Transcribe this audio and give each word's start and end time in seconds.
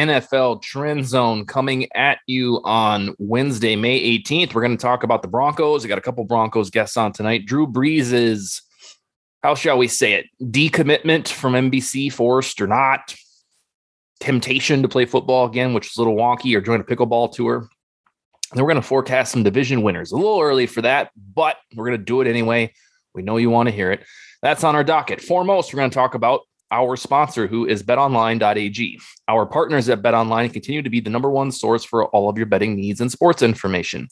NFL 0.00 0.62
Trend 0.62 1.06
Zone 1.06 1.44
coming 1.44 1.86
at 1.94 2.20
you 2.26 2.60
on 2.64 3.14
Wednesday, 3.18 3.76
May 3.76 4.18
18th. 4.18 4.54
We're 4.54 4.62
going 4.62 4.76
to 4.76 4.80
talk 4.80 5.02
about 5.02 5.20
the 5.20 5.28
Broncos. 5.28 5.82
We 5.82 5.88
got 5.88 5.98
a 5.98 6.02
couple 6.02 6.24
Broncos 6.24 6.70
guests 6.70 6.96
on 6.96 7.12
tonight. 7.12 7.44
Drew 7.44 7.66
Brees' 7.66 8.62
how 9.42 9.54
shall 9.54 9.78
we 9.78 9.88
say 9.88 10.14
it, 10.14 10.26
decommitment 10.42 11.28
from 11.28 11.52
NBC, 11.52 12.12
forced 12.12 12.60
or 12.60 12.66
not, 12.66 13.14
temptation 14.20 14.82
to 14.82 14.88
play 14.88 15.04
football 15.04 15.46
again, 15.46 15.74
which 15.74 15.88
is 15.88 15.96
a 15.96 16.00
little 16.00 16.16
wonky, 16.16 16.54
or 16.56 16.60
join 16.60 16.80
a 16.80 16.84
pickleball 16.84 17.32
tour. 17.32 17.68
Then 18.52 18.64
we're 18.64 18.70
going 18.70 18.82
to 18.82 18.88
forecast 18.88 19.32
some 19.32 19.42
division 19.42 19.82
winners. 19.82 20.12
A 20.12 20.16
little 20.16 20.40
early 20.40 20.66
for 20.66 20.82
that, 20.82 21.10
but 21.34 21.56
we're 21.74 21.86
going 21.86 21.98
to 21.98 22.04
do 22.04 22.20
it 22.20 22.26
anyway. 22.26 22.72
We 23.14 23.22
know 23.22 23.36
you 23.36 23.50
want 23.50 23.68
to 23.68 23.74
hear 23.74 23.92
it. 23.92 24.04
That's 24.42 24.64
on 24.64 24.74
our 24.74 24.84
docket. 24.84 25.20
Foremost, 25.20 25.72
we're 25.72 25.78
going 25.78 25.90
to 25.90 25.94
talk 25.94 26.14
about 26.14 26.40
our 26.70 26.96
sponsor, 26.96 27.46
who 27.46 27.66
is 27.66 27.82
betonline.ag. 27.82 29.00
Our 29.28 29.46
partners 29.46 29.88
at 29.88 30.02
betonline 30.02 30.52
continue 30.52 30.82
to 30.82 30.90
be 30.90 31.00
the 31.00 31.10
number 31.10 31.30
one 31.30 31.50
source 31.50 31.84
for 31.84 32.06
all 32.06 32.28
of 32.28 32.36
your 32.36 32.46
betting 32.46 32.76
needs 32.76 33.00
and 33.00 33.10
sports 33.10 33.42
information. 33.42 34.08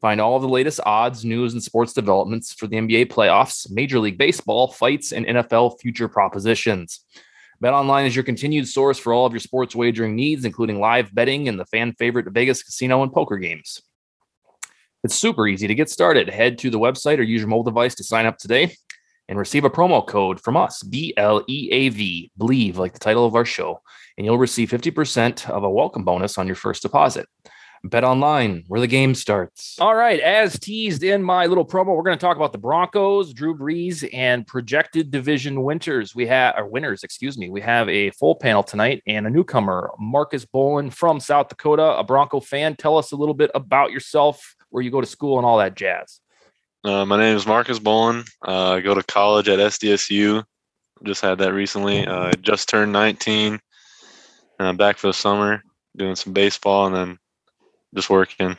Find 0.00 0.20
all 0.20 0.36
of 0.36 0.42
the 0.42 0.48
latest 0.48 0.80
odds, 0.84 1.24
news, 1.24 1.54
and 1.54 1.62
sports 1.62 1.94
developments 1.94 2.52
for 2.52 2.66
the 2.66 2.76
NBA 2.76 3.06
playoffs, 3.06 3.70
Major 3.70 3.98
League 3.98 4.18
Baseball, 4.18 4.68
fights, 4.68 5.12
and 5.12 5.24
NFL 5.24 5.80
future 5.80 6.08
propositions. 6.08 7.00
BetOnline 7.64 8.06
is 8.06 8.14
your 8.14 8.22
continued 8.22 8.68
source 8.68 8.98
for 8.98 9.14
all 9.14 9.24
of 9.24 9.32
your 9.32 9.40
sports 9.40 9.74
wagering 9.74 10.14
needs, 10.14 10.44
including 10.44 10.78
live 10.78 11.14
betting 11.14 11.48
and 11.48 11.58
the 11.58 11.64
fan 11.64 11.94
favorite 11.94 12.30
Vegas 12.30 12.62
casino 12.62 13.02
and 13.02 13.10
poker 13.10 13.38
games. 13.38 13.80
It's 15.02 15.14
super 15.14 15.48
easy 15.48 15.66
to 15.66 15.74
get 15.74 15.88
started. 15.88 16.28
Head 16.28 16.58
to 16.58 16.68
the 16.70 16.78
website 16.78 17.18
or 17.18 17.22
use 17.22 17.40
your 17.40 17.48
mobile 17.48 17.62
device 17.62 17.94
to 17.94 18.04
sign 18.04 18.26
up 18.26 18.36
today 18.36 18.76
and 19.28 19.38
receive 19.38 19.64
a 19.64 19.70
promo 19.70 20.06
code 20.06 20.40
from 20.40 20.56
us, 20.56 20.82
B 20.82 21.14
L 21.16 21.44
E 21.48 21.68
A 21.72 21.88
V, 21.88 22.30
believe, 22.36 22.78
like 22.78 22.92
the 22.92 22.98
title 22.98 23.26
of 23.26 23.34
our 23.34 23.44
show, 23.44 23.80
and 24.16 24.24
you'll 24.24 24.38
receive 24.38 24.70
50% 24.70 25.48
of 25.50 25.64
a 25.64 25.70
welcome 25.70 26.04
bonus 26.04 26.38
on 26.38 26.46
your 26.46 26.56
first 26.56 26.82
deposit. 26.82 27.28
Bet 27.84 28.04
online, 28.04 28.64
where 28.66 28.80
the 28.80 28.86
game 28.86 29.14
starts. 29.14 29.76
All 29.78 29.94
right, 29.94 30.18
as 30.18 30.58
teased 30.58 31.04
in 31.04 31.22
my 31.22 31.46
little 31.46 31.64
promo, 31.64 31.94
we're 31.94 32.02
going 32.02 32.18
to 32.18 32.24
talk 32.24 32.36
about 32.36 32.50
the 32.50 32.58
Broncos, 32.58 33.32
Drew 33.32 33.56
Brees, 33.56 34.08
and 34.12 34.46
projected 34.46 35.10
division 35.10 35.62
winters. 35.62 36.14
We 36.14 36.26
have 36.26 36.54
our 36.56 36.66
winners, 36.66 37.04
excuse 37.04 37.38
me. 37.38 37.48
We 37.48 37.60
have 37.60 37.88
a 37.88 38.10
full 38.10 38.34
panel 38.34 38.62
tonight 38.62 39.02
and 39.06 39.26
a 39.26 39.30
newcomer, 39.30 39.92
Marcus 40.00 40.44
Bolin 40.44 40.92
from 40.92 41.20
South 41.20 41.48
Dakota, 41.48 41.96
a 41.96 42.02
Bronco 42.02 42.40
fan. 42.40 42.74
Tell 42.74 42.98
us 42.98 43.12
a 43.12 43.16
little 43.16 43.34
bit 43.34 43.50
about 43.54 43.92
yourself, 43.92 44.56
where 44.70 44.82
you 44.82 44.90
go 44.90 45.00
to 45.00 45.06
school, 45.06 45.38
and 45.38 45.46
all 45.46 45.58
that 45.58 45.76
jazz. 45.76 46.20
Uh, 46.86 47.04
my 47.04 47.18
name 47.18 47.36
is 47.36 47.48
Marcus 47.48 47.80
Bolin. 47.80 48.24
Uh, 48.46 48.74
I 48.74 48.80
go 48.80 48.94
to 48.94 49.02
college 49.02 49.48
at 49.48 49.58
SDSU. 49.58 50.44
Just 51.02 51.20
had 51.20 51.38
that 51.38 51.52
recently. 51.52 52.06
Uh, 52.06 52.30
just 52.40 52.68
turned 52.68 52.92
19, 52.92 53.54
and 53.54 53.60
I'm 54.68 54.76
back 54.76 54.96
for 54.96 55.08
the 55.08 55.12
summer 55.12 55.64
doing 55.96 56.14
some 56.14 56.32
baseball 56.32 56.86
and 56.86 56.94
then 56.94 57.18
just 57.92 58.08
working. 58.08 58.56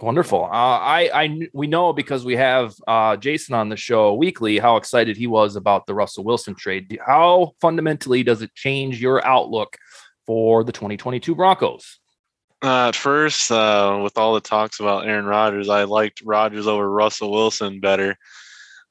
Wonderful. 0.00 0.44
Uh, 0.44 0.78
I, 0.78 1.10
I, 1.12 1.40
we 1.52 1.66
know 1.66 1.92
because 1.92 2.24
we 2.24 2.36
have 2.36 2.72
uh, 2.86 3.16
Jason 3.16 3.56
on 3.56 3.68
the 3.68 3.76
show 3.76 4.14
weekly 4.14 4.58
how 4.58 4.76
excited 4.76 5.16
he 5.16 5.26
was 5.26 5.56
about 5.56 5.86
the 5.86 5.94
Russell 5.94 6.22
Wilson 6.22 6.54
trade. 6.54 7.00
How 7.04 7.50
fundamentally 7.60 8.22
does 8.22 8.42
it 8.42 8.54
change 8.54 9.02
your 9.02 9.26
outlook 9.26 9.76
for 10.24 10.62
the 10.62 10.70
2022 10.70 11.34
Broncos? 11.34 11.98
Uh, 12.66 12.88
at 12.88 12.96
first, 12.96 13.52
uh, 13.52 14.00
with 14.02 14.18
all 14.18 14.34
the 14.34 14.40
talks 14.40 14.80
about 14.80 15.06
Aaron 15.06 15.24
Rodgers, 15.24 15.68
I 15.68 15.84
liked 15.84 16.20
Rodgers 16.24 16.66
over 16.66 16.90
Russell 16.90 17.30
Wilson 17.30 17.78
better. 17.78 18.16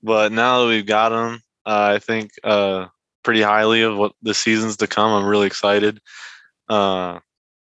But 0.01 0.31
now 0.31 0.61
that 0.61 0.67
we've 0.67 0.85
got 0.85 1.11
him, 1.11 1.41
uh, 1.65 1.95
I 1.95 1.99
think 1.99 2.31
uh, 2.43 2.85
pretty 3.23 3.41
highly 3.41 3.81
of 3.81 3.97
what 3.97 4.13
the 4.21 4.33
seasons 4.33 4.77
to 4.77 4.87
come. 4.87 5.11
I'm 5.11 5.27
really 5.27 5.47
excited. 5.47 5.99
Uh, 6.69 7.19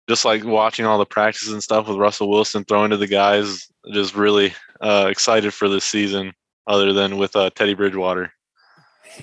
just 0.07 0.23
like 0.23 0.45
watching 0.45 0.85
all 0.85 0.97
the 0.97 1.05
practices 1.05 1.51
and 1.51 1.61
stuff 1.61 1.89
with 1.89 1.97
Russell 1.97 2.29
Wilson 2.29 2.63
throwing 2.63 2.91
to 2.91 2.97
the 2.97 3.07
guys, 3.07 3.67
just 3.91 4.15
really 4.15 4.53
uh, 4.79 5.07
excited 5.09 5.53
for 5.53 5.67
this 5.67 5.83
season. 5.83 6.31
Other 6.67 6.91
than 6.91 7.17
with 7.17 7.31
Teddy 7.55 7.75
Bridgewater. 7.75 8.33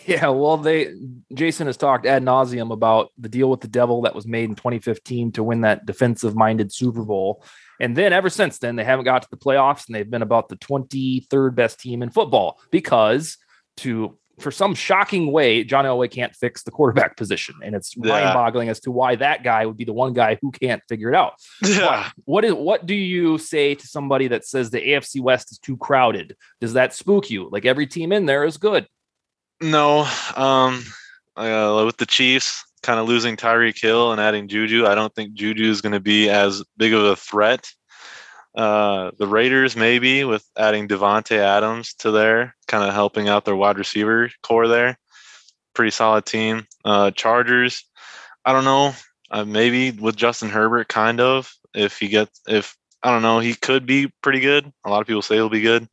Yeah, 0.06 0.28
well, 0.28 0.56
they 0.56 0.94
Jason 1.32 1.66
has 1.66 1.77
talked 1.77 2.06
ad 2.06 2.22
nauseum 2.22 2.72
about 2.72 3.10
the 3.19 3.28
deal 3.28 3.50
with 3.50 3.60
the 3.60 3.69
devil 3.69 4.03
that 4.03 4.15
was 4.15 4.27
made 4.27 4.49
in 4.49 4.55
2015 4.55 5.32
to 5.32 5.43
win 5.43 5.62
that 5.62 5.87
defensive-minded 5.87 6.72
Super 6.72 7.05
Bowl, 7.05 7.44
and 7.81 7.97
then 7.97 8.12
ever 8.12 8.31
since 8.31 8.59
then 8.59 8.77
they 8.77 8.84
haven't 8.84 9.05
got 9.05 9.22
to 9.22 9.28
the 9.31 9.37
playoffs, 9.37 9.87
and 9.87 9.94
they've 9.94 10.10
been 10.10 10.22
about 10.22 10.49
the 10.49 10.56
23rd 10.56 11.55
best 11.55 11.81
team 11.81 12.03
in 12.03 12.10
football 12.10 12.60
because 12.71 13.38
to 13.78 14.19
for 14.38 14.50
some 14.50 14.75
shocking 14.75 15.31
way, 15.31 15.62
John 15.65 15.84
Elway 15.84 16.11
can't 16.11 16.34
fix 16.34 16.62
the 16.62 16.71
quarterback 16.71 17.16
position, 17.16 17.55
and 17.62 17.75
it's 17.75 17.97
yeah. 17.97 18.11
mind-boggling 18.11 18.69
as 18.69 18.81
to 18.81 18.91
why 18.91 19.16
that 19.16 19.43
guy 19.43 19.65
would 19.66 19.76
be 19.76 19.84
the 19.84 19.93
one 19.93 20.12
guy 20.12 20.38
who 20.41 20.50
can't 20.50 20.82
figure 20.88 21.09
it 21.09 21.15
out. 21.15 21.34
Yeah. 21.62 22.11
What, 22.25 22.25
what 22.25 22.44
is 22.44 22.53
what 22.55 22.87
do 22.87 22.94
you 22.94 23.38
say 23.38 23.75
to 23.75 23.87
somebody 23.87 24.28
that 24.28 24.44
says 24.44 24.71
the 24.71 24.81
AFC 24.81 25.21
West 25.21 25.53
is 25.53 25.59
too 25.59 25.76
crowded? 25.76 26.37
Does 26.61 26.72
that 26.75 26.94
spook 26.94 27.31
you? 27.31 27.49
Like 27.50 27.65
every 27.65 27.87
team 27.87 28.12
in 28.12 28.26
there 28.26 28.44
is 28.44 28.56
good. 28.56 28.87
No, 29.65 30.07
um, 30.37 30.85
uh, 31.37 31.85
with 31.87 31.97
the 31.97 32.05
Chiefs 32.05 32.67
kind 32.83 33.01
of 33.01 33.09
losing 33.09 33.35
Tyreek 33.35 33.81
Hill 33.81 34.13
and 34.13 34.21
adding 34.21 34.47
Juju, 34.47 34.85
I 34.85 34.95
don't 34.95 35.15
think 35.15 35.33
Juju 35.33 35.71
is 35.71 35.81
going 35.81 35.95
to 35.95 36.01
be 36.01 36.29
as 36.29 36.63
big 36.77 36.93
of 36.93 37.03
a 37.03 37.17
threat. 37.17 37.73
Uh, 38.55 39.13
the 39.19 39.27
Raiders 39.27 39.75
maybe 39.75 40.23
with 40.25 40.45
adding 40.59 40.87
Davante 40.87 41.39
Adams 41.39 41.95
to 42.01 42.11
there, 42.11 42.55
kind 42.69 42.85
of 42.87 42.93
helping 42.93 43.31
out 43.31 43.47
their 43.47 43.57
wide 43.57 43.79
receiver 43.79 44.31
corps 44.43 44.69
there. 44.69 44.99
Pretty 45.73 45.93
solid 45.93 46.27
team. 46.27 46.67
Uh, 46.85 47.11
Chargers, 47.13 47.89
I 48.45 48.53
don't 48.53 48.65
know. 48.65 48.93
Uh, 49.31 49.47
maybe 49.47 49.93
with 49.93 50.15
Justin 50.15 50.51
Herbert, 50.51 50.89
kind 50.89 51.23
of. 51.23 51.51
If 51.75 51.99
he 51.99 52.09
gets, 52.09 52.39
if 52.47 52.77
I 53.03 53.11
don't 53.11 53.23
know, 53.23 53.39
he 53.39 53.55
could 53.55 53.87
be 53.87 54.13
pretty 54.21 54.41
good. 54.41 54.71
A 54.85 54.91
lot 54.91 55.01
of 55.01 55.07
people 55.07 55.23
say 55.23 55.37
he'll 55.37 55.49
be 55.49 55.63
good. 55.63 55.89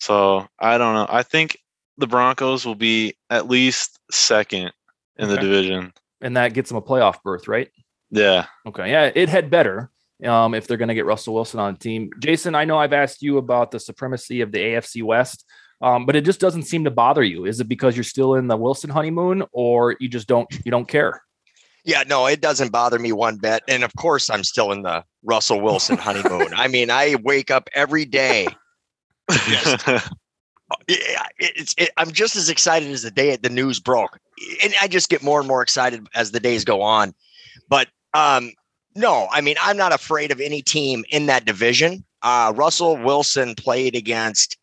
So 0.00 0.48
I 0.58 0.78
don't 0.78 0.94
know. 0.94 1.06
I 1.06 1.22
think 1.22 1.58
the 1.98 2.06
Broncos 2.06 2.64
will 2.64 2.74
be 2.74 3.14
at 3.30 3.48
least 3.48 3.98
second 4.10 4.72
in 5.16 5.26
okay. 5.26 5.34
the 5.34 5.40
division. 5.40 5.92
And 6.20 6.36
that 6.36 6.54
gets 6.54 6.68
them 6.68 6.78
a 6.78 6.82
playoff 6.82 7.22
berth, 7.22 7.48
right? 7.48 7.70
Yeah. 8.10 8.46
Okay. 8.66 8.90
Yeah, 8.90 9.10
it 9.14 9.28
had 9.28 9.50
better 9.50 9.90
um, 10.24 10.54
if 10.54 10.66
they're 10.66 10.76
going 10.76 10.88
to 10.88 10.94
get 10.94 11.06
Russell 11.06 11.34
Wilson 11.34 11.60
on 11.60 11.74
the 11.74 11.78
team. 11.78 12.10
Jason, 12.18 12.54
I 12.54 12.64
know 12.64 12.78
I've 12.78 12.92
asked 12.92 13.22
you 13.22 13.38
about 13.38 13.70
the 13.70 13.80
supremacy 13.80 14.40
of 14.40 14.52
the 14.52 14.58
AFC 14.58 15.02
West, 15.02 15.44
um, 15.80 16.06
but 16.06 16.14
it 16.14 16.24
just 16.24 16.40
doesn't 16.40 16.62
seem 16.62 16.84
to 16.84 16.90
bother 16.90 17.24
you. 17.24 17.44
Is 17.44 17.60
it 17.60 17.68
because 17.68 17.96
you're 17.96 18.04
still 18.04 18.34
in 18.34 18.46
the 18.46 18.56
Wilson 18.56 18.90
honeymoon, 18.90 19.42
or 19.52 19.96
you 19.98 20.08
just 20.08 20.28
don't 20.28 20.48
you 20.64 20.70
don't 20.70 20.86
care? 20.86 21.22
Yeah, 21.84 22.04
no, 22.06 22.26
it 22.26 22.40
doesn't 22.40 22.70
bother 22.70 22.98
me 22.98 23.10
one 23.10 23.38
bit. 23.38 23.64
And 23.66 23.82
of 23.82 23.92
course, 23.96 24.30
I'm 24.30 24.44
still 24.44 24.70
in 24.70 24.82
the 24.82 25.04
Russell 25.24 25.60
Wilson 25.60 25.96
honeymoon. 25.96 26.48
I 26.56 26.68
mean, 26.68 26.90
I 26.90 27.16
wake 27.22 27.50
up 27.50 27.68
every 27.74 28.04
day 28.04 28.46
just 29.30 29.88
it, 30.88 31.90
I'm 31.96 32.12
just 32.12 32.36
as 32.36 32.48
excited 32.48 32.90
as 32.90 33.02
the 33.02 33.10
day 33.10 33.36
the 33.36 33.48
news 33.48 33.80
broke, 33.80 34.18
and 34.62 34.74
I 34.80 34.88
just 34.88 35.08
get 35.08 35.22
more 35.22 35.38
and 35.38 35.48
more 35.48 35.62
excited 35.62 36.06
as 36.14 36.30
the 36.30 36.40
days 36.40 36.64
go 36.64 36.82
on. 36.82 37.14
But 37.68 37.88
um, 38.14 38.52
no, 38.94 39.28
I 39.30 39.40
mean 39.40 39.56
I'm 39.60 39.76
not 39.76 39.92
afraid 39.92 40.30
of 40.30 40.40
any 40.40 40.62
team 40.62 41.04
in 41.10 41.26
that 41.26 41.44
division. 41.44 42.04
Uh, 42.22 42.52
Russell 42.54 42.96
Wilson 42.96 43.54
played 43.54 43.96
against 43.96 44.56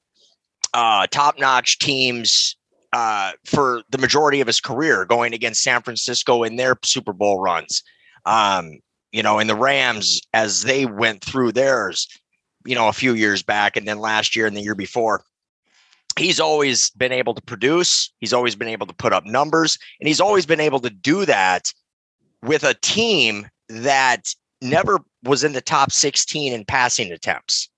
uh, 0.74 1.08
top-notch 1.08 1.80
teams 1.80 2.56
uh, 2.94 3.32
for 3.46 3.82
the 3.90 3.98
majority 3.98 4.42
of 4.42 4.48
his 4.48 4.62
career, 4.62 5.06
going 5.06 5.34
against 5.34 5.64
San 5.64 5.82
Francisco 5.82 6.44
in 6.44 6.56
their 6.56 6.78
Super 6.84 7.14
Bowl 7.14 7.40
runs. 7.40 7.84
Um, 8.26 8.80
you 9.12 9.24
know, 9.24 9.40
and 9.40 9.50
the 9.50 9.56
Rams 9.56 10.22
as 10.34 10.64
they 10.64 10.86
went 10.86 11.24
through 11.24 11.52
theirs, 11.52 12.08
you 12.66 12.76
know, 12.76 12.88
a 12.88 12.94
few 12.94 13.14
years 13.14 13.42
back, 13.42 13.76
and 13.76 13.88
then 13.88 14.00
last 14.00 14.36
year 14.36 14.46
and 14.46 14.56
the 14.56 14.62
year 14.62 14.76
before 14.76 15.24
he's 16.20 16.40
always 16.40 16.90
been 16.92 17.12
able 17.12 17.34
to 17.34 17.42
produce. 17.42 18.12
He's 18.20 18.34
always 18.34 18.56
been 18.56 18.68
able 18.68 18.88
to 18.88 18.94
put 18.94 19.14
up 19.14 19.26
numbers, 19.26 19.78
and 20.00 20.08
he's 20.08 20.22
always 20.22 20.46
been 20.46 20.60
able 20.60 20.80
to 20.82 20.90
do 20.90 21.26
that 21.26 21.72
with 22.44 22.64
a 22.64 22.76
team 22.76 23.48
that 23.70 24.34
never 24.62 25.00
was 25.24 25.44
in 25.44 25.54
the 25.54 25.62
top 25.62 25.92
16 25.92 26.54
in 26.54 26.66
passing 26.66 27.12
attempts. 27.12 27.70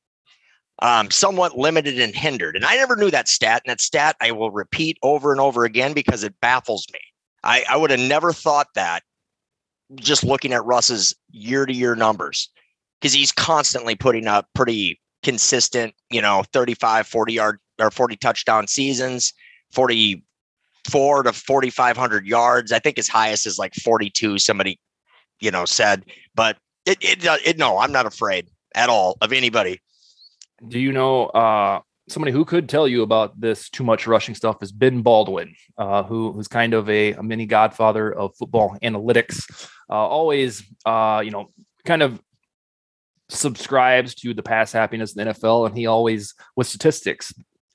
um, 0.81 1.11
somewhat 1.11 1.57
limited 1.57 1.99
and 1.99 2.15
hindered. 2.15 2.55
And 2.55 2.65
I 2.65 2.75
never 2.75 2.95
knew 2.95 3.11
that 3.11 3.27
stat. 3.27 3.61
And 3.65 3.71
that 3.71 3.81
stat 3.81 4.15
I 4.19 4.31
will 4.31 4.51
repeat 4.51 4.97
over 5.03 5.31
and 5.31 5.39
over 5.39 5.63
again 5.63 5.93
because 5.93 6.23
it 6.23 6.33
baffles 6.41 6.85
me. 6.91 6.99
I, 7.43 7.63
I 7.69 7.77
would 7.77 7.91
have 7.91 7.99
never 7.99 8.33
thought 8.33 8.67
that 8.75 9.03
just 9.95 10.23
looking 10.23 10.53
at 10.53 10.65
Russ's 10.65 11.13
year 11.29 11.65
to 11.65 11.73
year 11.73 11.95
numbers 11.95 12.49
because 12.99 13.13
he's 13.13 13.31
constantly 13.31 13.95
putting 13.95 14.27
up 14.27 14.47
pretty 14.55 14.99
consistent, 15.23 15.93
you 16.09 16.21
know, 16.21 16.43
35, 16.53 17.07
40 17.07 17.33
yard 17.33 17.59
or 17.81 17.91
40 17.91 18.15
touchdown 18.17 18.67
seasons, 18.67 19.33
44 19.71 21.23
to 21.23 21.33
4,500 21.33 22.25
yards. 22.25 22.71
I 22.71 22.79
think 22.79 22.97
his 22.97 23.07
highest 23.07 23.45
is 23.45 23.57
like 23.57 23.73
42, 23.75 24.39
somebody, 24.39 24.79
you 25.39 25.51
know, 25.51 25.65
said, 25.65 26.05
but 26.35 26.57
it, 26.85 26.97
it, 27.01 27.23
it, 27.45 27.57
no, 27.57 27.77
I'm 27.77 27.91
not 27.91 28.05
afraid 28.05 28.49
at 28.75 28.89
all 28.89 29.17
of 29.21 29.33
anybody. 29.33 29.79
Do 30.67 30.79
you 30.79 30.91
know, 30.91 31.25
uh, 31.27 31.81
somebody 32.11 32.31
who 32.31 32.45
could 32.45 32.69
tell 32.69 32.87
you 32.87 33.01
about 33.03 33.39
this 33.39 33.69
too 33.69 33.83
much 33.83 34.05
rushing 34.05 34.35
stuff 34.35 34.61
is 34.61 34.71
Ben 34.71 35.01
Baldwin, 35.01 35.55
uh, 35.77 36.03
who 36.03 36.31
who's 36.31 36.47
kind 36.47 36.73
of 36.73 36.89
a, 36.89 37.13
a, 37.13 37.23
mini 37.23 37.45
godfather 37.45 38.13
of 38.13 38.35
football 38.37 38.77
analytics. 38.83 39.69
Uh, 39.89 39.93
always, 39.93 40.63
uh, 40.85 41.21
you 41.23 41.31
know, 41.31 41.49
kind 41.85 42.03
of 42.03 42.21
subscribes 43.29 44.13
to 44.15 44.33
the 44.33 44.43
pass 44.43 44.71
happiness 44.71 45.15
in 45.15 45.25
the 45.25 45.33
NFL, 45.33 45.67
and 45.67 45.77
he 45.77 45.87
always 45.87 46.33
with 46.55 46.67
statistics 46.67 47.33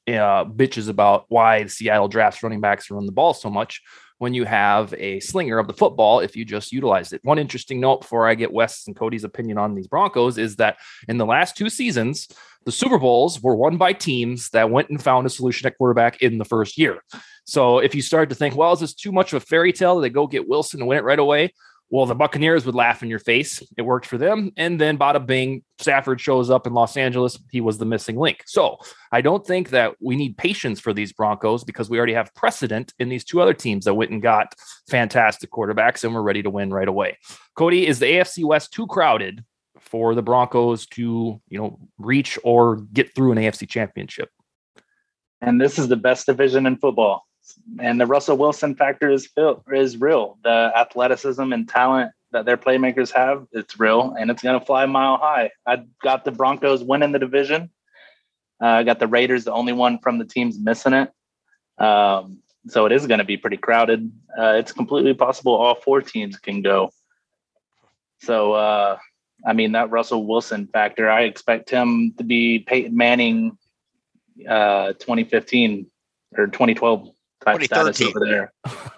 uh, 0.08 0.44
bitches 0.44 0.88
about 0.88 1.26
why 1.28 1.66
Seattle 1.66 2.08
drafts 2.08 2.42
running 2.42 2.60
backs 2.60 2.90
run 2.90 3.06
the 3.06 3.12
ball 3.12 3.34
so 3.34 3.50
much 3.50 3.82
when 4.18 4.32
you 4.32 4.44
have 4.44 4.94
a 4.94 5.20
slinger 5.20 5.58
of 5.58 5.66
the 5.66 5.74
football 5.74 6.20
if 6.20 6.36
you 6.36 6.44
just 6.44 6.72
utilize 6.72 7.12
it. 7.12 7.20
One 7.22 7.38
interesting 7.38 7.80
note 7.80 8.02
before 8.02 8.26
I 8.26 8.34
get 8.34 8.52
Wes 8.52 8.86
and 8.86 8.96
Cody's 8.96 9.24
opinion 9.24 9.58
on 9.58 9.74
these 9.74 9.88
Broncos 9.88 10.38
is 10.38 10.56
that 10.56 10.78
in 11.08 11.18
the 11.18 11.26
last 11.26 11.56
two 11.56 11.68
seasons, 11.68 12.28
the 12.64 12.72
Super 12.72 12.98
Bowls 12.98 13.42
were 13.42 13.54
won 13.54 13.76
by 13.76 13.92
teams 13.92 14.48
that 14.50 14.70
went 14.70 14.88
and 14.88 15.02
found 15.02 15.26
a 15.26 15.30
solution 15.30 15.66
at 15.66 15.76
quarterback 15.76 16.22
in 16.22 16.38
the 16.38 16.44
first 16.44 16.78
year. 16.78 17.02
So 17.44 17.78
if 17.78 17.94
you 17.94 18.02
start 18.02 18.28
to 18.30 18.34
think, 18.34 18.56
well, 18.56 18.72
is 18.72 18.80
this 18.80 18.94
too 18.94 19.12
much 19.12 19.32
of 19.32 19.42
a 19.42 19.46
fairy 19.46 19.72
tale 19.72 19.96
that 19.96 20.02
they 20.02 20.10
go 20.10 20.26
get 20.26 20.48
Wilson 20.48 20.80
and 20.80 20.88
win 20.88 20.98
it 20.98 21.04
right 21.04 21.18
away? 21.18 21.52
Well, 21.88 22.06
the 22.06 22.16
Buccaneers 22.16 22.66
would 22.66 22.74
laugh 22.74 23.02
in 23.02 23.08
your 23.08 23.20
face. 23.20 23.62
It 23.76 23.82
worked 23.82 24.06
for 24.06 24.18
them. 24.18 24.50
And 24.56 24.80
then 24.80 24.98
bada 24.98 25.24
bing, 25.24 25.62
Stafford 25.78 26.20
shows 26.20 26.50
up 26.50 26.66
in 26.66 26.74
Los 26.74 26.96
Angeles. 26.96 27.38
He 27.52 27.60
was 27.60 27.78
the 27.78 27.84
missing 27.84 28.16
link. 28.16 28.42
So 28.46 28.78
I 29.12 29.20
don't 29.20 29.46
think 29.46 29.70
that 29.70 29.94
we 30.00 30.16
need 30.16 30.36
patience 30.36 30.80
for 30.80 30.92
these 30.92 31.12
Broncos 31.12 31.62
because 31.62 31.88
we 31.88 31.96
already 31.96 32.14
have 32.14 32.34
precedent 32.34 32.92
in 32.98 33.08
these 33.08 33.24
two 33.24 33.40
other 33.40 33.54
teams 33.54 33.84
that 33.84 33.94
went 33.94 34.10
and 34.10 34.20
got 34.20 34.54
fantastic 34.90 35.50
quarterbacks 35.52 36.02
and 36.02 36.12
we're 36.12 36.22
ready 36.22 36.42
to 36.42 36.50
win 36.50 36.72
right 36.72 36.88
away. 36.88 37.18
Cody, 37.54 37.86
is 37.86 38.00
the 38.00 38.06
AFC 38.06 38.44
West 38.44 38.72
too 38.72 38.88
crowded 38.88 39.44
for 39.78 40.16
the 40.16 40.22
Broncos 40.22 40.86
to, 40.86 41.40
you 41.48 41.58
know, 41.58 41.78
reach 41.98 42.36
or 42.42 42.76
get 42.92 43.14
through 43.14 43.30
an 43.30 43.38
AFC 43.38 43.68
championship? 43.68 44.30
And 45.40 45.60
this 45.60 45.78
is 45.78 45.86
the 45.86 45.96
best 45.96 46.26
division 46.26 46.66
in 46.66 46.78
football 46.78 47.25
and 47.78 48.00
the 48.00 48.06
Russell 48.06 48.36
Wilson 48.36 48.74
factor 48.74 49.10
is 49.10 49.28
is 49.72 50.00
real. 50.00 50.38
The 50.42 50.72
athleticism 50.74 51.52
and 51.52 51.68
talent 51.68 52.12
that 52.32 52.44
their 52.44 52.56
playmakers 52.56 53.12
have, 53.12 53.46
it's 53.52 53.78
real, 53.78 54.14
and 54.18 54.30
it's 54.30 54.42
going 54.42 54.58
to 54.58 54.64
fly 54.64 54.86
mile 54.86 55.16
high. 55.16 55.50
I 55.66 55.84
got 56.02 56.24
the 56.24 56.32
Broncos 56.32 56.82
winning 56.82 57.12
the 57.12 57.18
division. 57.18 57.70
Uh, 58.60 58.66
I 58.66 58.82
got 58.82 58.98
the 58.98 59.06
Raiders, 59.06 59.44
the 59.44 59.52
only 59.52 59.72
one 59.72 59.98
from 59.98 60.18
the 60.18 60.24
teams 60.24 60.58
missing 60.58 60.92
it. 60.92 61.10
Um, 61.78 62.38
so 62.68 62.86
it 62.86 62.92
is 62.92 63.06
going 63.06 63.18
to 63.18 63.24
be 63.24 63.36
pretty 63.36 63.56
crowded. 63.56 64.10
Uh, 64.36 64.54
it's 64.54 64.72
completely 64.72 65.14
possible 65.14 65.54
all 65.54 65.74
four 65.74 66.00
teams 66.02 66.38
can 66.38 66.62
go. 66.62 66.90
So, 68.22 68.54
uh, 68.54 68.98
I 69.46 69.52
mean, 69.52 69.72
that 69.72 69.90
Russell 69.90 70.26
Wilson 70.26 70.66
factor, 70.66 71.08
I 71.08 71.22
expect 71.22 71.70
him 71.70 72.14
to 72.18 72.24
be 72.24 72.58
Peyton 72.60 72.96
Manning 72.96 73.56
uh, 74.48 74.94
2015 74.94 75.86
or 76.36 76.46
2012 76.46 77.10
2013 77.46 78.08
over 78.08 78.26
there. 78.26 78.52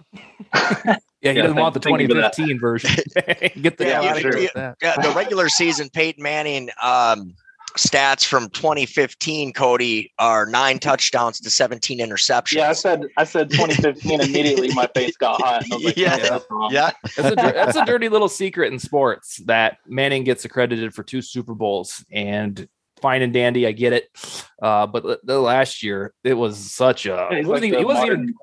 yeah, 0.54 1.32
he 1.32 1.38
yeah, 1.38 1.42
doesn't 1.42 1.56
want 1.56 1.74
the 1.74 1.80
2015 1.80 2.58
version. 2.58 2.90
Get 3.60 3.76
the 3.78 3.86
yeah, 3.86 4.14
sure. 4.18 4.38
yeah, 4.38 4.74
the 4.80 5.12
regular 5.14 5.48
season 5.48 5.90
Peyton 5.90 6.22
Manning 6.22 6.70
um, 6.82 7.34
stats 7.76 8.24
from 8.24 8.48
2015, 8.50 9.52
Cody, 9.52 10.12
are 10.18 10.46
nine 10.46 10.78
touchdowns 10.78 11.40
to 11.40 11.50
17 11.50 11.98
interceptions. 11.98 12.52
Yeah, 12.52 12.70
I 12.70 12.72
said 12.72 13.06
I 13.16 13.24
said 13.24 13.50
2015 13.50 14.20
immediately. 14.20 14.72
My 14.74 14.88
face 14.94 15.16
got 15.16 15.40
hot. 15.40 15.64
Like, 15.68 15.96
yeah, 15.96 16.16
that's 16.16 16.46
yeah. 16.70 16.90
That's 17.16 17.30
a, 17.30 17.34
that's 17.34 17.76
a 17.76 17.84
dirty 17.84 18.08
little 18.08 18.28
secret 18.28 18.72
in 18.72 18.78
sports 18.78 19.38
that 19.46 19.78
Manning 19.86 20.24
gets 20.24 20.44
accredited 20.44 20.94
for 20.94 21.02
two 21.02 21.20
Super 21.20 21.54
Bowls 21.54 22.04
and 22.10 22.68
fine 22.98 23.22
and 23.22 23.32
dandy. 23.32 23.66
I 23.66 23.72
get 23.72 23.92
it. 23.92 24.08
Uh, 24.60 24.86
but 24.86 25.02
the, 25.02 25.20
the, 25.24 25.40
last 25.40 25.82
year, 25.82 26.12
it 26.24 26.34
was 26.34 26.58
such 26.58 27.06
a. 27.06 27.28
Yeah, 27.30 27.42
wasn't, 27.46 27.72
even, 27.72 27.84
wasn't 27.84 28.06
even 28.06 28.34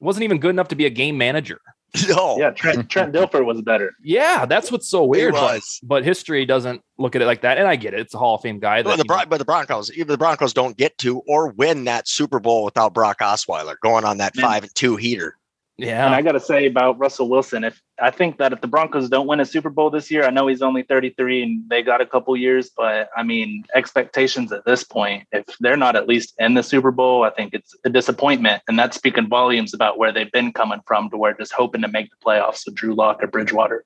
wasn't 0.00 0.24
even 0.24 0.38
good 0.38 0.50
enough 0.50 0.68
to 0.68 0.76
be 0.76 0.86
a 0.86 0.90
game 0.90 1.18
manager. 1.18 1.60
No. 2.08 2.36
Yeah, 2.36 2.50
Trent, 2.50 2.90
Trent 2.90 3.14
Dilfer 3.14 3.44
was 3.44 3.62
better. 3.62 3.92
Yeah, 4.02 4.46
that's 4.46 4.72
what's 4.72 4.88
so 4.88 5.04
weird. 5.04 5.32
But, 5.32 5.62
but, 5.84 6.04
history 6.04 6.44
doesn't 6.44 6.82
look 6.98 7.14
at 7.14 7.22
it 7.22 7.26
like 7.26 7.42
that, 7.42 7.56
and 7.56 7.68
I 7.68 7.76
get 7.76 7.94
it. 7.94 8.00
It's 8.00 8.14
a 8.14 8.18
Hall 8.18 8.34
of 8.34 8.40
Fame 8.40 8.58
guy. 8.58 8.82
Well, 8.82 8.96
the 8.96 9.04
Bron- 9.04 9.28
but 9.28 9.38
the 9.38 9.44
Broncos, 9.44 9.92
even 9.92 10.08
the 10.08 10.18
Broncos 10.18 10.52
don't 10.52 10.76
get 10.76 10.98
to 10.98 11.20
or 11.28 11.50
win 11.50 11.84
that 11.84 12.08
Super 12.08 12.40
Bowl 12.40 12.64
without 12.64 12.94
Brock 12.94 13.20
Osweiler 13.20 13.76
going 13.80 14.04
on 14.04 14.18
that 14.18 14.34
Man. 14.34 14.44
five 14.44 14.64
and 14.64 14.74
two 14.74 14.96
heater. 14.96 15.36
Yeah. 15.76 16.06
And 16.06 16.14
I 16.14 16.22
got 16.22 16.32
to 16.32 16.40
say 16.40 16.66
about 16.66 16.98
Russell 17.00 17.28
Wilson, 17.28 17.64
if 17.64 17.80
I 18.00 18.12
think 18.12 18.38
that 18.38 18.52
if 18.52 18.60
the 18.60 18.68
Broncos 18.68 19.08
don't 19.08 19.26
win 19.26 19.40
a 19.40 19.44
Super 19.44 19.70
Bowl 19.70 19.90
this 19.90 20.08
year, 20.08 20.24
I 20.24 20.30
know 20.30 20.46
he's 20.46 20.62
only 20.62 20.84
33 20.84 21.42
and 21.42 21.68
they 21.68 21.82
got 21.82 22.00
a 22.00 22.06
couple 22.06 22.36
years, 22.36 22.70
but 22.76 23.10
I 23.16 23.24
mean, 23.24 23.64
expectations 23.74 24.52
at 24.52 24.64
this 24.64 24.84
point, 24.84 25.26
if 25.32 25.44
they're 25.58 25.76
not 25.76 25.96
at 25.96 26.06
least 26.06 26.34
in 26.38 26.54
the 26.54 26.62
Super 26.62 26.92
Bowl, 26.92 27.24
I 27.24 27.30
think 27.30 27.54
it's 27.54 27.74
a 27.84 27.90
disappointment. 27.90 28.62
And 28.68 28.78
that's 28.78 28.96
speaking 28.96 29.28
volumes 29.28 29.74
about 29.74 29.98
where 29.98 30.12
they've 30.12 30.30
been 30.30 30.52
coming 30.52 30.80
from 30.86 31.10
to 31.10 31.16
where 31.16 31.34
just 31.34 31.52
hoping 31.52 31.82
to 31.82 31.88
make 31.88 32.08
the 32.10 32.24
playoffs 32.24 32.64
with 32.66 32.76
Drew 32.76 32.94
Lock 32.94 33.20
or 33.22 33.26
Bridgewater. 33.26 33.84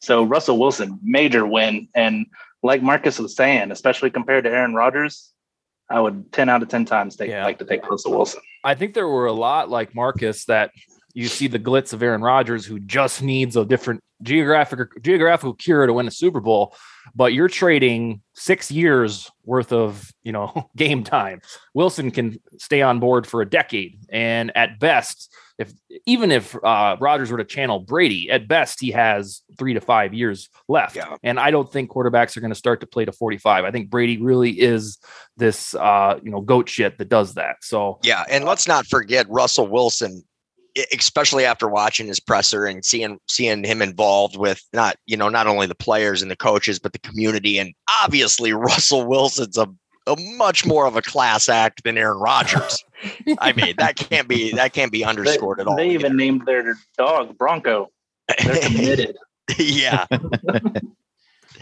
So 0.00 0.22
Russell 0.22 0.58
Wilson, 0.58 0.98
major 1.02 1.44
win. 1.44 1.88
And 1.94 2.26
like 2.62 2.82
Marcus 2.82 3.18
was 3.18 3.36
saying, 3.36 3.72
especially 3.72 4.10
compared 4.10 4.44
to 4.44 4.50
Aaron 4.50 4.74
Rodgers, 4.74 5.34
I 5.90 6.00
would 6.00 6.32
10 6.32 6.48
out 6.48 6.62
of 6.62 6.68
10 6.68 6.86
times 6.86 7.16
take, 7.16 7.28
yeah. 7.28 7.44
like 7.44 7.58
to 7.58 7.66
take 7.66 7.86
Russell 7.86 8.12
Wilson. 8.12 8.40
I 8.64 8.74
think 8.74 8.94
there 8.94 9.08
were 9.08 9.26
a 9.26 9.32
lot 9.32 9.68
like 9.68 9.94
Marcus 9.94 10.46
that 10.46 10.70
you 11.14 11.28
see 11.28 11.48
the 11.48 11.58
glitz 11.58 11.92
of 11.92 12.02
Aaron 12.02 12.22
Rodgers, 12.22 12.64
who 12.64 12.78
just 12.78 13.22
needs 13.22 13.56
a 13.56 13.64
different 13.64 14.02
geographic 14.22 15.02
geographical 15.02 15.54
cure 15.54 15.86
to 15.86 15.92
win 15.92 16.06
a 16.06 16.10
Super 16.10 16.40
Bowl. 16.40 16.74
But 17.14 17.32
you're 17.32 17.48
trading 17.48 18.22
six 18.34 18.70
years 18.70 19.30
worth 19.44 19.72
of 19.72 20.10
you 20.22 20.32
know 20.32 20.70
game 20.76 21.04
time. 21.04 21.40
Wilson 21.74 22.10
can 22.10 22.38
stay 22.58 22.82
on 22.82 23.00
board 23.00 23.26
for 23.26 23.42
a 23.42 23.48
decade, 23.48 23.98
and 24.10 24.56
at 24.56 24.78
best, 24.78 25.34
if 25.58 25.72
even 26.06 26.30
if 26.30 26.56
uh, 26.64 26.96
Rodgers 27.00 27.30
were 27.30 27.38
to 27.38 27.44
channel 27.44 27.80
Brady, 27.80 28.30
at 28.30 28.46
best 28.46 28.80
he 28.80 28.90
has 28.92 29.42
three 29.58 29.74
to 29.74 29.80
five 29.80 30.14
years 30.14 30.48
left. 30.68 30.96
Yeah. 30.96 31.16
And 31.22 31.40
I 31.40 31.50
don't 31.50 31.70
think 31.70 31.90
quarterbacks 31.90 32.36
are 32.36 32.40
going 32.40 32.52
to 32.52 32.58
start 32.58 32.80
to 32.80 32.86
play 32.86 33.04
to 33.04 33.12
45. 33.12 33.64
I 33.64 33.70
think 33.70 33.90
Brady 33.90 34.16
really 34.16 34.52
is 34.52 34.98
this 35.36 35.74
uh, 35.74 36.18
you 36.22 36.30
know 36.30 36.40
goat 36.40 36.68
shit 36.68 36.98
that 36.98 37.08
does 37.08 37.34
that. 37.34 37.56
So 37.62 37.98
yeah, 38.02 38.24
and 38.30 38.44
let's 38.44 38.68
not 38.68 38.86
forget 38.86 39.28
Russell 39.28 39.66
Wilson 39.66 40.24
especially 40.92 41.44
after 41.44 41.68
watching 41.68 42.06
his 42.06 42.20
presser 42.20 42.66
and 42.66 42.84
seeing 42.84 43.18
seeing 43.28 43.64
him 43.64 43.82
involved 43.82 44.36
with 44.36 44.62
not 44.72 44.96
you 45.06 45.16
know 45.16 45.28
not 45.28 45.46
only 45.46 45.66
the 45.66 45.74
players 45.74 46.22
and 46.22 46.30
the 46.30 46.36
coaches 46.36 46.78
but 46.78 46.92
the 46.92 46.98
community 47.00 47.58
and 47.58 47.72
obviously 48.02 48.52
Russell 48.54 49.06
Wilson's 49.06 49.56
a, 49.56 49.68
a 50.06 50.16
much 50.36 50.66
more 50.66 50.86
of 50.86 50.96
a 50.96 51.02
class 51.02 51.48
act 51.48 51.84
than 51.84 51.98
Aaron 51.98 52.18
Rodgers. 52.18 52.84
I 53.38 53.52
mean 53.56 53.74
that 53.78 53.96
can't 53.96 54.28
be 54.28 54.52
that 54.52 54.72
can't 54.72 54.92
be 54.92 55.04
underscored 55.04 55.58
they, 55.58 55.62
at 55.62 55.66
all. 55.66 55.76
They 55.76 55.90
even 55.90 56.16
named 56.16 56.46
their 56.46 56.76
dog 56.96 57.36
Bronco. 57.36 57.90
They're 58.44 58.60
committed. 58.60 59.16
yeah. 59.58 60.06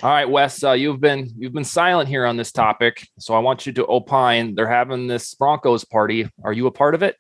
All 0.00 0.11
right, 0.11 0.31
Wes, 0.31 0.62
uh, 0.62 0.73
you've 0.73 1.00
been 1.00 1.29
you've 1.37 1.53
been 1.53 1.65
silent 1.65 2.09
here 2.09 2.25
on 2.25 2.37
this 2.37 2.53
topic, 2.53 3.09
so 3.19 3.35
I 3.35 3.41
want 3.41 3.67
you 3.67 3.73
to 3.73 3.87
opine. 3.87 4.55
They're 4.55 4.69
having 4.69 5.09
this 5.09 5.35
Broncos 5.35 5.85
party. 5.85 6.29
Are 6.45 6.53
you 6.53 6.69
a 6.69 6.71
part 6.71 6.95
of 6.95 7.03
it? 7.03 7.17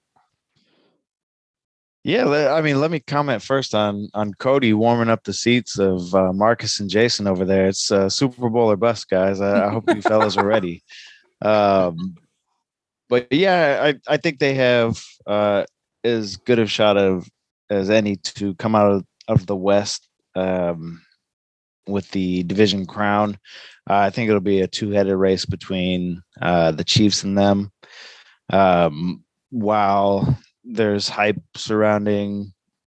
Yeah, 2.08 2.54
I 2.54 2.62
mean, 2.62 2.80
let 2.80 2.90
me 2.90 3.00
comment 3.00 3.42
first 3.42 3.74
on 3.74 4.08
on 4.14 4.32
Cody 4.32 4.72
warming 4.72 5.10
up 5.10 5.24
the 5.24 5.34
seats 5.34 5.78
of 5.78 6.14
uh, 6.14 6.32
Marcus 6.32 6.80
and 6.80 6.88
Jason 6.88 7.26
over 7.26 7.44
there. 7.44 7.66
It's 7.66 7.92
uh, 7.92 8.08
Super 8.08 8.48
Bowl 8.48 8.70
or 8.70 8.78
bust, 8.78 9.10
guys. 9.10 9.42
I, 9.42 9.66
I 9.66 9.70
hope 9.70 9.84
you 9.94 10.00
fellas 10.00 10.36
are 10.38 10.46
ready. 10.46 10.82
Um, 11.40 12.16
but 13.08 13.32
yeah, 13.32 13.78
I, 13.80 14.12
I 14.12 14.16
think 14.16 14.40
they 14.40 14.54
have 14.54 15.00
uh, 15.24 15.66
as 16.02 16.36
good 16.38 16.58
a 16.58 16.66
shot 16.66 16.96
of 16.96 17.28
as 17.70 17.90
any 17.90 18.16
to 18.16 18.56
come 18.56 18.74
out 18.74 18.90
of, 18.90 19.04
of 19.28 19.46
the 19.46 19.54
West 19.54 20.08
um, 20.34 21.00
with 21.86 22.10
the 22.10 22.42
division 22.42 22.86
crown. 22.86 23.38
Uh, 23.88 23.98
I 23.98 24.10
think 24.10 24.28
it'll 24.28 24.40
be 24.40 24.62
a 24.62 24.66
two 24.66 24.90
headed 24.90 25.14
race 25.14 25.44
between 25.44 26.22
uh, 26.42 26.72
the 26.72 26.82
Chiefs 26.82 27.22
and 27.22 27.38
them. 27.38 27.70
Um, 28.50 29.22
while 29.50 30.36
there's 30.68 31.08
hype 31.08 31.40
surrounding 31.56 32.52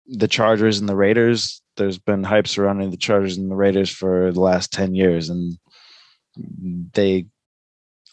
the 0.08 0.28
Chargers 0.28 0.80
and 0.80 0.90
the 0.90 0.96
Raiders. 0.96 1.62
There's 1.78 2.00
been 2.00 2.24
hype 2.24 2.48
surrounding 2.48 2.90
the 2.90 2.98
Chargers 2.98 3.38
and 3.38 3.50
the 3.50 3.56
Raiders 3.56 3.90
for 3.90 4.32
the 4.32 4.42
last 4.42 4.74
10 4.74 4.96
years, 4.96 5.30
and 5.30 5.58
they 6.94 7.28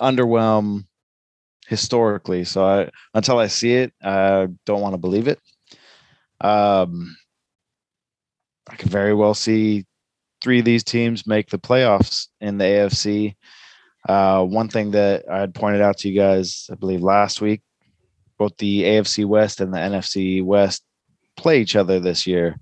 underwhelm 0.01 0.85
historically. 1.67 2.45
So 2.45 2.65
I, 2.65 2.91
until 3.15 3.39
I 3.39 3.47
see 3.47 3.75
it, 3.75 3.93
I 4.03 4.49
don't 4.67 4.83
want 4.83 4.93
to 4.93 4.99
believe 4.99 5.27
it. 5.27 5.41
Um, 6.41 7.17
I 8.69 8.77
could 8.77 8.91
very 8.91 9.15
well 9.15 9.35
see 9.35 9.87
three 10.43 10.59
of 10.59 10.67
these 10.67 10.85
teams 10.85 11.27
make 11.27 11.49
the 11.49 11.59
playoffs 11.59 12.29
in 12.43 12.59
the 12.59 12.65
AFC. 12.65 13.37
Uh, 14.07 14.45
one 14.45 14.69
thing 14.69 14.91
that 14.91 15.25
I 15.31 15.41
had 15.41 15.55
pointed 15.55 15.81
out 15.81 15.99
to 15.99 16.09
you 16.09 16.21
guys, 16.21 16.69
I 16.71 16.75
believe 16.75 17.01
last 17.01 17.41
week, 17.41 17.63
both 18.39 18.57
the 18.59 18.83
AFC 18.83 19.25
West 19.25 19.61
and 19.61 19.73
the 19.73 19.79
NFC 19.79 20.43
West 20.43 20.83
play 21.37 21.61
each 21.61 21.77
other 21.77 22.01
this 22.01 22.27
year. 22.27 22.57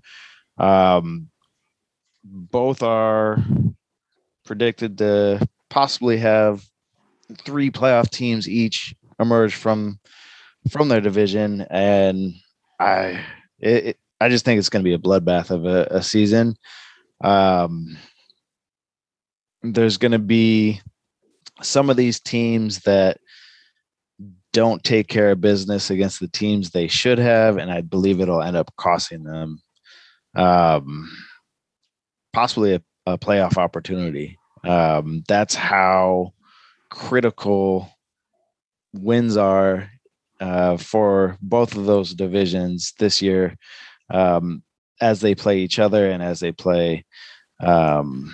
Um, 0.57 1.29
both 2.23 2.81
are 2.81 3.37
predicted 4.45 4.97
to 4.99 5.47
possibly 5.69 6.17
have 6.17 6.63
three 7.43 7.71
playoff 7.71 8.09
teams 8.09 8.47
each 8.47 8.95
emerge 9.19 9.55
from 9.55 9.99
from 10.69 10.89
their 10.89 11.01
division, 11.01 11.61
and 11.69 12.33
I 12.79 13.23
it, 13.59 13.85
it, 13.85 13.97
I 14.19 14.29
just 14.29 14.45
think 14.45 14.59
it's 14.59 14.69
going 14.69 14.83
to 14.83 14.89
be 14.89 14.95
a 14.95 14.99
bloodbath 14.99 15.51
of 15.51 15.65
a, 15.65 15.87
a 15.91 16.01
season. 16.01 16.55
Um, 17.23 17.97
there's 19.61 19.97
going 19.97 20.11
to 20.11 20.19
be 20.19 20.81
some 21.61 21.89
of 21.89 21.97
these 21.97 22.19
teams 22.19 22.79
that 22.81 23.17
don't 24.55 24.81
take 24.85 25.09
care 25.09 25.31
of 25.31 25.41
business 25.41 25.89
against 25.89 26.21
the 26.21 26.29
teams 26.29 26.69
they 26.69 26.87
should 26.87 27.19
have, 27.19 27.57
and 27.57 27.69
I 27.69 27.81
believe 27.81 28.21
it'll 28.21 28.41
end 28.41 28.55
up 28.55 28.73
costing 28.77 29.23
them 29.23 29.61
um, 30.33 31.11
possibly 32.31 32.75
a, 32.75 32.81
a 33.05 33.17
playoff 33.17 33.57
opportunity. 33.57 34.39
Um, 34.63 35.23
that's 35.27 35.55
how 35.55 36.31
critical 36.89 37.89
wins 38.93 39.35
are 39.35 39.89
uh, 40.39 40.77
for 40.77 41.37
both 41.41 41.75
of 41.75 41.85
those 41.85 42.13
divisions 42.13 42.93
this 42.97 43.21
year 43.21 43.57
um, 44.09 44.63
as 45.01 45.19
they 45.19 45.35
play 45.35 45.59
each 45.59 45.79
other 45.79 46.09
and 46.09 46.23
as 46.23 46.39
they 46.39 46.53
play, 46.53 47.03
um, 47.59 48.33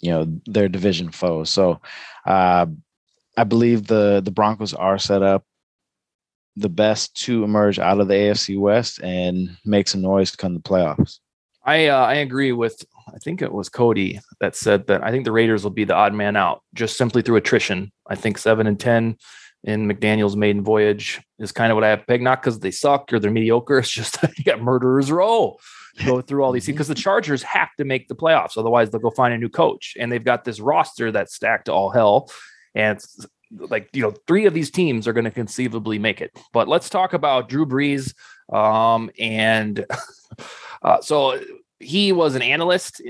you 0.00 0.12
know, 0.12 0.40
their 0.46 0.68
division 0.68 1.10
foes. 1.10 1.50
So 1.50 1.80
uh, 2.24 2.66
I 3.36 3.44
believe 3.44 3.86
the 3.86 4.20
the 4.24 4.30
Broncos 4.30 4.74
are 4.74 4.98
set 4.98 5.22
up 5.22 5.44
the 6.56 6.68
best 6.68 7.14
to 7.24 7.42
emerge 7.42 7.78
out 7.78 8.00
of 8.00 8.08
the 8.08 8.14
AFC 8.14 8.58
West 8.58 9.00
and 9.02 9.56
make 9.64 9.88
some 9.88 10.02
noise 10.02 10.30
to 10.30 10.36
come 10.36 10.54
the 10.54 10.60
playoffs. 10.60 11.18
I 11.64 11.86
uh, 11.88 12.04
I 12.04 12.14
agree 12.14 12.52
with 12.52 12.84
I 13.08 13.18
think 13.18 13.42
it 13.42 13.52
was 13.52 13.68
Cody 13.68 14.20
that 14.40 14.56
said 14.56 14.86
that 14.86 15.02
I 15.02 15.10
think 15.10 15.24
the 15.24 15.32
Raiders 15.32 15.64
will 15.64 15.70
be 15.70 15.84
the 15.84 15.94
odd 15.94 16.14
man 16.14 16.36
out 16.36 16.62
just 16.74 16.96
simply 16.96 17.22
through 17.22 17.36
attrition. 17.36 17.92
I 18.06 18.14
think 18.14 18.38
seven 18.38 18.66
and 18.66 18.78
ten 18.78 19.16
in 19.64 19.88
McDaniels' 19.88 20.36
maiden 20.36 20.62
voyage 20.62 21.22
is 21.38 21.52
kind 21.52 21.72
of 21.72 21.76
what 21.76 21.84
I 21.84 21.88
have 21.88 22.06
pegged, 22.06 22.22
not 22.22 22.42
because 22.42 22.60
they 22.60 22.70
suck 22.70 23.12
or 23.12 23.18
they're 23.18 23.30
mediocre. 23.30 23.78
It's 23.84 23.90
just 23.90 24.18
you 24.36 24.44
got 24.44 24.60
murderers 24.62 25.10
row. 25.10 25.56
Go 26.04 26.20
through 26.20 26.42
all 26.42 26.50
these 26.50 26.66
because 26.66 26.88
the 26.88 26.94
Chargers 26.94 27.42
have 27.44 27.68
to 27.78 27.84
make 27.84 28.08
the 28.08 28.16
playoffs, 28.16 28.58
otherwise 28.58 28.90
they'll 28.90 29.00
go 29.00 29.10
find 29.10 29.32
a 29.32 29.38
new 29.38 29.48
coach. 29.48 29.96
And 29.98 30.10
they've 30.10 30.24
got 30.24 30.44
this 30.44 30.60
roster 30.60 31.12
that's 31.12 31.34
stacked 31.34 31.66
to 31.66 31.72
all 31.72 31.90
hell. 31.90 32.30
And 32.74 33.04
like 33.50 33.88
you 33.92 34.02
know, 34.02 34.14
three 34.26 34.46
of 34.46 34.54
these 34.54 34.70
teams 34.70 35.06
are 35.06 35.12
going 35.12 35.24
to 35.24 35.30
conceivably 35.30 35.98
make 35.98 36.20
it. 36.20 36.36
But 36.52 36.68
let's 36.68 36.88
talk 36.88 37.12
about 37.12 37.48
Drew 37.48 37.66
Brees. 37.66 38.14
Um, 38.52 39.10
and 39.18 39.86
uh, 40.82 41.00
so 41.00 41.40
he 41.78 42.12
was 42.12 42.34
an 42.34 42.42
analyst 42.42 43.00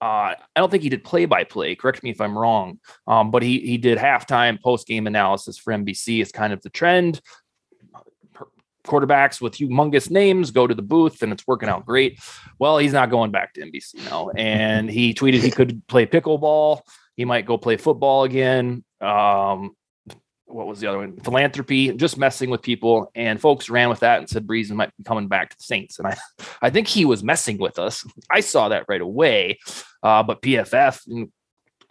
uh, 0.00 0.34
I 0.34 0.36
don't 0.56 0.70
think 0.70 0.82
he 0.82 0.88
did 0.88 1.04
play 1.04 1.24
by 1.24 1.44
play. 1.44 1.74
Correct 1.74 2.02
me 2.02 2.10
if 2.10 2.20
I'm 2.20 2.36
wrong. 2.36 2.78
Um, 3.06 3.30
but 3.30 3.42
he 3.42 3.60
he 3.60 3.78
did 3.78 3.98
halftime 3.98 4.60
post 4.60 4.86
game 4.86 5.06
analysis 5.06 5.56
for 5.58 5.72
NBC. 5.72 6.20
It's 6.20 6.32
kind 6.32 6.52
of 6.52 6.62
the 6.62 6.70
trend. 6.70 7.20
Quarterbacks 8.86 9.40
with 9.40 9.54
humongous 9.54 10.10
names 10.10 10.52
go 10.52 10.66
to 10.66 10.74
the 10.74 10.82
booth 10.82 11.22
and 11.22 11.32
it's 11.32 11.46
working 11.46 11.68
out 11.68 11.84
great. 11.86 12.20
Well, 12.60 12.78
he's 12.78 12.92
not 12.92 13.10
going 13.10 13.32
back 13.32 13.54
to 13.54 13.62
NBC 13.62 14.08
now. 14.08 14.30
And 14.36 14.88
he 14.88 15.12
tweeted 15.12 15.40
he 15.40 15.50
could 15.50 15.84
play 15.88 16.06
pickleball. 16.06 16.82
He 17.16 17.24
might 17.24 17.46
go 17.46 17.58
play 17.58 17.76
football 17.76 18.24
again. 18.24 18.84
Um, 19.00 19.72
what 20.46 20.66
was 20.66 20.80
the 20.80 20.86
other 20.86 20.98
one? 20.98 21.18
Philanthropy, 21.18 21.92
just 21.92 22.18
messing 22.18 22.50
with 22.50 22.62
people. 22.62 23.10
And 23.14 23.40
folks 23.40 23.68
ran 23.68 23.88
with 23.88 24.00
that 24.00 24.20
and 24.20 24.28
said 24.28 24.46
Brees 24.46 24.70
might 24.70 24.96
be 24.96 25.02
coming 25.02 25.28
back 25.28 25.50
to 25.50 25.56
the 25.56 25.64
Saints. 25.64 25.98
And 25.98 26.08
I, 26.08 26.16
I 26.62 26.70
think 26.70 26.86
he 26.86 27.04
was 27.04 27.24
messing 27.24 27.58
with 27.58 27.78
us. 27.78 28.06
I 28.30 28.40
saw 28.40 28.68
that 28.68 28.84
right 28.88 29.00
away. 29.00 29.58
Uh, 30.02 30.22
but 30.22 30.42
PFF 30.42 31.00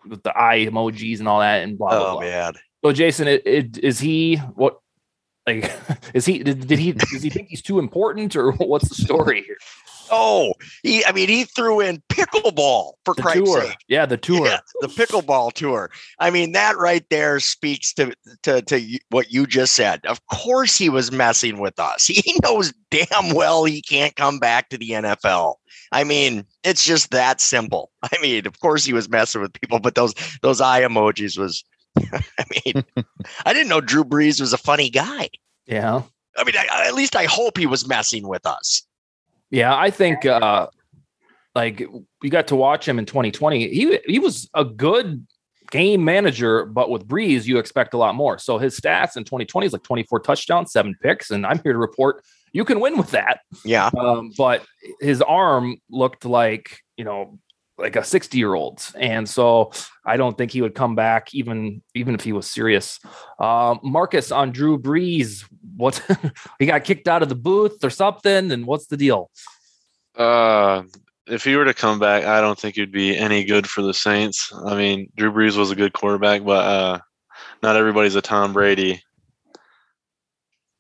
with 0.08 0.24
the 0.24 0.38
eye 0.38 0.66
emojis 0.70 1.20
and 1.20 1.28
all 1.28 1.40
that 1.42 1.64
and 1.64 1.78
blah 1.78 1.90
blah. 1.90 2.12
Oh 2.12 2.12
blah. 2.14 2.22
man. 2.22 2.54
So 2.84 2.92
Jason, 2.92 3.28
it, 3.28 3.46
it, 3.46 3.78
is 3.80 4.00
he 4.00 4.38
what? 4.38 4.78
Like, 5.48 5.72
is 6.14 6.26
he? 6.26 6.44
Did, 6.44 6.68
did 6.68 6.80
he? 6.80 6.92
Does 6.94 7.24
he 7.24 7.30
think 7.30 7.50
he's 7.50 7.62
too 7.62 7.80
important, 7.80 8.36
or 8.36 8.52
what's 8.58 8.90
the 8.90 8.96
story 8.96 9.44
here? 9.44 9.58
Oh, 10.12 10.54
he 10.84 11.04
I 11.04 11.12
mean 11.12 11.30
he 11.30 11.46
threw 11.46 11.80
in 11.80 12.02
pickleball 12.10 12.94
for 13.06 13.16
The 13.16 13.22
Christ's 13.24 13.44
tour, 13.44 13.62
sake. 13.64 13.78
yeah, 13.88 14.06
the 14.06 14.18
tour. 14.18 14.46
Yeah, 14.46 14.60
the 14.82 14.88
pickleball 14.88 15.54
tour. 15.54 15.90
I 16.20 16.30
mean, 16.30 16.52
that 16.52 16.78
right 16.78 17.04
there 17.10 17.40
speaks 17.40 17.92
to, 17.94 18.14
to 18.44 18.62
to 18.62 19.00
what 19.10 19.32
you 19.32 19.48
just 19.48 19.74
said. 19.74 20.06
Of 20.06 20.24
course, 20.28 20.78
he 20.78 20.90
was 20.90 21.12
messing 21.12 21.58
with 21.60 21.80
us. 21.80 22.06
He 22.26 22.40
knows 22.44 22.72
damn 22.92 23.34
well 23.34 23.66
he 23.66 23.82
can't 23.82 24.16
come 24.16 24.38
back 24.40 24.70
to 24.70 24.78
the 24.78 24.90
NFL. 24.92 25.56
I 25.92 26.04
mean, 26.04 26.46
it's 26.64 26.86
just 26.86 27.10
that 27.12 27.42
simple. 27.42 27.90
I 28.04 28.16
mean, 28.22 28.46
of 28.46 28.60
course, 28.60 28.86
he 28.86 28.94
was 28.94 29.10
messing 29.10 29.42
with 29.42 29.54
people, 29.54 29.80
but 29.80 29.96
those 29.96 30.14
those 30.44 30.62
eye 30.62 30.82
emojis 30.82 31.36
was. 31.38 31.64
I 32.14 32.44
mean, 32.66 32.84
I 33.46 33.54
didn't 33.54 33.70
know 33.70 33.82
Drew 33.82 34.04
Brees 34.04 34.40
was 34.42 34.54
a 34.54 34.58
funny 34.58 34.90
guy. 34.90 35.30
Yeah. 35.66 36.02
I 36.38 36.44
mean, 36.44 36.56
I, 36.58 36.68
I- 36.72 36.88
at 36.88 36.94
least 36.94 37.16
I 37.16 37.26
hope 37.26 37.58
he 37.58 37.66
was 37.66 37.88
messing 37.88 38.28
with 38.28 38.46
us. 38.46 38.84
Yeah, 39.52 39.76
I 39.76 39.90
think 39.90 40.26
uh 40.26 40.68
like 41.54 41.82
we 42.22 42.30
got 42.30 42.48
to 42.48 42.56
watch 42.56 42.88
him 42.88 43.00
in 43.00 43.06
2020. 43.06 43.70
He 43.70 44.00
he 44.06 44.20
was 44.20 44.50
a 44.54 44.66
good 44.66 45.26
game 45.72 46.04
manager, 46.04 46.66
but 46.66 46.90
with 46.90 47.08
Brees, 47.08 47.46
you 47.46 47.58
expect 47.58 47.94
a 47.94 47.98
lot 47.98 48.16
more. 48.16 48.38
So 48.38 48.58
his 48.58 48.80
stats 48.80 49.16
in 49.18 49.24
2020 49.24 49.68
is 49.68 49.74
like 49.74 49.84
24 49.84 50.20
touchdowns, 50.20 50.72
seven 50.72 50.96
picks, 51.02 51.32
and 51.32 51.46
I'm 51.46 51.60
here 51.64 51.74
to 51.74 51.80
report 51.80 52.24
you 52.54 52.64
can 52.64 52.80
win 52.80 52.98
with 52.98 53.12
that. 53.12 53.42
Yeah. 53.66 53.90
Um, 54.00 54.32
but 54.38 54.66
his 55.02 55.22
arm 55.22 55.76
looked 55.90 56.24
like 56.26 56.80
you 56.98 57.04
know 57.06 57.38
like 57.78 57.96
a 57.98 58.04
60 58.04 58.38
year 58.38 58.54
old 58.54 58.82
and 58.98 59.28
so 59.28 59.70
i 60.06 60.16
don't 60.16 60.38
think 60.38 60.52
he 60.52 60.62
would 60.62 60.76
come 60.76 60.96
back 60.96 61.34
even 61.36 61.82
even 61.94 62.16
if 62.16 62.24
he 62.24 62.32
was 62.32 62.48
serious. 62.48 63.00
Uh, 63.38 63.76
marcus 63.84 64.32
on 64.32 64.52
drew 64.52 64.80
brees 64.80 65.44
what? 65.76 66.02
He 66.60 66.66
got 66.66 66.84
kicked 66.84 67.08
out 67.08 67.22
of 67.22 67.30
the 67.30 67.36
booth 67.36 67.84
or 67.84 67.90
something 67.90 68.52
and 68.52 68.66
what's 68.66 68.88
the 68.88 68.98
deal? 68.98 69.30
Uh, 70.18 70.84
if 71.28 71.44
he 71.44 71.56
were 71.56 71.66
to 71.66 71.74
come 71.74 72.00
back, 72.00 72.24
I 72.24 72.40
don't 72.40 72.58
think 72.58 72.76
he'd 72.76 72.92
be 72.92 73.18
any 73.18 73.44
good 73.44 73.68
for 73.68 73.82
the 73.82 73.94
Saints. 73.94 74.54
I 74.66 74.76
mean, 74.76 75.12
Drew 75.18 75.32
Brees 75.32 75.58
was 75.58 75.72
a 75.72 75.76
good 75.76 75.92
quarterback, 75.92 76.46
but 76.46 76.66
uh, 76.66 77.00
not 77.62 77.76
everybody's 77.76 78.16
a 78.16 78.22
Tom 78.22 78.54
Brady. 78.54 79.02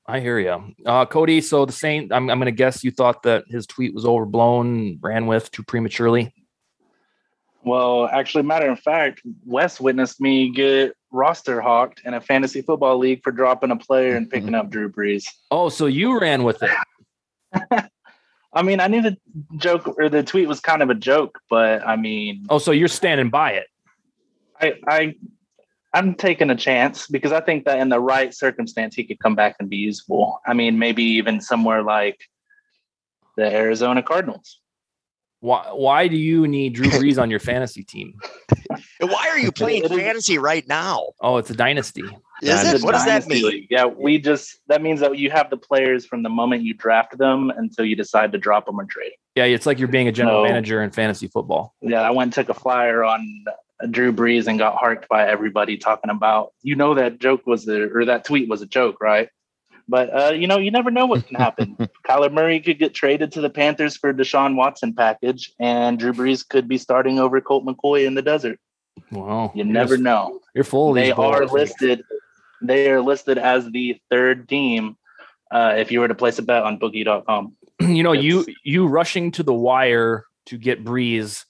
i 0.08 0.20
hear 0.20 0.40
you 0.40 0.74
uh, 0.86 1.06
cody 1.06 1.42
so 1.42 1.66
the 1.66 1.74
saint 1.74 2.14
i'm, 2.14 2.30
I'm 2.30 2.38
going 2.38 2.46
to 2.46 2.52
guess 2.52 2.84
you 2.84 2.92
thought 2.92 3.24
that 3.24 3.44
his 3.50 3.66
tweet 3.66 3.96
was 3.96 4.06
overblown 4.06 5.00
ran 5.02 5.26
with 5.26 5.50
too 5.52 5.64
prematurely 5.64 6.32
Well, 7.66 8.08
actually, 8.08 8.44
matter 8.44 8.70
of 8.70 8.80
fact, 8.80 9.22
Wes 9.46 9.82
witnessed 9.82 10.22
me 10.22 10.52
get 10.52 10.96
roster 11.12 11.62
hawked 11.62 12.02
in 12.06 12.14
a 12.14 12.22
fantasy 12.22 12.62
football 12.62 12.98
league 12.98 13.24
for 13.24 13.32
dropping 13.32 13.72
a 13.72 13.76
player 13.76 14.16
and 14.16 14.30
picking 14.30 14.54
up 14.54 14.70
Drew 14.70 14.92
Brees. 14.92 15.26
oh 15.50 15.70
so 15.70 15.86
you 15.86 16.20
ran 16.20 16.44
with 16.44 16.62
it 16.62 16.72
I 18.54 18.62
mean, 18.62 18.80
I 18.80 18.88
knew 18.88 19.02
the 19.02 19.18
joke 19.58 19.98
or 19.98 20.08
the 20.10 20.24
tweet 20.24 20.48
was 20.48 20.60
kind 20.62 20.82
of 20.82 20.90
a 20.90 20.96
joke, 20.96 21.40
but 21.50 21.86
I 21.86 21.96
mean, 21.96 22.46
oh 22.50 22.58
so 22.58 22.72
you're 22.72 22.88
standing 22.90 23.30
by 23.30 23.52
it 23.52 23.68
I, 24.60 24.74
I, 24.88 25.16
I'm 25.94 26.16
taking 26.16 26.50
a 26.50 26.56
chance 26.56 27.08
because 27.08 27.32
I 27.32 27.42
think 27.42 27.66
that 27.66 27.80
in 27.80 27.90
the 27.90 28.00
right 28.00 28.34
circumstance, 28.34 28.96
he 28.96 29.04
could 29.04 29.20
come 29.20 29.36
back 29.36 29.56
and 29.60 29.70
be 29.70 29.78
useful. 29.78 30.40
I 30.46 30.54
mean, 30.54 30.80
maybe 30.80 31.04
even 31.04 31.42
somewhere 31.42 31.84
like 31.84 32.20
the 33.38 33.46
Arizona 33.46 34.04
Cardinals. 34.04 34.60
Why, 35.40 35.68
why 35.74 36.08
do 36.08 36.16
you 36.18 36.48
need 36.48 36.74
drew 36.74 36.88
brees 36.92 37.22
on 37.22 37.30
your 37.30 37.40
fantasy 37.40 37.84
team 37.84 38.14
why 39.02 39.28
are 39.30 39.38
you 39.38 39.52
playing 39.52 39.88
fantasy 39.88 40.38
right 40.38 40.68
now? 40.68 41.04
oh 41.22 41.38
it's 41.38 41.50
a 41.50 41.54
dynasty 41.56 42.18
Is 42.42 42.48
Yeah, 42.50 42.62
it? 42.62 42.74
It's 42.76 42.84
a 42.84 42.86
What 42.86 42.94
does 42.94 43.06
that 43.06 43.28
mean? 43.28 43.44
league. 43.46 43.68
Yeah, 43.70 43.86
we 43.86 44.20
just 44.20 44.58
that 44.68 44.82
means 44.82 45.00
that 45.02 45.18
you 45.18 45.30
have 45.32 45.50
the 45.50 45.58
players 45.58 46.06
from 46.06 46.24
the 46.24 46.30
moment 46.30 46.64
you 46.64 46.74
draft 46.74 47.18
them 47.18 47.52
until 47.56 47.86
you 47.86 47.96
decide 47.96 48.32
to 48.34 48.38
drop 48.38 48.66
them 48.66 48.80
or 48.80 48.86
trade. 48.86 49.12
them. 49.12 49.18
Yeah, 49.36 49.44
it's 49.46 49.66
like 49.66 49.80
you're 49.80 49.88
being 49.90 50.08
a 50.08 50.12
general 50.12 50.38
No. 50.38 50.44
manager 50.44 50.82
in 50.82 50.92
fantasy 50.92 51.28
football. 51.28 51.76
Yeah, 51.82 52.02
I 52.02 52.12
went 52.12 52.28
and 52.28 52.34
took 52.34 52.50
a 52.56 52.60
flyer 52.60 53.04
on 53.04 53.46
Drew 53.92 54.14
Brees 54.14 54.48
and 54.48 54.58
got 54.58 54.76
harked 54.78 55.08
by 55.10 55.28
everybody 55.28 55.78
talking 55.78 56.10
about. 56.10 56.52
You 56.64 56.76
know 56.76 56.94
that 56.96 57.20
joke 57.20 57.46
was 57.46 57.66
the 57.66 57.90
or 57.94 58.06
that 58.06 58.24
tweet 58.26 58.48
was 58.50 58.62
a 58.62 58.66
joke, 58.66 58.98
right? 59.02 59.30
But 59.88 60.10
uh, 60.10 60.34
you 60.34 60.48
know, 60.48 60.58
you 60.58 60.72
never 60.72 60.90
know 60.90 61.06
what 61.06 61.28
can 61.28 61.36
happen. 61.36 61.76
Kyler 62.08 62.32
Murray 62.32 62.60
could 62.60 62.80
get 62.80 62.94
traded 62.94 63.32
to 63.34 63.42
the 63.42 63.50
Panthers 63.50 63.96
for 63.96 64.14
Deshaun 64.14 64.56
Watson 64.56 64.94
package, 64.94 65.54
and 65.60 66.00
Drew 66.00 66.14
Brees 66.14 66.48
could 66.48 66.68
be 66.68 66.78
starting 66.78 67.20
over 67.20 67.40
Colt 67.42 67.66
McCoy 67.66 68.06
in 68.06 68.16
the 68.16 68.22
desert. 68.22 68.60
Wow. 69.12 69.52
You 69.54 69.64
never 69.64 69.98
know. 69.98 70.40
You're 70.54 70.64
full 70.64 70.90
of 70.90 70.96
They 70.96 71.12
are 71.12 71.46
listed. 71.46 72.04
They 72.62 72.90
are 72.90 73.02
listed 73.02 73.38
as 73.38 73.70
the 73.70 74.00
third 74.10 74.48
team. 74.48 74.98
Uh, 75.52 75.76
if 75.78 75.92
you 75.92 76.00
were 76.00 76.08
to 76.08 76.16
place 76.16 76.40
a 76.40 76.42
bet 76.42 76.64
on 76.64 76.80
Bookie.com, 76.80 77.56
you 77.82 78.04
know, 78.04 78.14
you 78.14 78.46
you 78.64 78.88
rushing 78.88 79.32
to 79.32 79.44
the 79.44 79.54
wire 79.54 80.26
to 80.48 80.58
get 80.58 80.84
Brees. 80.84 81.46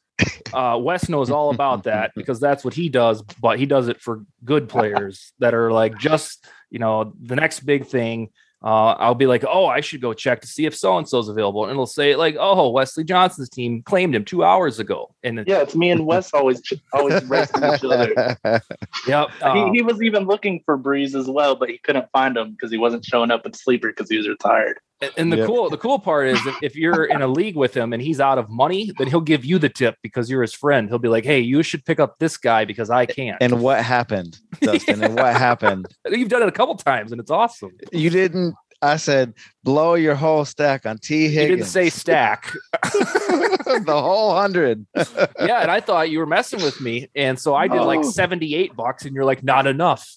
Uh, 0.53 0.77
Wes 0.81 1.07
knows 1.07 1.29
all 1.29 1.51
about 1.51 1.83
that 1.83 2.11
because 2.15 2.39
that's 2.39 2.65
what 2.65 2.73
he 2.73 2.89
does, 2.89 3.21
but 3.41 3.59
he 3.59 3.65
does 3.65 3.87
it 3.87 4.01
for 4.01 4.25
good 4.43 4.67
players 4.67 5.31
that 5.39 5.53
are 5.53 5.71
like 5.71 5.97
just 5.97 6.45
you 6.69 6.79
know 6.79 7.13
the 7.21 7.35
next 7.35 7.61
big 7.61 7.85
thing. 7.85 8.29
Uh, 8.63 8.93
I'll 8.93 9.13
be 9.13 9.27
like, 9.27 9.43
oh, 9.47 9.67
I 9.67 9.81
should 9.81 10.01
go 10.01 10.13
check 10.13 10.41
to 10.41 10.47
see 10.47 10.65
if 10.65 10.75
so 10.75 10.97
and 10.97 11.07
so's 11.07 11.29
available, 11.29 11.65
and 11.65 11.71
it'll 11.71 11.85
say 11.85 12.15
like, 12.15 12.35
oh, 12.39 12.71
Wesley 12.71 13.03
Johnson's 13.03 13.49
team 13.49 13.83
claimed 13.83 14.15
him 14.15 14.25
two 14.25 14.43
hours 14.43 14.79
ago, 14.79 15.13
and 15.23 15.43
yeah, 15.45 15.61
it's 15.61 15.75
me 15.75 15.91
and 15.91 16.07
Wes 16.07 16.33
always 16.33 16.61
always 16.91 17.23
racing 17.25 17.63
each 17.63 17.83
other. 17.83 18.37
yep, 19.07 19.29
uh, 19.41 19.53
he, 19.53 19.71
he 19.71 19.81
was 19.83 20.01
even 20.01 20.25
looking 20.25 20.61
for 20.65 20.79
Brees 20.79 21.13
as 21.13 21.29
well, 21.29 21.55
but 21.55 21.69
he 21.69 21.77
couldn't 21.77 22.09
find 22.11 22.35
him 22.35 22.51
because 22.51 22.71
he 22.71 22.77
wasn't 22.79 23.05
showing 23.05 23.29
up 23.29 23.45
at 23.45 23.55
sleeper 23.55 23.89
because 23.89 24.09
he 24.09 24.17
was 24.17 24.27
retired. 24.27 24.79
And- 25.17 25.31
the 25.31 25.37
Yep. 25.37 25.47
cool 25.47 25.69
the 25.69 25.77
cool 25.77 25.99
part 25.99 26.27
is 26.27 26.39
if, 26.61 26.75
you're 26.75 27.05
in 27.05 27.21
a 27.21 27.27
league 27.27 27.55
with 27.55 27.75
him 27.75 27.93
and 27.93 28.01
he's 28.01 28.19
out 28.19 28.37
of 28.37 28.49
money, 28.49 28.91
then 28.97 29.07
he'll 29.07 29.21
give 29.21 29.43
you 29.45 29.57
the 29.59 29.69
tip 29.69 29.95
because 30.03 30.29
you're 30.29 30.41
his 30.41 30.53
friend. 30.53 30.87
He'll 30.89 30.99
be 30.99 31.09
like, 31.09 31.25
"Hey, 31.25 31.39
you 31.39 31.63
should 31.63 31.83
pick 31.85 31.99
up 31.99 32.19
this 32.19 32.37
guy 32.37 32.65
because 32.65 32.89
I 32.89 33.05
can't." 33.05 33.37
and 33.41 33.61
what 33.61 33.83
happened, 33.83 34.37
Dustin? 34.61 35.03
And 35.03 35.15
what 35.15 35.35
happened? 35.35 35.87
You've 36.09 36.29
done 36.29 36.41
it 36.43 36.47
a 36.47 36.51
couple 36.51 36.75
times 36.75 37.11
and 37.11 37.19
it's 37.19 37.31
awesome. 37.31 37.71
You 37.91 38.09
didn't. 38.09 38.55
I 38.81 38.97
said 38.97 39.33
blow 39.63 39.95
your 39.95 40.15
whole 40.15 40.45
stack 40.45 40.85
on 40.85 40.97
Tee 40.99 41.27
Higgins. 41.29 41.49
You 41.49 41.55
didn't 41.57 41.69
say 41.69 41.89
stack. 41.89 42.51
the 42.83 43.83
whole 43.87 44.35
hundred. 44.35 44.85
yeah, 44.95 45.61
and 45.61 45.71
I 45.71 45.79
thought 45.79 46.09
you 46.11 46.19
were 46.19 46.25
messing 46.27 46.61
with 46.61 46.79
me, 46.81 47.09
and 47.15 47.39
so 47.39 47.55
I 47.55 47.67
did 47.67 47.81
like 47.81 47.99
Oh. 47.99 48.03
78 48.09 48.75
bucks 48.75 49.05
and 49.05 49.15
you're 49.15 49.25
like 49.25 49.43
not 49.43 49.65
enough. 49.65 50.07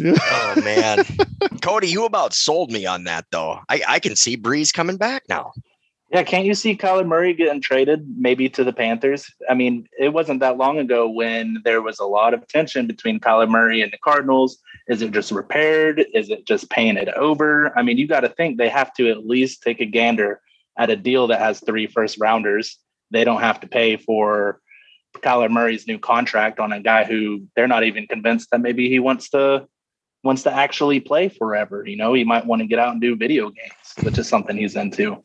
Oh 0.00 0.60
man, 0.62 1.04
Cody, 1.62 1.88
you 1.88 2.04
about 2.04 2.34
sold 2.34 2.70
me 2.72 2.86
on 2.86 3.04
that 3.04 3.26
though. 3.30 3.60
I, 3.68 3.82
I 3.86 3.98
can 3.98 4.16
see 4.16 4.36
Brees 4.36 4.72
coming 4.72 4.96
back 4.96 5.24
now. 5.28 5.52
Yeah, 6.10 6.22
can't 6.22 6.46
you 6.46 6.54
see 6.54 6.74
Kyler 6.74 7.06
Murray 7.06 7.34
getting 7.34 7.60
traded 7.60 8.06
maybe 8.16 8.48
to 8.50 8.64
the 8.64 8.72
Panthers? 8.72 9.30
I 9.50 9.52
mean, 9.52 9.86
it 9.98 10.08
wasn't 10.08 10.40
that 10.40 10.56
long 10.56 10.78
ago 10.78 11.06
when 11.06 11.58
there 11.64 11.82
was 11.82 11.98
a 11.98 12.06
lot 12.06 12.32
of 12.32 12.48
tension 12.48 12.86
between 12.86 13.20
Kyler 13.20 13.48
Murray 13.48 13.82
and 13.82 13.92
the 13.92 13.98
Cardinals. 13.98 14.58
Is 14.88 15.02
it 15.02 15.10
just 15.10 15.30
repaired? 15.30 16.06
Is 16.14 16.30
it 16.30 16.46
just 16.46 16.70
painted 16.70 17.10
over? 17.10 17.76
I 17.78 17.82
mean, 17.82 17.98
you 17.98 18.08
got 18.08 18.20
to 18.20 18.30
think 18.30 18.56
they 18.56 18.70
have 18.70 18.94
to 18.94 19.10
at 19.10 19.26
least 19.26 19.62
take 19.62 19.80
a 19.80 19.84
gander 19.84 20.40
at 20.78 20.88
a 20.88 20.96
deal 20.96 21.26
that 21.26 21.40
has 21.40 21.60
three 21.60 21.86
first 21.86 22.18
rounders. 22.18 22.78
They 23.10 23.24
don't 23.24 23.42
have 23.42 23.60
to 23.60 23.66
pay 23.66 23.98
for 23.98 24.60
Kyler 25.16 25.50
Murray's 25.50 25.86
new 25.86 25.98
contract 25.98 26.58
on 26.58 26.72
a 26.72 26.80
guy 26.80 27.04
who 27.04 27.42
they're 27.54 27.68
not 27.68 27.84
even 27.84 28.06
convinced 28.06 28.48
that 28.50 28.62
maybe 28.62 28.88
he 28.88 28.98
wants 28.98 29.28
to 29.30 29.66
wants 30.28 30.42
to 30.42 30.52
actually 30.52 31.00
play 31.00 31.30
forever. 31.30 31.84
You 31.86 31.96
know, 31.96 32.12
he 32.12 32.22
might 32.22 32.44
want 32.44 32.60
to 32.60 32.66
get 32.68 32.78
out 32.78 32.92
and 32.92 33.00
do 33.00 33.16
video 33.16 33.48
games, 33.48 33.72
which 34.02 34.18
is 34.18 34.28
something 34.28 34.58
he's 34.58 34.76
into. 34.76 35.24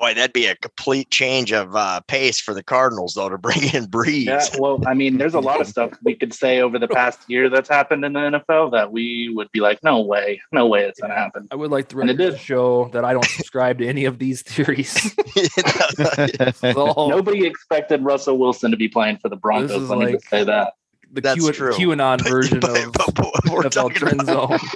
Boy, 0.00 0.14
that'd 0.14 0.32
be 0.32 0.46
a 0.46 0.56
complete 0.56 1.10
change 1.10 1.52
of 1.52 1.76
uh, 1.76 2.00
pace 2.08 2.40
for 2.40 2.52
the 2.54 2.62
Cardinals 2.62 3.12
though 3.14 3.28
to 3.28 3.36
bring 3.36 3.62
in 3.74 3.84
Brees. 3.86 4.24
Yeah, 4.24 4.44
well, 4.58 4.82
I 4.86 4.94
mean, 4.94 5.18
there's 5.18 5.34
a 5.34 5.40
lot 5.40 5.60
of 5.60 5.66
stuff 5.68 5.90
we 6.02 6.14
could 6.14 6.32
say 6.32 6.62
over 6.62 6.78
the 6.78 6.88
past 7.00 7.20
year 7.28 7.48
that's 7.50 7.68
happened 7.68 8.04
in 8.06 8.14
the 8.14 8.20
NFL 8.20 8.72
that 8.72 8.90
we 8.90 9.30
would 9.36 9.52
be 9.52 9.60
like, 9.60 9.78
no 9.84 10.00
way, 10.00 10.40
no 10.52 10.66
way 10.66 10.84
it's 10.84 10.98
going 11.00 11.10
to 11.10 11.16
happen. 11.16 11.46
I 11.52 11.54
would 11.56 11.70
like 11.70 11.88
to 11.90 12.00
And 12.00 12.08
it 12.10 12.16
did. 12.16 12.40
show 12.40 12.88
that 12.94 13.04
I 13.04 13.12
don't 13.12 13.26
subscribe 13.26 13.78
to 13.78 13.86
any 13.86 14.06
of 14.06 14.18
these 14.18 14.42
theories. 14.42 15.14
So, 16.54 16.94
Nobody 17.08 17.46
expected 17.46 18.02
Russell 18.02 18.38
Wilson 18.38 18.70
to 18.70 18.76
be 18.76 18.88
playing 18.88 19.18
for 19.18 19.28
the 19.28 19.36
Broncos. 19.36 19.82
is 19.82 19.90
Let 19.90 19.98
me 19.98 20.04
like- 20.06 20.14
just 20.16 20.28
say 20.28 20.44
that. 20.44 20.72
The 21.12 21.20
That's 21.20 21.40
Q- 21.40 21.52
true. 21.52 21.72
QAnon 21.72 22.20
version 22.28 22.60
But- 22.60 22.76
of 22.86 22.92
but- 22.92 23.14
but 23.14 23.32
we're 23.50 23.62
NFL 23.62 23.70
talking 23.70 23.96
trend 23.96 24.20
about- 24.22 24.60
zone. 24.60 24.70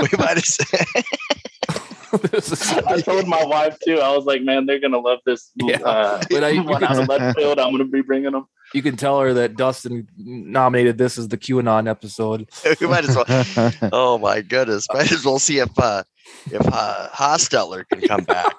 we 0.00 0.08
might 0.18 0.36
have 0.36 0.44
said 0.44 0.78
I 2.86 3.00
told 3.00 3.26
my 3.26 3.42
wife 3.44 3.78
too. 3.84 3.98
I 3.98 4.14
was 4.14 4.26
like, 4.26 4.42
man, 4.42 4.66
they're 4.66 4.78
going 4.80 4.92
to 4.92 4.98
love 5.00 5.20
this. 5.24 5.50
Yeah. 5.56 5.78
Uh, 5.82 6.22
But 6.30 6.44
I- 6.44 6.58
when 6.60 6.84
I'm 6.84 7.06
left 7.06 7.36
field, 7.38 7.58
I'm 7.58 7.70
going 7.72 7.78
to 7.78 7.84
be 7.90 8.02
bringing 8.02 8.32
them. 8.32 8.46
you 8.74 8.82
can 8.82 8.96
tell 8.96 9.18
her 9.20 9.32
that 9.34 9.56
Dustin 9.56 10.06
nominated 10.18 10.98
this 10.98 11.16
as 11.18 11.28
the 11.28 11.38
QAnon 11.38 11.88
episode. 11.88 12.48
we 12.80 12.86
might 12.86 13.08
as 13.08 13.16
well. 13.16 13.72
Oh 13.92 14.18
my 14.18 14.40
goodness! 14.42 14.86
Might 14.92 15.10
as 15.10 15.24
well 15.24 15.38
see 15.38 15.58
if 15.58 15.70
uh, 15.78 16.02
if 16.46 16.60
uh, 16.70 17.08
Hostetler 17.12 17.84
can 17.88 18.02
come 18.02 18.24
back. 18.24 18.54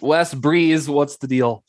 Wes 0.00 0.34
Brees, 0.34 0.88
what's 0.88 1.16
the 1.18 1.26
deal? 1.26 1.64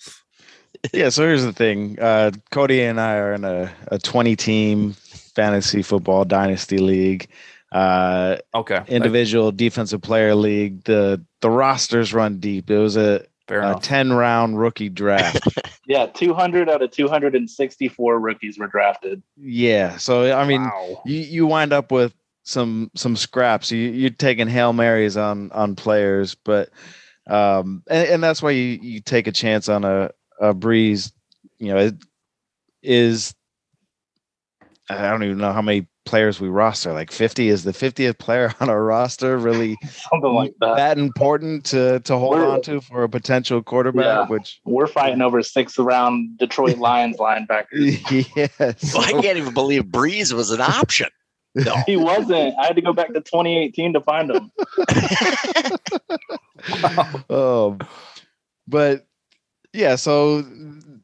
yeah. 0.93 1.09
So 1.09 1.23
here's 1.23 1.43
the 1.43 1.53
thing. 1.53 1.97
Uh, 1.99 2.31
Cody 2.51 2.81
and 2.81 2.99
I 2.99 3.15
are 3.15 3.33
in 3.33 3.43
a, 3.43 3.73
a 3.87 3.99
20 3.99 4.35
team 4.35 4.93
fantasy 4.93 5.81
football 5.81 6.25
dynasty 6.25 6.77
league. 6.77 7.27
Uh, 7.71 8.37
Okay, 8.53 8.81
individual 8.87 9.51
defensive 9.51 10.01
player 10.01 10.33
league. 10.33 10.83
The 10.85 11.23
the 11.41 11.49
rosters 11.49 12.13
run 12.13 12.39
deep. 12.39 12.69
It 12.69 12.77
was 12.77 12.95
a, 12.95 13.25
fair 13.47 13.63
a 13.63 13.77
10 13.79 14.13
round 14.13 14.59
rookie 14.59 14.89
draft. 14.89 15.47
Yeah, 15.87 16.07
200 16.07 16.67
out 16.67 16.81
of 16.81 16.89
264 16.89 18.19
rookies 18.19 18.57
were 18.57 18.65
drafted. 18.65 19.21
yeah. 19.37 19.97
So 19.97 20.35
I 20.35 20.43
mean, 20.47 20.63
wow. 20.63 21.03
you 21.05 21.19
you 21.19 21.45
wind 21.45 21.73
up 21.73 21.91
with 21.91 22.11
some 22.41 22.89
some 22.95 23.15
scraps. 23.15 23.71
You 23.71 23.91
you're 23.91 24.09
taking 24.09 24.47
hail 24.47 24.73
marys 24.73 25.15
on 25.15 25.51
on 25.51 25.75
players, 25.75 26.33
but 26.33 26.69
um, 27.27 27.83
and, 27.87 28.07
and 28.09 28.23
that's 28.23 28.41
why 28.41 28.51
you 28.51 28.79
you 28.81 28.99
take 28.99 29.27
a 29.27 29.31
chance 29.31 29.69
on 29.69 29.83
a 29.83 30.09
a 30.39 30.53
brees. 30.53 31.11
You 31.59 31.73
know, 31.73 31.77
it 31.79 31.95
is. 32.83 33.33
I 34.89 35.09
don't 35.09 35.23
even 35.23 35.37
know 35.39 35.51
how 35.51 35.61
many 35.63 35.87
players 36.05 36.39
we 36.39 36.47
roster. 36.47 36.93
Like 36.93 37.11
fifty 37.11 37.49
is 37.49 37.63
the 37.63 37.73
fiftieth 37.73 38.17
player 38.19 38.53
on 38.59 38.69
our 38.69 38.83
roster. 38.83 39.37
Really 39.37 39.75
Something 40.11 40.33
like 40.33 40.53
that. 40.61 40.75
that 40.75 40.97
important 40.99 41.65
to 41.67 41.99
to 42.01 42.17
hold 42.17 42.35
We're- 42.37 42.51
on 42.51 42.61
to 42.63 42.81
for 42.81 43.03
a 43.03 43.09
potential 43.09 43.63
quarterback. 43.63 44.05
Yeah. 44.05 44.27
Which 44.27 44.61
We're 44.65 44.85
fighting 44.87 45.21
over 45.21 45.41
sixth 45.41 45.79
round 45.79 46.37
Detroit 46.37 46.77
Lions 46.77 47.17
linebackers. 47.17 47.99
yes, 48.35 48.93
Well, 48.93 49.03
I 49.03 49.21
can't 49.21 49.37
even 49.37 49.53
believe 49.53 49.85
Brees 49.85 50.31
was 50.33 50.51
an 50.51 50.61
option. 50.61 51.07
No, 51.57 51.73
He 51.87 51.95
wasn't. 51.95 52.53
I 52.59 52.65
had 52.65 52.75
to 52.75 52.81
go 52.81 52.91
back 52.91 53.07
to 53.13 53.21
2018 53.21 53.93
to 53.93 54.01
find 54.01 54.29
him. 54.29 54.51
um, 57.29 57.79
but 58.67 59.07
yeah, 59.75 59.95
so 59.95 60.43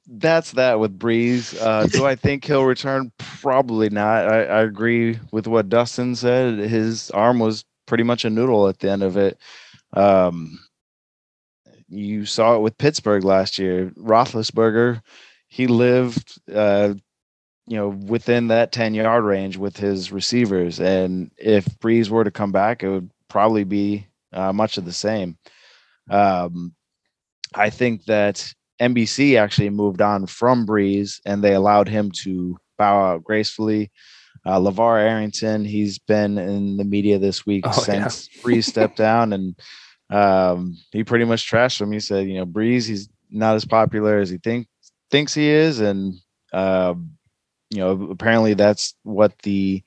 that's 0.07 0.51
that 0.51 0.79
with 0.79 0.97
Brees. 0.97 1.59
Uh, 1.61 1.85
do 1.87 2.05
I 2.05 2.15
think 2.15 2.45
he'll 2.45 2.63
return? 2.63 3.11
Probably 3.17 3.89
not. 3.89 4.27
I, 4.27 4.43
I 4.43 4.61
agree 4.61 5.19
with 5.31 5.47
what 5.47 5.69
Dustin 5.69 6.15
said. 6.15 6.57
His 6.59 7.11
arm 7.11 7.39
was 7.39 7.65
pretty 7.85 8.03
much 8.03 8.25
a 8.25 8.29
noodle 8.29 8.67
at 8.67 8.79
the 8.79 8.89
end 8.89 9.03
of 9.03 9.17
it. 9.17 9.37
Um, 9.93 10.59
you 11.89 12.25
saw 12.25 12.55
it 12.55 12.61
with 12.61 12.77
Pittsburgh 12.77 13.23
last 13.25 13.59
year. 13.59 13.91
Roethlisberger, 13.97 15.01
he 15.49 15.67
lived, 15.67 16.39
uh, 16.53 16.93
you 17.67 17.77
know, 17.77 17.89
within 17.89 18.47
that 18.47 18.71
ten 18.71 18.93
yard 18.93 19.25
range 19.25 19.57
with 19.57 19.75
his 19.77 20.11
receivers, 20.11 20.79
and 20.79 21.31
if 21.37 21.65
Brees 21.79 22.09
were 22.09 22.23
to 22.23 22.31
come 22.31 22.51
back, 22.51 22.83
it 22.83 22.89
would 22.89 23.11
probably 23.27 23.65
be 23.65 24.07
uh, 24.31 24.53
much 24.53 24.77
of 24.77 24.85
the 24.85 24.93
same. 24.93 25.37
Um, 26.09 26.73
I 27.53 27.69
think 27.69 28.05
that 28.05 28.53
NBC 28.81 29.37
actually 29.37 29.69
moved 29.69 30.01
on 30.01 30.25
from 30.25 30.65
Brees 30.65 31.19
and 31.25 31.43
they 31.43 31.53
allowed 31.53 31.87
him 31.87 32.11
to 32.23 32.57
bow 32.77 33.13
out 33.13 33.23
gracefully. 33.23 33.91
Uh, 34.45 34.59
LaVar 34.59 34.99
Arrington, 34.99 35.63
he's 35.63 35.99
been 35.99 36.37
in 36.39 36.77
the 36.77 36.83
media 36.83 37.19
this 37.19 37.45
week 37.45 37.63
Oh, 37.67 37.69
yeah. 37.87 38.07
since 38.07 38.27
Brees 38.41 38.63
stepped 38.65 38.97
down 38.97 39.33
and 39.33 39.55
um, 40.09 40.75
he 40.91 41.03
pretty 41.03 41.25
much 41.25 41.49
trashed 41.49 41.79
him. 41.79 41.91
He 41.91 41.99
said, 41.99 42.27
you 42.27 42.35
know, 42.35 42.45
Brees, 42.45 42.87
he's 42.87 43.07
not 43.29 43.55
as 43.55 43.65
popular 43.65 44.17
as 44.19 44.29
he 44.29 44.37
think 44.39 44.67
thinks 45.11 45.33
he 45.33 45.47
is. 45.47 45.79
And, 45.79 46.15
um, 46.53 47.11
you 47.69 47.77
know, 47.79 48.07
apparently 48.09 48.55
that's 48.55 48.95
what 49.03 49.37
the 49.43 49.83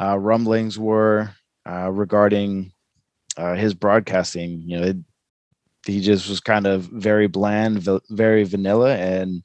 uh, 0.00 0.18
rumblings 0.18 0.78
were 0.78 1.30
uh, 1.68 1.90
regarding 1.92 2.72
uh, 3.36 3.54
his 3.54 3.74
broadcasting. 3.74 4.62
You 4.64 4.80
know, 4.80 4.86
it, 4.86 4.96
he 5.86 6.00
just 6.00 6.28
was 6.28 6.40
kind 6.40 6.66
of 6.66 6.84
very 6.84 7.26
bland, 7.26 7.86
very 8.10 8.44
vanilla, 8.44 8.96
and 8.96 9.42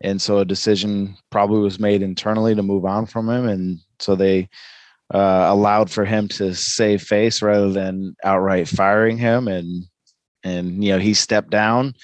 and 0.00 0.22
so 0.22 0.38
a 0.38 0.44
decision 0.44 1.16
probably 1.30 1.60
was 1.60 1.80
made 1.80 2.02
internally 2.02 2.54
to 2.54 2.62
move 2.62 2.84
on 2.84 3.06
from 3.06 3.28
him, 3.28 3.48
and 3.48 3.78
so 3.98 4.14
they 4.14 4.48
uh, 5.12 5.46
allowed 5.48 5.90
for 5.90 6.04
him 6.04 6.28
to 6.28 6.54
save 6.54 7.02
face 7.02 7.42
rather 7.42 7.70
than 7.70 8.14
outright 8.24 8.68
firing 8.68 9.18
him, 9.18 9.48
and 9.48 9.84
and 10.44 10.84
you 10.84 10.92
know 10.92 10.98
he 10.98 11.14
stepped 11.14 11.50
down, 11.50 11.94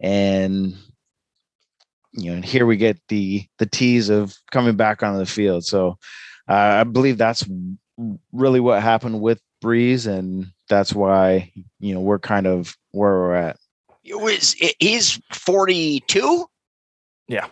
and 0.00 0.76
you 2.12 2.30
know 2.30 2.36
and 2.36 2.44
here 2.44 2.66
we 2.66 2.76
get 2.76 3.00
the 3.08 3.44
the 3.58 3.66
tease 3.66 4.08
of 4.08 4.36
coming 4.50 4.76
back 4.76 5.02
onto 5.02 5.18
the 5.18 5.26
field. 5.26 5.64
So 5.64 5.98
uh, 6.48 6.80
I 6.80 6.84
believe 6.84 7.18
that's 7.18 7.44
really 8.32 8.60
what 8.60 8.82
happened 8.82 9.20
with 9.20 9.40
Brees, 9.62 10.06
and 10.06 10.46
that's 10.72 10.94
why 10.94 11.52
you 11.80 11.94
know 11.94 12.00
we're 12.00 12.18
kind 12.18 12.46
of 12.46 12.76
where 12.92 13.12
we're 13.12 13.34
at. 13.34 13.58
it 14.04 14.18
was 14.18 14.56
he's 14.80 15.20
forty 15.32 16.00
two. 16.08 16.46
Yeah. 17.28 17.46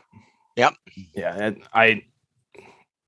Yep. 0.56 0.74
Yeah, 1.14 1.36
and 1.36 1.62
I. 1.72 2.04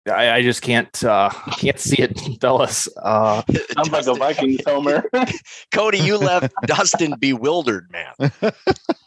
I, 0.05 0.33
I 0.33 0.43
just 0.43 0.63
can't 0.63 1.05
uh 1.05 1.31
can't 1.59 1.79
see 1.79 2.03
it, 2.03 2.19
fellas. 2.41 2.89
Uh 2.97 3.43
Sounds 3.75 3.93
like 3.93 4.07
a 4.09 4.15
Vikings 4.15 4.61
homer. 4.67 5.09
Cody, 5.71 5.99
you 5.99 6.19
left 6.19 6.53
Dustin 6.67 7.15
bewildered, 7.21 7.89
man. 7.93 8.43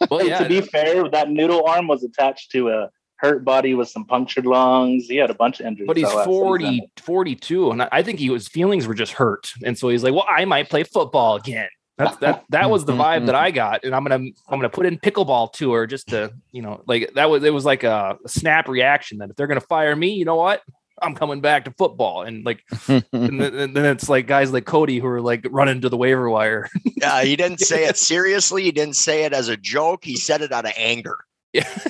well 0.10 0.26
yeah, 0.26 0.40
to 0.40 0.48
be 0.48 0.62
fair, 0.62 1.10
that 1.10 1.30
noodle 1.30 1.68
arm 1.68 1.88
was 1.88 2.06
attached 2.06 2.52
to 2.52 2.70
a 2.70 2.90
hurt 3.18 3.46
body 3.46 3.74
with 3.74 3.88
some 3.90 4.06
punctured 4.06 4.46
lungs. 4.46 5.08
He 5.08 5.16
had 5.18 5.30
a 5.30 5.34
bunch 5.36 5.60
of 5.60 5.66
injuries. 5.66 5.88
but 5.88 5.98
he's 5.98 6.06
that 6.14 6.26
40, 6.26 6.82
42, 6.98 7.72
and 7.72 7.82
I- 7.84 7.90
I 7.92 8.04
think 8.04 8.20
he 8.20 8.30
was 8.30 8.48
feelings 8.48 8.88
were 8.88 8.94
just 8.94 9.14
hurt, 9.14 9.52
and 9.64 9.78
so 9.78 9.90
he's 9.90 10.04
like, 10.04 10.14
"Well, 10.14 10.26
I 10.30 10.46
might 10.46 10.70
play 10.70 10.84
football 10.84 11.36
again." 11.38 11.70
That's 11.98 12.18
that. 12.18 12.44
That 12.50 12.70
was 12.70 12.84
the 12.84 12.92
vibe 12.94 13.26
that 13.28 13.36
I 13.36 13.52
got, 13.52 13.86
and 13.86 13.96
I'm 13.96 14.04
gonna 14.04 14.16
I'm 14.16 14.60
gonna 14.60 14.70
put 14.70 14.86
in 14.86 14.98
pickleball 15.00 15.54
tour 15.54 15.88
just 15.88 16.10
to 16.10 16.34
you 16.52 16.62
know 16.62 16.82
like 16.88 17.14
that 17.16 17.30
was 17.30 17.44
it 17.44 17.54
was 17.54 17.64
like 17.66 17.84
a, 17.84 18.18
a 18.24 18.28
snap 18.30 18.68
reaction 18.68 19.20
that 19.20 19.30
if 19.30 19.36
they're 19.38 19.48
gonna 19.48 19.62
fire 19.62 19.96
me, 19.96 20.10
you 20.10 20.26
know 20.26 20.36
what, 20.36 20.62
I'm 21.02 21.16
coming 21.16 21.40
back 21.40 21.64
to 21.66 21.72
football, 21.78 22.24
and 22.24 22.46
like 22.46 22.64
and 22.90 23.04
then, 23.40 23.56
and 23.56 23.74
then 23.76 23.86
it's 23.86 24.10
like 24.10 24.28
guys 24.28 24.52
like 24.52 24.66
Cody 24.66 25.00
who 25.00 25.08
are 25.08 25.22
like 25.22 25.48
running 25.50 25.80
to 25.82 25.90
the 25.90 25.96
waiver 25.98 26.30
wire. 26.30 26.68
Uh, 27.02 27.22
he 27.22 27.36
didn't 27.38 27.62
say 27.62 27.86
it 27.86 27.96
seriously. 27.96 28.64
He 28.64 28.74
didn't 28.74 28.98
say 28.98 29.24
it 29.24 29.32
as 29.32 29.48
a 29.48 29.56
joke. 29.56 30.04
He 30.04 30.18
said 30.18 30.42
it 30.42 30.52
out 30.52 30.66
of 30.66 30.74
anger. 30.76 31.18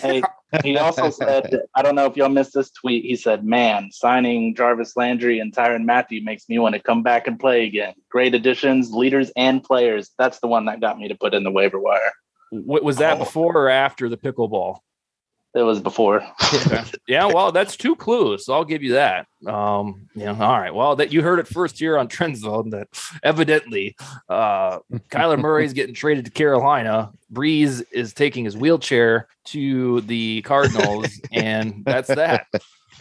Hey, 0.02 0.22
he 0.64 0.78
also 0.78 1.10
said, 1.10 1.62
I 1.76 1.82
don't 1.82 1.96
know 1.96 2.06
if 2.06 2.16
y'all 2.16 2.30
missed 2.30 2.54
this 2.54 2.72
tweet. 2.72 3.04
He 3.04 3.16
said, 3.16 3.44
Man, 3.44 3.90
signing 3.92 4.56
Jarvis 4.56 4.96
Landry 4.96 5.40
and 5.40 5.54
Tyrann 5.54 5.86
Mathieu 5.86 6.22
makes 6.24 6.48
me 6.48 6.60
want 6.60 6.74
to 6.76 6.80
come 6.82 7.04
back 7.04 7.28
and 7.28 7.40
play 7.40 7.66
again. 7.66 7.94
Great 8.10 8.34
additions, 8.36 8.92
leaders, 8.92 9.32
and 9.36 9.64
players. 9.64 10.12
That's 10.18 10.40
the 10.40 10.48
one 10.48 10.66
that 10.66 10.80
got 10.82 10.98
me 10.98 11.08
to 11.08 11.16
put 11.16 11.34
in 11.34 11.44
the 11.44 11.52
waiver 11.52 11.80
wire. 11.80 12.12
What 12.52 12.84
was 12.84 12.98
that 12.98 13.16
Oh. 13.16 13.20
before 13.20 13.56
or 13.58 13.70
after 13.70 14.08
the 14.10 14.18
pickleball? 14.18 14.80
It 15.56 15.62
was 15.64 15.80
before. 15.80 16.22
yeah, 17.08 17.26
well, 17.28 17.54
that's 17.54 17.78
two 17.78 17.96
clues. 17.96 18.46
So 18.46 18.54
I'll 18.54 18.66
give 18.66 18.84
you 18.84 18.94
that. 18.94 19.26
Um, 19.48 20.10
yeah, 20.14 20.32
all 20.32 20.60
right. 20.60 20.74
Well, 20.76 20.98
that 20.98 21.14
you 21.14 21.22
heard 21.22 21.40
it 21.40 21.48
first 21.48 21.80
here 21.80 21.98
on 21.98 22.10
Trend 22.10 22.36
Zone 22.38 22.72
that 22.72 22.90
evidently 23.24 23.96
uh 24.28 24.80
Kyler 25.10 25.40
Murray's 25.40 25.72
getting 25.72 25.96
traded 25.96 26.26
to 26.26 26.32
Carolina. 26.32 27.14
Brees 27.36 27.84
is 27.92 28.14
taking 28.14 28.46
his 28.46 28.58
wheelchair 28.58 29.28
to 29.46 30.02
the 30.02 30.42
Cardinals, 30.42 31.10
and 31.32 31.84
that's 31.86 32.08
that. 32.08 32.48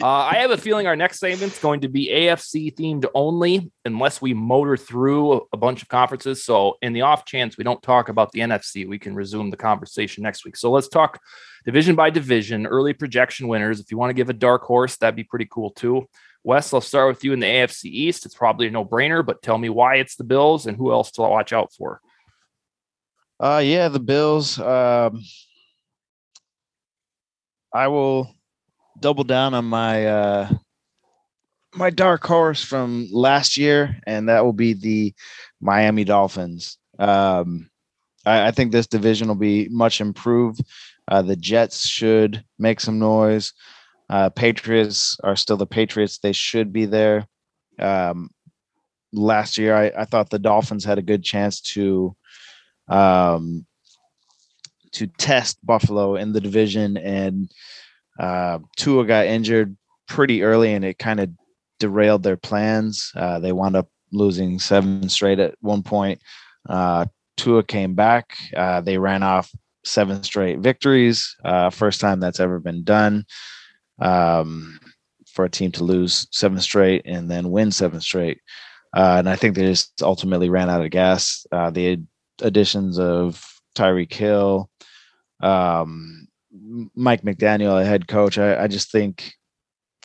Uh, 0.01 0.07
I 0.07 0.35
have 0.39 0.51
a 0.51 0.57
feeling 0.57 0.87
our 0.87 0.95
next 0.97 1.19
segment's 1.19 1.57
going 1.57 1.79
to 1.81 1.87
be 1.87 2.09
AFC 2.11 2.75
themed 2.75 3.05
only, 3.15 3.71
unless 3.85 4.21
we 4.21 4.33
motor 4.33 4.75
through 4.75 5.33
a, 5.33 5.39
a 5.53 5.57
bunch 5.57 5.81
of 5.81 5.87
conferences. 5.87 6.43
So, 6.43 6.75
in 6.81 6.91
the 6.91 7.03
off 7.03 7.23
chance 7.23 7.57
we 7.57 7.63
don't 7.63 7.81
talk 7.81 8.09
about 8.09 8.33
the 8.33 8.41
NFC, 8.41 8.85
we 8.85 8.99
can 8.99 9.15
resume 9.15 9.51
the 9.51 9.57
conversation 9.57 10.21
next 10.21 10.43
week. 10.43 10.57
So, 10.57 10.69
let's 10.69 10.89
talk 10.89 11.21
division 11.63 11.95
by 11.95 12.09
division, 12.09 12.67
early 12.67 12.91
projection 12.91 13.47
winners. 13.47 13.79
If 13.79 13.89
you 13.89 13.97
want 13.97 14.09
to 14.09 14.15
give 14.15 14.29
a 14.29 14.33
dark 14.33 14.63
horse, 14.63 14.97
that'd 14.97 15.15
be 15.15 15.23
pretty 15.23 15.47
cool 15.49 15.71
too. 15.71 16.07
Wes, 16.43 16.73
I'll 16.73 16.81
start 16.81 17.07
with 17.07 17.23
you 17.23 17.31
in 17.31 17.39
the 17.39 17.47
AFC 17.47 17.85
East. 17.85 18.25
It's 18.25 18.35
probably 18.35 18.67
a 18.67 18.71
no 18.71 18.85
brainer, 18.85 19.25
but 19.25 19.41
tell 19.41 19.57
me 19.57 19.69
why 19.69 19.95
it's 19.95 20.15
the 20.15 20.23
Bills 20.23 20.67
and 20.67 20.77
who 20.77 20.91
else 20.91 21.09
to 21.11 21.21
watch 21.21 21.53
out 21.53 21.73
for. 21.73 22.01
Uh 23.39 23.61
yeah, 23.63 23.87
the 23.89 23.99
Bills. 23.99 24.59
Um 24.59 25.21
I 27.73 27.87
will 27.87 28.33
double 28.99 29.23
down 29.23 29.53
on 29.53 29.65
my 29.65 30.05
uh 30.07 30.49
my 31.75 31.89
dark 31.89 32.25
horse 32.25 32.63
from 32.63 33.07
last 33.11 33.57
year, 33.57 33.99
and 34.07 34.29
that 34.29 34.45
will 34.45 34.53
be 34.53 34.73
the 34.73 35.13
Miami 35.61 36.03
Dolphins. 36.03 36.77
Um 36.99 37.69
I, 38.25 38.47
I 38.47 38.51
think 38.51 38.71
this 38.71 38.87
division 38.87 39.27
will 39.27 39.35
be 39.35 39.67
much 39.69 40.01
improved. 40.01 40.61
Uh, 41.07 41.21
the 41.21 41.35
Jets 41.35 41.87
should 41.87 42.43
make 42.57 42.79
some 42.79 42.99
noise. 42.99 43.53
Uh, 44.09 44.29
Patriots 44.29 45.17
are 45.23 45.35
still 45.35 45.57
the 45.57 45.67
Patriots. 45.67 46.17
They 46.19 46.31
should 46.31 46.73
be 46.73 46.85
there. 46.85 47.27
Um, 47.79 48.29
last 49.13 49.57
year, 49.57 49.75
I, 49.75 49.91
I 49.97 50.05
thought 50.05 50.29
the 50.29 50.39
Dolphins 50.39 50.85
had 50.85 50.97
a 50.97 51.03
good 51.03 51.23
chance 51.23 51.61
to 51.61 52.15
um, 52.87 53.65
to 54.93 55.07
test 55.07 55.57
Buffalo 55.65 56.15
in 56.15 56.33
the 56.33 56.41
division, 56.41 56.97
and 56.97 57.51
uh, 58.19 58.59
Tua 58.77 59.05
got 59.05 59.25
injured 59.25 59.75
pretty 60.07 60.43
early, 60.43 60.73
and 60.73 60.85
it 60.85 60.97
kind 60.97 61.19
of 61.19 61.29
derailed 61.79 62.23
their 62.23 62.37
plans. 62.37 63.11
Uh, 63.15 63.39
they 63.39 63.51
wound 63.51 63.75
up 63.75 63.89
losing 64.11 64.59
seven 64.59 65.09
straight 65.09 65.39
at 65.39 65.55
one 65.61 65.83
point. 65.83 66.21
Uh, 66.69 67.05
Tua 67.37 67.63
came 67.63 67.95
back. 67.95 68.37
Uh, 68.55 68.81
they 68.81 68.97
ran 68.97 69.23
off 69.23 69.51
seven 69.83 70.23
straight 70.23 70.59
victories. 70.59 71.35
Uh, 71.43 71.69
first 71.69 72.01
time 72.01 72.19
that's 72.19 72.39
ever 72.39 72.59
been 72.59 72.83
done 72.83 73.25
um, 73.99 74.79
for 75.27 75.45
a 75.45 75.49
team 75.49 75.71
to 75.73 75.83
lose 75.83 76.27
seven 76.31 76.59
straight 76.59 77.03
and 77.05 77.29
then 77.29 77.51
win 77.51 77.71
seven 77.71 78.01
straight. 78.01 78.39
Uh, 78.95 79.17
and 79.19 79.29
I 79.29 79.35
think 79.35 79.55
they 79.55 79.65
just 79.65 80.01
ultimately 80.01 80.49
ran 80.49 80.69
out 80.69 80.83
of 80.83 80.89
gas. 80.89 81.45
Uh, 81.51 81.69
the 81.69 82.01
additions 82.41 82.99
of 82.99 83.59
Tyreek 83.75 84.13
Hill, 84.13 84.69
um, 85.41 86.27
Mike 86.95 87.23
McDaniel, 87.23 87.81
a 87.81 87.85
head 87.85 88.07
coach, 88.07 88.37
I, 88.37 88.63
I 88.63 88.67
just 88.67 88.91
think 88.91 89.33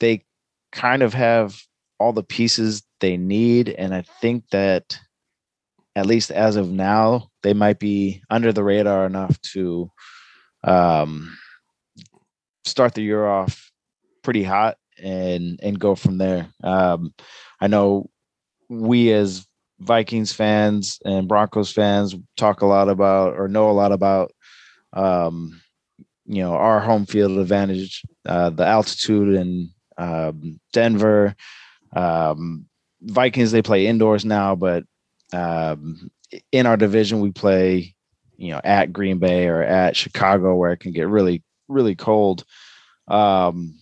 they 0.00 0.24
kind 0.72 1.02
of 1.02 1.14
have 1.14 1.60
all 1.98 2.12
the 2.12 2.22
pieces 2.22 2.82
they 3.00 3.16
need. 3.16 3.68
And 3.68 3.94
I 3.94 4.02
think 4.20 4.48
that 4.50 4.98
at 5.96 6.06
least 6.06 6.30
as 6.30 6.56
of 6.56 6.70
now, 6.70 7.28
they 7.42 7.52
might 7.52 7.78
be 7.78 8.22
under 8.30 8.52
the 8.52 8.64
radar 8.64 9.06
enough 9.06 9.40
to 9.52 9.90
um, 10.64 11.36
start 12.64 12.94
the 12.94 13.02
year 13.02 13.26
off 13.26 13.70
pretty 14.22 14.42
hot 14.42 14.76
and 15.02 15.58
and 15.62 15.78
go 15.78 15.94
from 15.94 16.18
there. 16.18 16.48
Um, 16.62 17.14
I 17.60 17.66
know 17.66 18.10
we 18.68 19.12
as 19.12 19.46
Vikings 19.80 20.32
fans 20.32 20.98
and 21.04 21.26
Broncos 21.26 21.72
fans 21.72 22.14
talk 22.36 22.60
a 22.60 22.66
lot 22.66 22.88
about 22.88 23.34
or 23.36 23.48
know 23.48 23.70
a 23.70 23.72
lot 23.72 23.92
about 23.92 24.32
um, 24.92 25.60
you 26.26 26.42
know 26.42 26.52
our 26.52 26.80
home 26.80 27.06
field 27.06 27.38
advantage, 27.38 28.02
uh, 28.26 28.50
the 28.50 28.66
altitude 28.66 29.34
in 29.34 29.70
um, 29.96 30.60
Denver. 30.72 31.34
Um, 31.94 32.66
Vikings 33.02 33.50
they 33.50 33.62
play 33.62 33.86
indoors 33.86 34.24
now, 34.24 34.54
but 34.54 34.84
um, 35.32 36.10
in 36.52 36.66
our 36.66 36.76
division 36.76 37.20
we 37.20 37.30
play 37.30 37.94
you 38.36 38.50
know 38.50 38.60
at 38.62 38.92
Green 38.92 39.18
Bay 39.18 39.48
or 39.48 39.62
at 39.62 39.96
Chicago 39.96 40.54
where 40.54 40.72
it 40.72 40.80
can 40.80 40.92
get 40.92 41.08
really 41.08 41.42
really 41.68 41.94
cold. 41.94 42.44
Um, 43.08 43.78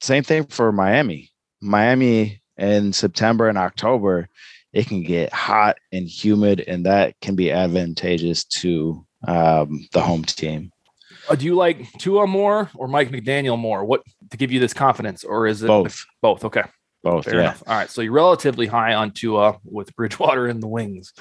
same 0.00 0.24
thing 0.24 0.46
for 0.46 0.72
Miami. 0.72 1.30
Miami 1.60 2.40
in 2.56 2.92
September 2.92 3.48
and 3.48 3.58
October, 3.58 4.28
it 4.72 4.86
can 4.86 5.02
get 5.02 5.32
hot 5.32 5.76
and 5.92 6.06
humid, 6.06 6.60
and 6.66 6.86
that 6.86 7.14
can 7.20 7.34
be 7.34 7.50
advantageous 7.50 8.44
to 8.44 9.04
um, 9.26 9.88
the 9.92 10.00
home 10.00 10.24
team. 10.24 10.70
Uh, 11.28 11.34
do 11.34 11.44
you 11.44 11.54
like 11.54 11.90
Tua 11.98 12.26
more 12.26 12.70
or 12.74 12.88
Mike 12.88 13.10
McDaniel 13.10 13.58
more? 13.58 13.84
What 13.84 14.02
to 14.30 14.36
give 14.36 14.50
you 14.52 14.60
this 14.60 14.72
confidence, 14.72 15.24
or 15.24 15.46
is 15.46 15.62
it 15.62 15.66
Both, 15.66 16.04
Both. 16.22 16.44
Okay. 16.44 16.62
both. 17.02 17.24
Fair 17.24 17.34
yeah. 17.34 17.40
enough. 17.40 17.62
All 17.66 17.74
right. 17.76 17.90
So 17.90 18.00
you're 18.02 18.12
relatively 18.12 18.66
high 18.66 18.94
on 18.94 19.10
Tua 19.10 19.58
with 19.64 19.94
Bridgewater 19.96 20.48
in 20.48 20.60
the 20.60 20.68
wings. 20.68 21.12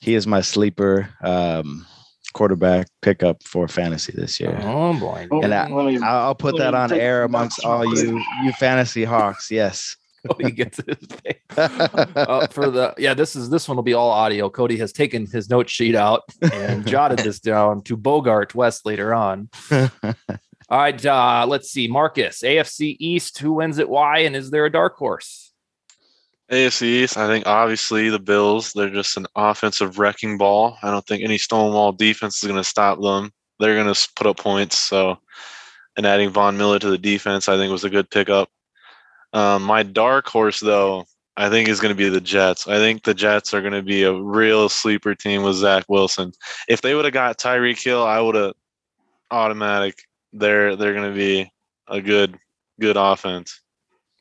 He 0.00 0.14
is 0.14 0.26
my 0.26 0.40
sleeper 0.40 1.08
um, 1.22 1.86
quarterback 2.32 2.86
pickup 3.02 3.42
for 3.42 3.66
fantasy 3.68 4.12
this 4.14 4.38
year. 4.38 4.58
Oh 4.62 4.98
boy. 4.98 5.28
And 5.30 5.52
I- 5.52 5.68
Let 5.68 5.86
me- 5.86 5.98
I'll, 5.98 6.26
I'll 6.28 6.34
put 6.34 6.56
that 6.58 6.74
on 6.74 6.92
air 6.92 7.24
amongst 7.24 7.64
all 7.64 7.84
you 7.84 8.22
you 8.44 8.52
fantasy 8.52 9.04
hawks. 9.04 9.50
Yes. 9.50 9.96
Cody 10.28 10.50
gets 10.50 10.78
his 10.78 11.06
pay. 11.06 11.40
uh, 11.56 12.46
for 12.48 12.70
the 12.70 12.94
yeah, 12.98 13.14
this 13.14 13.36
is 13.36 13.50
this 13.50 13.68
one 13.68 13.76
will 13.76 13.82
be 13.82 13.94
all 13.94 14.10
audio. 14.10 14.50
Cody 14.50 14.76
has 14.78 14.92
taken 14.92 15.26
his 15.26 15.48
note 15.48 15.68
sheet 15.68 15.94
out 15.94 16.22
and 16.52 16.86
jotted 16.86 17.20
this 17.20 17.40
down 17.40 17.82
to 17.82 17.96
Bogart 17.96 18.54
West 18.54 18.86
later 18.86 19.14
on. 19.14 19.48
All 20.70 20.78
right, 20.78 21.06
uh, 21.06 21.46
let's 21.48 21.70
see. 21.70 21.88
Marcus, 21.88 22.42
AFC 22.42 22.96
East, 23.00 23.38
who 23.38 23.54
wins 23.54 23.78
it? 23.78 23.88
Why? 23.88 24.18
And 24.18 24.36
is 24.36 24.50
there 24.50 24.66
a 24.66 24.70
dark 24.70 24.96
horse? 24.96 25.48
AFC 26.50 26.82
East, 26.82 27.16
I 27.16 27.26
think 27.26 27.46
obviously 27.46 28.10
the 28.10 28.18
Bills, 28.18 28.72
they're 28.74 28.90
just 28.90 29.16
an 29.16 29.26
offensive 29.34 29.98
wrecking 29.98 30.36
ball. 30.36 30.76
I 30.82 30.90
don't 30.90 31.06
think 31.06 31.22
any 31.22 31.38
Stonewall 31.38 31.92
defense 31.92 32.42
is 32.42 32.48
going 32.48 32.60
to 32.60 32.68
stop 32.68 33.00
them. 33.00 33.30
They're 33.58 33.82
going 33.82 33.92
to 33.92 34.08
put 34.14 34.26
up 34.26 34.38
points. 34.38 34.78
So, 34.78 35.18
and 35.96 36.06
adding 36.06 36.30
Von 36.30 36.56
Miller 36.56 36.78
to 36.78 36.90
the 36.90 36.98
defense, 36.98 37.48
I 37.48 37.56
think 37.56 37.72
was 37.72 37.84
a 37.84 37.90
good 37.90 38.10
pickup. 38.10 38.50
Um, 39.32 39.62
my 39.62 39.82
dark 39.82 40.26
horse, 40.26 40.60
though, 40.60 41.06
I 41.36 41.48
think 41.48 41.68
is 41.68 41.80
going 41.80 41.94
to 41.94 41.98
be 41.98 42.08
the 42.08 42.20
Jets. 42.20 42.66
I 42.66 42.78
think 42.78 43.04
the 43.04 43.14
Jets 43.14 43.54
are 43.54 43.60
going 43.60 43.72
to 43.72 43.82
be 43.82 44.02
a 44.02 44.12
real 44.12 44.68
sleeper 44.68 45.14
team 45.14 45.42
with 45.42 45.56
Zach 45.56 45.84
Wilson. 45.88 46.32
If 46.68 46.82
they 46.82 46.94
would 46.94 47.04
have 47.04 47.14
got 47.14 47.38
Tyreek 47.38 47.82
Hill, 47.82 48.02
I 48.02 48.20
would 48.20 48.34
have 48.34 48.54
automatic. 49.30 50.02
They're 50.32 50.76
they're 50.76 50.94
going 50.94 51.10
to 51.10 51.16
be 51.16 51.50
a 51.86 52.00
good 52.00 52.38
good 52.80 52.96
offense. 52.96 53.60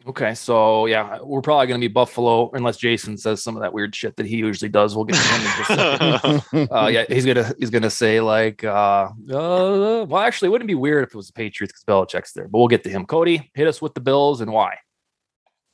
Okay, 0.05 0.35
so 0.35 0.85
yeah, 0.85 1.19
we're 1.21 1.41
probably 1.41 1.67
going 1.67 1.81
to 1.81 1.85
be 1.85 1.91
Buffalo 1.91 2.49
unless 2.53 2.77
Jason 2.77 3.17
says 3.17 3.43
some 3.43 3.57
of 3.57 3.61
that 3.61 3.73
weird 3.73 3.93
shit 3.93 4.15
that 4.15 4.25
he 4.25 4.37
usually 4.37 4.69
does. 4.69 4.95
We'll 4.95 5.03
get 5.03 5.15
to 5.15 5.21
him 5.21 5.41
in 5.41 5.47
just 5.57 5.69
a 5.69 6.43
second. 6.47 6.69
uh, 6.71 6.87
yeah, 6.87 7.03
he's 7.09 7.25
gonna 7.25 7.51
he's 7.59 7.71
gonna 7.71 7.89
say 7.89 8.21
like, 8.21 8.63
uh, 8.63 9.09
uh, 9.31 10.05
well, 10.07 10.17
actually, 10.17 10.47
it 10.47 10.51
wouldn't 10.51 10.67
be 10.67 10.75
weird 10.75 11.03
if 11.03 11.09
it 11.09 11.17
was 11.17 11.27
the 11.27 11.33
Patriots 11.33 11.73
because 11.73 11.83
Belichick's 11.83 12.31
there, 12.33 12.47
but 12.47 12.59
we'll 12.59 12.67
get 12.67 12.83
to 12.83 12.89
him. 12.89 13.05
Cody, 13.05 13.51
hit 13.55 13.67
us 13.67 13.81
with 13.81 13.95
the 13.95 14.01
Bills 14.01 14.39
and 14.39 14.51
why. 14.51 14.77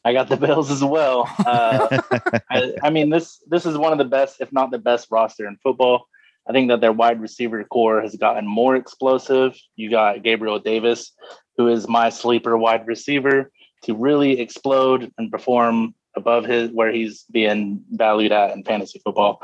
I 0.05 0.13
got 0.13 0.29
the 0.29 0.37
Bills 0.37 0.69
as 0.69 0.83
well. 0.83 1.29
Uh, 1.45 2.01
I, 2.49 2.73
I 2.83 2.89
mean 2.89 3.09
this 3.09 3.41
this 3.47 3.65
is 3.65 3.77
one 3.77 3.91
of 3.91 3.97
the 3.97 4.05
best, 4.05 4.41
if 4.41 4.51
not 4.51 4.71
the 4.71 4.77
best, 4.77 5.07
roster 5.11 5.47
in 5.47 5.57
football. 5.57 6.07
I 6.47 6.51
think 6.51 6.69
that 6.69 6.81
their 6.81 6.91
wide 6.91 7.21
receiver 7.21 7.63
corps 7.63 8.01
has 8.01 8.15
gotten 8.15 8.45
more 8.45 8.75
explosive. 8.75 9.57
You 9.75 9.89
got 9.89 10.23
Gabriel 10.23 10.59
Davis, 10.59 11.13
who 11.57 11.69
is 11.69 11.87
my 11.87 12.09
sleeper 12.09 12.57
wide 12.57 12.85
receiver 12.85 13.49
to 13.83 13.95
really 13.95 14.39
explode 14.39 15.11
and 15.17 15.31
perform 15.31 15.95
above 16.15 16.45
his 16.45 16.69
where 16.71 16.91
he's 16.91 17.23
being 17.31 17.83
valued 17.91 18.31
at 18.31 18.55
in 18.55 18.63
fantasy 18.63 18.99
football. 19.03 19.41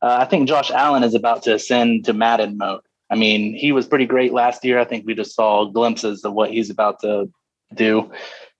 Uh, 0.00 0.18
I 0.20 0.24
think 0.24 0.48
Josh 0.48 0.70
Allen 0.70 1.04
is 1.04 1.14
about 1.14 1.44
to 1.44 1.54
ascend 1.54 2.06
to 2.06 2.12
Madden 2.12 2.58
mode. 2.58 2.80
I 3.08 3.14
mean, 3.14 3.54
he 3.54 3.72
was 3.72 3.86
pretty 3.86 4.06
great 4.06 4.32
last 4.32 4.64
year. 4.64 4.78
I 4.78 4.84
think 4.84 5.06
we 5.06 5.14
just 5.14 5.34
saw 5.34 5.66
glimpses 5.66 6.24
of 6.24 6.32
what 6.32 6.50
he's 6.50 6.70
about 6.70 7.00
to 7.00 7.30
do. 7.74 8.10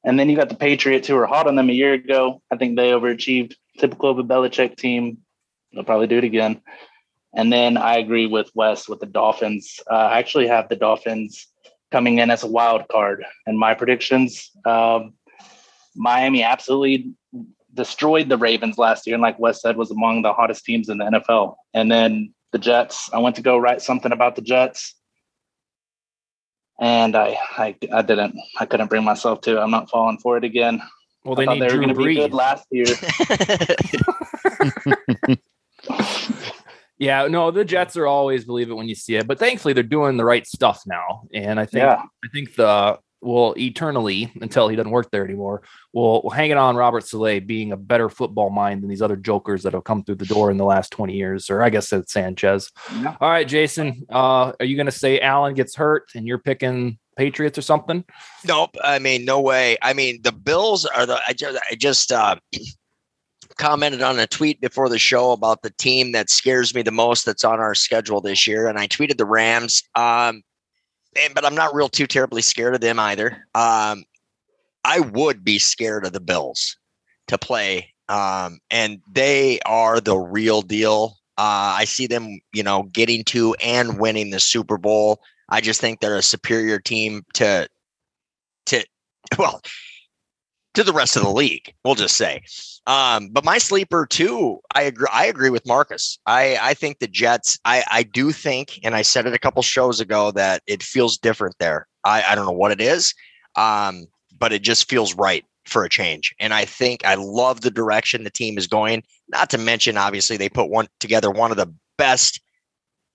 And 0.05 0.19
then 0.19 0.29
you 0.29 0.37
got 0.37 0.49
the 0.49 0.57
Patriots 0.57 1.07
who 1.07 1.15
were 1.15 1.27
hot 1.27 1.47
on 1.47 1.55
them 1.55 1.71
a 1.71 1.75
year 1.75 1.93
ago. 1.93 2.43
I 2.51 2.57
think 2.57 2.77
they 2.77 2.91
overachieved. 2.91 3.55
Typical 3.79 4.11
of 4.11 4.19
a 4.19 4.25
Belichick 4.25 4.77
team. 4.77 5.19
They'll 5.73 5.85
probably 5.85 6.09
do 6.09 6.19
it 6.19 6.25
again. 6.25 6.61
And 7.35 7.53
then 7.53 7.77
I 7.77 7.97
agree 7.97 8.27
with 8.27 8.51
Wes 8.55 8.88
with 8.88 9.01
the 9.01 9.07
Dolphins. 9.07 9.81
Uh, 9.91 9.95
I 9.95 10.19
actually 10.19 10.49
have 10.49 10.69
the 10.69 10.77
Dolphins 10.77 11.47
coming 11.91 12.19
in 12.19 12.31
as 12.31 12.43
a 12.43 12.49
wild 12.49 12.88
card. 12.88 13.25
And 13.47 13.59
my 13.59 13.75
predictions 13.75 14.51
um, 14.67 15.15
Miami 15.95 16.43
absolutely 16.43 17.12
destroyed 17.75 18.29
the 18.29 18.37
Ravens 18.37 18.79
last 18.79 19.07
year. 19.07 19.15
And 19.15 19.23
like 19.23 19.38
Wes 19.38 19.62
said, 19.62 19.77
was 19.77 19.91
among 19.91 20.23
the 20.23 20.33
hottest 20.33 20.65
teams 20.65 20.88
in 20.88 20.99
the 20.99 21.05
NFL. 21.05 21.57
And 21.75 21.91
then 21.91 22.35
the 22.53 22.59
Jets, 22.59 23.11
I 23.12 23.19
went 23.19 23.37
to 23.37 23.43
go 23.43 23.57
write 23.57 23.83
something 23.83 24.12
about 24.12 24.37
the 24.37 24.43
Jets. 24.43 24.95
And 26.83 27.16
I, 27.16 27.38
I, 27.57 27.75
I 27.92 28.03
didn't, 28.03 28.35
I 28.59 28.66
couldn't 28.66 28.88
bring 28.88 29.05
myself 29.05 29.40
to. 29.42 29.61
I'm 29.61 29.71
not 29.71 29.88
falling 29.88 30.18
for 30.18 30.37
it 30.37 30.45
again. 30.45 30.83
Well, 31.25 31.37
they 31.37 31.45
I 31.45 31.47
thought 31.47 31.55
need 31.55 31.61
they 31.61 31.66
were 31.66 31.85
Drew 31.85 31.85
going 31.85 31.95
to 31.95 32.05
be 32.05 32.14
good 32.16 32.35
last 32.35 32.66
year. 32.71 32.87
Yeah, 37.03 37.27
no, 37.27 37.51
the 37.51 37.64
Jets 37.64 37.97
are 37.97 38.07
always 38.07 38.45
believe 38.45 38.71
it 38.71 38.75
when 38.75 38.88
you 38.88 38.95
see 38.95 39.16
it, 39.16 39.27
but 39.27 39.40
thankfully 39.40 39.75
they're 39.75 39.83
doing 39.83 40.16
the 40.16 40.25
right 40.25 40.47
stuff 40.47 40.83
now, 40.87 41.23
and 41.35 41.59
I 41.59 41.66
think 41.66 41.83
Yeah. 41.83 42.01
I 42.01 42.29
think 42.33 42.55
the 42.55 42.97
will 43.23 43.55
eternally 43.57 44.33
until 44.41 44.69
he 44.69 44.77
doesn't 44.77 44.91
work 44.91 45.11
there 45.11 45.25
anymore. 45.25 45.63
Will 45.93 46.23
will 46.23 46.31
hang 46.31 46.51
it 46.51 46.57
on 46.57 46.77
Robert 46.77 47.07
Saleh 47.07 47.47
being 47.47 47.73
a 47.73 47.77
better 47.77 48.09
football 48.09 48.51
mind 48.51 48.83
than 48.83 48.89
these 48.89 49.03
other 49.03 49.17
jokers 49.17 49.63
that 49.63 49.73
have 49.73 49.85
come 49.85 50.03
through 50.05 50.17
the 50.17 50.27
door 50.27 50.51
in 50.51 50.57
the 50.57 50.65
last 50.65 50.91
twenty 50.91 51.15
years, 51.15 51.51
or 51.51 51.63
I 51.63 51.71
guess 51.71 51.93
it's 51.93 52.13
Sanchez. 52.13 52.71
Yeah. 53.01 53.17
All 53.21 53.31
right, 53.31 53.47
Jason, 53.47 54.05
uh, 54.11 54.53
are 54.59 54.67
you 54.67 54.77
going 54.77 54.87
to 54.87 54.93
say 54.93 55.21
Allen 55.21 55.55
gets 55.55 55.75
hurt 55.75 56.11
and 56.15 56.27
you're 56.27 56.39
picking 56.39 56.99
Patriots 57.17 57.59
or 57.59 57.63
something? 57.63 58.05
Nope. 58.47 58.77
I 58.83 58.99
mean, 58.99 59.25
no 59.25 59.41
way. 59.41 59.77
I 59.83 59.93
mean, 59.93 60.21
the 60.23 60.33
Bills 60.33 60.87
are 60.87 61.07
the. 61.07 61.21
I 61.27 61.33
just, 61.33 61.59
I 61.71 61.75
just 61.75 62.11
uh, 62.11 62.37
commented 63.59 64.03
on 64.03 64.19
a 64.19 64.27
tweet 64.27 64.61
before 64.61 64.89
the 64.89 64.99
show 64.99 65.33
about 65.33 65.63
the 65.63 65.71
team 65.71 66.13
that 66.13 66.31
scares 66.31 66.75
me 66.75 66.83
the 66.83 66.91
most 66.91 67.27
that's 67.27 67.45
on 67.45 67.61
our 67.61 67.75
schedule 67.75 68.21
this 68.21 68.47
year, 68.47 68.67
and 68.67 68.79
I 68.79 68.87
tweeted 68.87 69.19
the 69.19 69.27
Rams. 69.27 69.83
Um, 69.95 70.43
but 71.35 71.44
I'm 71.44 71.55
not 71.55 71.75
real 71.75 71.88
too 71.88 72.07
terribly 72.07 72.42
scared 72.42 72.75
of 72.75 72.81
them 72.81 72.98
either. 72.98 73.46
Um, 73.55 74.05
I 74.85 75.01
would 75.01 75.44
be 75.44 75.59
scared 75.59 76.07
of 76.07 76.12
the 76.12 76.20
Bills 76.20 76.77
to 77.29 77.38
play, 77.38 77.92
um, 78.09 78.59
and 78.70 79.01
they 79.11 79.61
are 79.66 80.01
the 80.01 80.16
real 80.16 80.62
deal. 80.62 81.18
Uh, 81.38 81.77
I 81.79 81.85
see 81.85 82.07
them, 82.07 82.40
you 82.53 82.62
know, 82.62 82.85
getting 82.85 83.25
to 83.25 83.55
and 83.55 83.98
winning 83.98 84.31
the 84.31 84.40
Super 84.40 84.79
Bowl. 84.79 85.20
I 85.48 85.61
just 85.61 85.81
think 85.81 86.01
they're 86.01 86.16
a 86.16 86.22
superior 86.22 86.79
team 86.79 87.25
to 87.35 87.68
to 88.66 88.85
well 89.38 89.61
to 90.75 90.83
the 90.85 90.93
rest 90.93 91.17
of 91.17 91.23
the 91.23 91.31
league 91.31 91.73
we'll 91.85 91.95
just 91.95 92.17
say. 92.17 92.43
Um 92.87 93.29
but 93.31 93.45
my 93.45 93.59
sleeper 93.59 94.07
too 94.07 94.59
i 94.75 94.83
agree 94.83 95.09
i 95.13 95.27
agree 95.27 95.51
with 95.51 95.67
marcus. 95.67 96.19
I 96.27 96.59
i 96.61 96.75
think 96.75 96.99
the 96.99 97.07
jets 97.07 97.59
i 97.65 97.85
i 97.91 98.03
do 98.03 98.33
think 98.33 98.81
and 98.83 98.95
i 98.95 99.03
said 99.03 99.27
it 99.27 99.35
a 99.35 99.39
couple 99.39 99.63
shows 99.63 100.01
ago 100.01 100.31
that 100.33 100.63
it 100.67 100.83
feels 100.83 101.19
different 101.19 101.57
there. 101.59 101.87
I 102.05 102.23
i 102.23 102.35
don't 102.35 102.47
know 102.47 102.53
what 102.53 102.73
it 102.73 102.81
is 102.81 103.15
um 103.57 104.07
but 104.39 104.53
it 104.53 104.63
just 104.63 104.89
feels 104.89 105.15
right 105.15 105.45
for 105.67 105.85
a 105.85 105.89
change. 105.89 106.35
And 106.41 106.53
i 106.55 106.65
think 106.65 107.05
i 107.05 107.15
love 107.15 107.61
the 107.61 107.71
direction 107.71 108.25
the 108.25 108.31
team 108.31 108.59
is 108.59 108.67
going. 108.67 109.03
Not 109.29 109.51
to 109.51 109.59
mention 109.59 109.97
obviously 109.97 110.37
they 110.37 110.49
put 110.49 110.71
one 110.71 110.89
together 111.01 111.31
one 111.31 111.51
of 111.51 111.57
the 111.57 111.73
best 111.99 112.41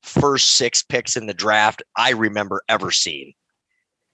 first 0.04 0.56
six 0.56 0.84
picks 0.84 1.18
in 1.18 1.26
the 1.26 1.34
draft 1.34 1.82
i 1.98 2.12
remember 2.12 2.62
ever 2.70 2.92
seeing 2.92 3.34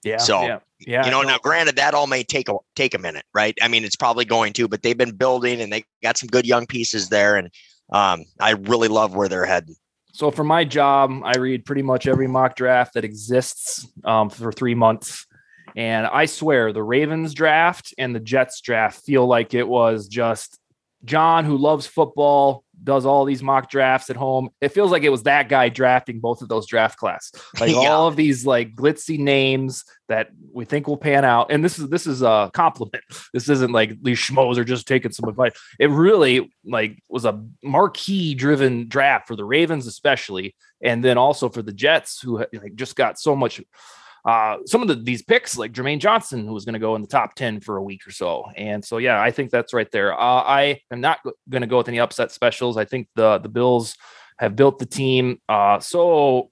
Yeah. 0.04 0.18
So, 0.18 0.42
yeah, 0.42 0.58
yeah. 0.80 1.04
you 1.04 1.10
know, 1.10 1.22
no. 1.22 1.30
now 1.30 1.38
granted 1.38 1.76
that 1.76 1.94
all 1.94 2.06
may 2.06 2.22
take 2.22 2.48
a 2.48 2.56
take 2.76 2.94
a 2.94 2.98
minute, 2.98 3.24
right? 3.34 3.56
I 3.62 3.68
mean, 3.68 3.84
it's 3.84 3.96
probably 3.96 4.24
going 4.24 4.52
to, 4.54 4.68
but 4.68 4.82
they've 4.82 4.96
been 4.96 5.16
building 5.16 5.60
and 5.60 5.72
they 5.72 5.84
got 6.02 6.16
some 6.18 6.28
good 6.28 6.46
young 6.46 6.66
pieces 6.66 7.08
there, 7.08 7.36
and 7.36 7.50
um, 7.90 8.24
I 8.38 8.52
really 8.52 8.88
love 8.88 9.14
where 9.14 9.28
they're 9.28 9.46
heading. 9.46 9.76
So 10.12 10.30
for 10.30 10.44
my 10.44 10.64
job, 10.64 11.10
I 11.24 11.36
read 11.38 11.64
pretty 11.64 11.82
much 11.82 12.06
every 12.06 12.28
mock 12.28 12.54
draft 12.54 12.94
that 12.94 13.04
exists 13.04 13.86
um, 14.04 14.30
for 14.30 14.52
three 14.52 14.74
months. 14.74 15.26
And 15.76 16.06
I 16.06 16.26
swear 16.26 16.72
the 16.72 16.84
Ravens 16.84 17.34
draft 17.34 17.92
and 17.98 18.14
the 18.14 18.20
Jets 18.20 18.60
draft 18.60 19.04
feel 19.04 19.26
like 19.26 19.54
it 19.54 19.66
was 19.66 20.06
just 20.06 20.60
John, 21.04 21.44
who 21.44 21.56
loves 21.58 21.86
football, 21.86 22.63
does 22.84 23.06
all 23.06 23.24
these 23.24 23.42
mock 23.42 23.70
drafts 23.70 24.10
at 24.10 24.16
home. 24.16 24.50
It 24.60 24.68
feels 24.68 24.90
like 24.90 25.02
it 25.02 25.08
was 25.08 25.22
that 25.24 25.48
guy 25.48 25.68
drafting 25.70 26.20
both 26.20 26.42
of 26.42 26.48
those 26.48 26.66
draft 26.66 26.98
class. 26.98 27.32
Like 27.58 27.70
Yeah. 27.74 27.88
all 27.88 28.06
of 28.06 28.16
these 28.16 28.44
like 28.46 28.74
glitzy 28.74 29.18
names 29.18 29.84
that 30.08 30.28
we 30.52 30.64
think 30.66 30.86
will 30.86 30.98
pan 30.98 31.24
out. 31.24 31.50
And 31.50 31.64
this 31.64 31.78
is 31.78 31.88
this 31.88 32.06
is 32.06 32.22
a 32.22 32.50
compliment. 32.52 33.02
This 33.32 33.48
isn't 33.48 33.72
like 33.72 34.02
these 34.02 34.18
schmoes 34.18 34.58
are 34.58 34.64
just 34.64 34.86
taking 34.86 35.12
some 35.12 35.28
advice. 35.28 35.52
It 35.80 35.88
really 35.90 36.52
like 36.64 37.02
was 37.08 37.24
a 37.24 37.42
marquee 37.62 38.34
driven 38.34 38.86
draft 38.88 39.26
for 39.26 39.34
the 39.36 39.44
Ravens, 39.44 39.86
especially, 39.86 40.54
and 40.82 41.02
then 41.02 41.16
also 41.18 41.48
for 41.48 41.62
the 41.62 41.72
Jets, 41.72 42.20
who 42.20 42.38
like 42.38 42.74
just 42.74 42.96
got 42.96 43.18
so 43.18 43.34
much 43.34 43.62
uh, 44.24 44.56
some 44.66 44.80
of 44.80 44.88
the, 44.88 44.94
these 44.94 45.22
picks, 45.22 45.56
like 45.58 45.72
Jermaine 45.72 45.98
Johnson, 45.98 46.46
who 46.46 46.54
was 46.54 46.64
going 46.64 46.74
to 46.74 46.78
go 46.78 46.96
in 46.96 47.02
the 47.02 47.08
top 47.08 47.34
10 47.34 47.60
for 47.60 47.76
a 47.76 47.82
week 47.82 48.06
or 48.06 48.10
so. 48.10 48.44
And 48.56 48.82
so, 48.84 48.98
yeah, 48.98 49.20
I 49.20 49.30
think 49.30 49.50
that's 49.50 49.74
right 49.74 49.90
there. 49.90 50.14
Uh, 50.14 50.42
I 50.42 50.80
am 50.90 51.00
not 51.00 51.20
going 51.48 51.60
to 51.60 51.66
go 51.66 51.78
with 51.78 51.88
any 51.88 52.00
upset 52.00 52.32
specials. 52.32 52.76
I 52.76 52.86
think 52.86 53.08
the, 53.14 53.38
the 53.38 53.50
Bills 53.50 53.96
have 54.38 54.56
built 54.56 54.78
the 54.78 54.86
team 54.86 55.40
uh, 55.48 55.78
so, 55.78 56.50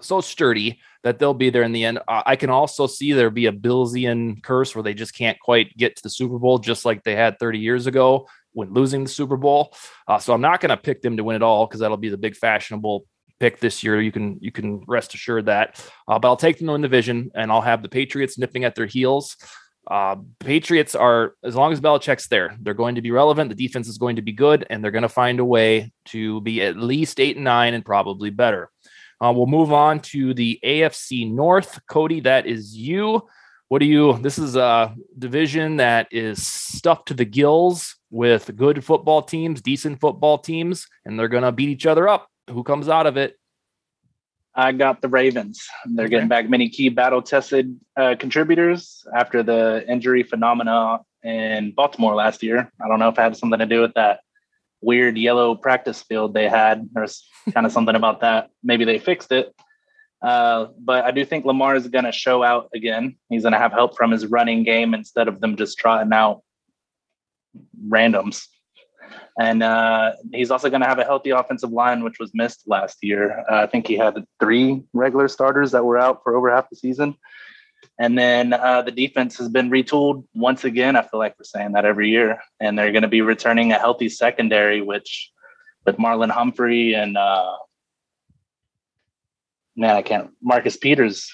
so 0.00 0.20
sturdy 0.20 0.80
that 1.02 1.18
they'll 1.18 1.34
be 1.34 1.50
there 1.50 1.62
in 1.62 1.72
the 1.72 1.84
end. 1.84 1.98
Uh, 2.06 2.22
I 2.26 2.36
can 2.36 2.50
also 2.50 2.86
see 2.86 3.12
there 3.12 3.30
be 3.30 3.46
a 3.46 3.52
Billsian 3.52 4.42
curse 4.42 4.74
where 4.74 4.82
they 4.82 4.94
just 4.94 5.14
can't 5.14 5.38
quite 5.40 5.74
get 5.76 5.96
to 5.96 6.02
the 6.02 6.10
Super 6.10 6.38
Bowl, 6.38 6.58
just 6.58 6.84
like 6.84 7.04
they 7.04 7.16
had 7.16 7.38
30 7.38 7.58
years 7.58 7.86
ago 7.86 8.28
when 8.52 8.72
losing 8.72 9.04
the 9.04 9.10
Super 9.10 9.36
Bowl. 9.36 9.74
Uh, 10.06 10.18
so 10.18 10.34
I'm 10.34 10.40
not 10.40 10.60
going 10.60 10.70
to 10.70 10.76
pick 10.76 11.00
them 11.00 11.16
to 11.16 11.24
win 11.24 11.36
it 11.36 11.42
all 11.42 11.66
because 11.66 11.80
that'll 11.80 11.96
be 11.96 12.08
the 12.08 12.18
big 12.18 12.36
fashionable 12.36 13.06
pick 13.40 13.60
this 13.60 13.82
year. 13.82 14.00
You 14.00 14.12
can 14.12 14.38
you 14.40 14.52
can 14.52 14.84
rest 14.86 15.14
assured 15.14 15.46
that. 15.46 15.84
Uh, 16.08 16.18
but 16.18 16.28
I'll 16.28 16.36
take 16.36 16.58
them 16.58 16.68
in 16.70 16.80
the 16.80 16.88
division, 16.88 17.30
and 17.34 17.50
I'll 17.50 17.60
have 17.60 17.82
the 17.82 17.88
Patriots 17.88 18.38
nipping 18.38 18.64
at 18.64 18.74
their 18.74 18.86
heels. 18.86 19.36
Uh, 19.90 20.16
Patriots 20.40 20.94
are 20.94 21.34
as 21.44 21.54
long 21.54 21.72
as 21.72 21.80
Belichick's 21.80 22.28
there, 22.28 22.56
they're 22.60 22.74
going 22.74 22.94
to 22.94 23.02
be 23.02 23.10
relevant. 23.10 23.50
The 23.50 23.66
defense 23.66 23.88
is 23.88 23.98
going 23.98 24.16
to 24.16 24.22
be 24.22 24.32
good, 24.32 24.66
and 24.70 24.82
they're 24.82 24.90
going 24.90 25.02
to 25.02 25.08
find 25.08 25.40
a 25.40 25.44
way 25.44 25.92
to 26.06 26.40
be 26.40 26.62
at 26.62 26.76
least 26.76 27.20
eight 27.20 27.36
and 27.36 27.44
nine, 27.44 27.74
and 27.74 27.84
probably 27.84 28.30
better. 28.30 28.70
Uh, 29.20 29.32
we'll 29.34 29.46
move 29.46 29.72
on 29.72 30.00
to 30.00 30.34
the 30.34 30.58
AFC 30.64 31.30
North. 31.32 31.80
Cody, 31.88 32.20
that 32.20 32.46
is 32.46 32.76
you. 32.76 33.22
What 33.68 33.78
do 33.78 33.86
you? 33.86 34.18
This 34.18 34.38
is 34.38 34.56
a 34.56 34.94
division 35.18 35.76
that 35.76 36.08
is 36.10 36.46
stuffed 36.46 37.08
to 37.08 37.14
the 37.14 37.24
gills 37.24 37.96
with 38.10 38.54
good 38.56 38.84
football 38.84 39.22
teams, 39.22 39.60
decent 39.60 40.00
football 40.00 40.38
teams, 40.38 40.86
and 41.04 41.18
they're 41.18 41.28
going 41.28 41.42
to 41.42 41.52
beat 41.52 41.70
each 41.70 41.86
other 41.86 42.08
up. 42.08 42.28
Who 42.50 42.62
comes 42.62 42.88
out 42.88 43.06
of 43.06 43.16
it? 43.16 43.38
I 44.54 44.72
got 44.72 45.00
the 45.00 45.08
Ravens. 45.08 45.66
They're 45.84 46.04
Okay. 46.04 46.10
getting 46.10 46.28
back 46.28 46.48
many 46.48 46.68
key 46.68 46.88
battle 46.88 47.22
tested 47.22 47.78
uh, 47.96 48.14
contributors 48.18 49.04
after 49.16 49.42
the 49.42 49.84
injury 49.88 50.22
phenomena 50.22 51.00
in 51.24 51.72
Baltimore 51.72 52.14
last 52.14 52.42
year. 52.42 52.70
I 52.84 52.88
don't 52.88 53.00
know 53.00 53.08
if 53.08 53.18
it 53.18 53.22
had 53.22 53.36
something 53.36 53.58
to 53.58 53.66
do 53.66 53.80
with 53.80 53.94
that 53.94 54.20
weird 54.80 55.16
yellow 55.16 55.54
practice 55.56 56.02
field 56.02 56.34
they 56.34 56.48
had. 56.48 56.88
There's 56.92 57.26
kind 57.52 57.66
of 57.66 57.72
something 57.76 57.96
about 57.96 58.20
that. 58.20 58.50
Maybe 58.62 58.84
they 58.84 58.98
fixed 58.98 59.32
it. 59.32 59.52
Uh, 60.22 60.68
but 60.78 61.04
I 61.04 61.10
do 61.10 61.24
think 61.24 61.44
Lamar 61.44 61.74
is 61.74 61.88
going 61.88 62.04
to 62.04 62.12
show 62.12 62.42
out 62.42 62.70
again. 62.74 63.16
He's 63.30 63.42
going 63.42 63.52
to 63.52 63.58
have 63.58 63.72
help 63.72 63.96
from 63.96 64.10
his 64.12 64.26
running 64.26 64.62
game 64.62 64.94
instead 64.94 65.26
of 65.28 65.40
them 65.40 65.56
just 65.56 65.78
trotting 65.78 66.12
out 66.12 66.42
randoms. 67.88 68.46
And 69.38 69.62
uh, 69.62 70.12
he's 70.32 70.50
also 70.50 70.70
going 70.70 70.82
to 70.82 70.88
have 70.88 70.98
a 70.98 71.04
healthy 71.04 71.30
offensive 71.30 71.70
line, 71.70 72.04
which 72.04 72.18
was 72.18 72.30
missed 72.34 72.64
last 72.66 72.98
year. 73.02 73.44
Uh, 73.50 73.62
I 73.62 73.66
think 73.66 73.86
he 73.86 73.96
had 73.96 74.24
three 74.40 74.82
regular 74.92 75.28
starters 75.28 75.72
that 75.72 75.84
were 75.84 75.98
out 75.98 76.22
for 76.22 76.36
over 76.36 76.54
half 76.54 76.70
the 76.70 76.76
season. 76.76 77.16
And 77.98 78.18
then 78.18 78.52
uh, 78.52 78.82
the 78.82 78.90
defense 78.90 79.38
has 79.38 79.48
been 79.48 79.70
retooled 79.70 80.24
once 80.34 80.64
again. 80.64 80.96
I 80.96 81.02
feel 81.02 81.20
like 81.20 81.36
we're 81.38 81.44
saying 81.44 81.72
that 81.72 81.84
every 81.84 82.10
year, 82.10 82.40
and 82.60 82.78
they're 82.78 82.92
going 82.92 83.02
to 83.02 83.08
be 83.08 83.20
returning 83.20 83.72
a 83.72 83.78
healthy 83.78 84.08
secondary, 84.08 84.80
which 84.80 85.30
with 85.84 85.96
Marlon 85.96 86.30
Humphrey 86.30 86.94
and 86.94 87.16
uh, 87.16 87.56
man, 89.76 89.96
I 89.96 90.02
can't 90.02 90.30
Marcus 90.42 90.76
Peters. 90.76 91.30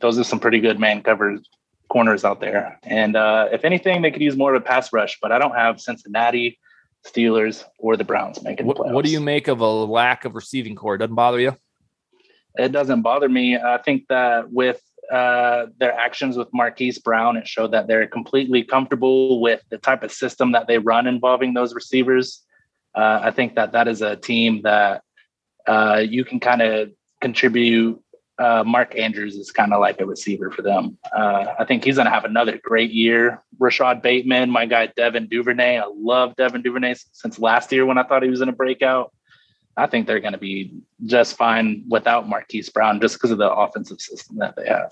Those 0.00 0.18
are 0.18 0.24
some 0.24 0.40
pretty 0.40 0.60
good 0.60 0.78
man 0.78 1.02
covered 1.02 1.40
corners 1.88 2.24
out 2.24 2.40
there. 2.40 2.78
And 2.82 3.16
uh, 3.16 3.48
if 3.52 3.64
anything, 3.64 4.02
they 4.02 4.10
could 4.10 4.22
use 4.22 4.36
more 4.36 4.54
of 4.54 4.62
a 4.62 4.64
pass 4.64 4.92
rush. 4.92 5.18
But 5.20 5.32
I 5.32 5.38
don't 5.38 5.54
have 5.54 5.80
Cincinnati, 5.80 6.58
Steelers, 7.06 7.64
or 7.78 7.96
the 7.96 8.04
Browns 8.04 8.42
making. 8.42 8.66
What, 8.66 8.92
what 8.92 9.04
do 9.04 9.10
you 9.10 9.20
make 9.20 9.48
of 9.48 9.60
a 9.60 9.66
lack 9.66 10.24
of 10.24 10.34
receiving 10.34 10.76
corps? 10.76 10.98
Doesn't 10.98 11.14
bother 11.14 11.40
you? 11.40 11.56
It 12.56 12.72
doesn't 12.72 13.02
bother 13.02 13.28
me. 13.28 13.56
I 13.56 13.78
think 13.78 14.04
that 14.08 14.50
with 14.52 14.80
uh, 15.10 15.66
their 15.78 15.92
actions 15.92 16.36
with 16.36 16.48
Marquise 16.52 16.98
Brown, 16.98 17.36
it 17.36 17.48
showed 17.48 17.72
that 17.72 17.86
they're 17.86 18.06
completely 18.06 18.62
comfortable 18.62 19.40
with 19.40 19.62
the 19.70 19.78
type 19.78 20.02
of 20.02 20.12
system 20.12 20.52
that 20.52 20.66
they 20.66 20.78
run 20.78 21.06
involving 21.06 21.54
those 21.54 21.74
receivers. 21.74 22.42
Uh, 22.94 23.20
I 23.22 23.30
think 23.30 23.54
that 23.54 23.72
that 23.72 23.88
is 23.88 24.02
a 24.02 24.16
team 24.16 24.62
that 24.62 25.02
uh, 25.66 26.02
you 26.06 26.24
can 26.24 26.40
kind 26.40 26.62
of 26.62 26.90
contribute. 27.20 28.01
Uh, 28.42 28.64
Mark 28.64 28.98
Andrews 28.98 29.36
is 29.36 29.52
kind 29.52 29.72
of 29.72 29.80
like 29.80 30.00
a 30.00 30.06
receiver 30.06 30.50
for 30.50 30.62
them. 30.62 30.98
Uh, 31.16 31.54
I 31.60 31.64
think 31.64 31.84
he's 31.84 31.94
going 31.94 32.06
to 32.06 32.10
have 32.10 32.24
another 32.24 32.58
great 32.58 32.90
year. 32.90 33.40
Rashod 33.60 34.02
Bateman, 34.02 34.50
my 34.50 34.66
guy 34.66 34.88
Devin 34.88 35.28
Duvernay. 35.28 35.78
I 35.78 35.84
love 35.94 36.34
Devin 36.34 36.62
Duvernay 36.62 36.96
since 37.12 37.38
last 37.38 37.70
year 37.70 37.86
when 37.86 37.98
I 37.98 38.02
thought 38.02 38.24
he 38.24 38.30
was 38.30 38.40
in 38.40 38.48
a 38.48 38.52
breakout. 38.52 39.12
I 39.76 39.86
think 39.86 40.08
they're 40.08 40.18
going 40.18 40.32
to 40.32 40.38
be 40.38 40.74
just 41.06 41.36
fine 41.36 41.84
without 41.88 42.28
Marquise 42.28 42.68
Brown 42.68 43.00
just 43.00 43.14
because 43.14 43.30
of 43.30 43.38
the 43.38 43.50
offensive 43.50 44.00
system 44.00 44.38
that 44.38 44.56
they 44.56 44.66
have. 44.66 44.90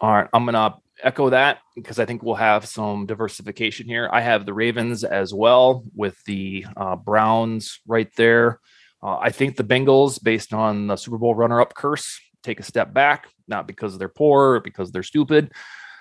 All 0.00 0.12
right. 0.12 0.28
I'm 0.32 0.46
going 0.46 0.54
to 0.54 0.78
echo 1.02 1.28
that 1.28 1.58
because 1.76 1.98
I 1.98 2.06
think 2.06 2.22
we'll 2.22 2.36
have 2.36 2.66
some 2.66 3.04
diversification 3.04 3.86
here. 3.86 4.08
I 4.10 4.22
have 4.22 4.46
the 4.46 4.54
Ravens 4.54 5.04
as 5.04 5.34
well 5.34 5.84
with 5.94 6.16
the 6.24 6.64
uh, 6.74 6.96
Browns 6.96 7.80
right 7.86 8.08
there. 8.16 8.60
Uh, 9.02 9.18
I 9.18 9.28
think 9.30 9.56
the 9.56 9.64
Bengals, 9.64 10.22
based 10.22 10.54
on 10.54 10.86
the 10.86 10.96
Super 10.96 11.18
Bowl 11.18 11.34
runner 11.34 11.60
up 11.60 11.74
curse, 11.74 12.18
take 12.48 12.60
a 12.60 12.64
step 12.64 12.92
back, 12.92 13.28
not 13.46 13.66
because 13.66 13.98
they're 13.98 14.08
poor 14.08 14.54
or 14.54 14.60
because 14.60 14.90
they're 14.90 15.02
stupid. 15.02 15.52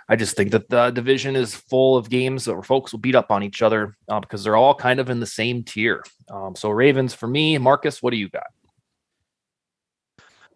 I 0.10 0.16
just 0.16 0.38
think 0.38 0.52
that 0.52 0.70
the 0.70 0.92
division 0.92 1.36
is 1.36 1.54
full 1.54 1.98
of 1.98 2.10
games 2.10 2.48
where 2.48 2.64
folks 2.64 2.94
will 2.94 3.00
beat 3.00 3.16
up 3.16 3.30
on 3.30 3.44
each 3.44 3.62
other 3.62 3.98
uh, 4.08 4.22
because 4.22 4.44
they're 4.44 4.56
all 4.56 4.74
kind 4.74 5.02
of 5.02 5.10
in 5.10 5.20
the 5.20 5.26
same 5.26 5.64
tier. 5.64 6.04
Um, 6.30 6.56
so 6.56 6.70
Ravens 6.70 7.14
for 7.14 7.28
me, 7.28 7.58
Marcus, 7.58 8.02
what 8.02 8.12
do 8.12 8.18
you 8.18 8.30
got? 8.30 8.48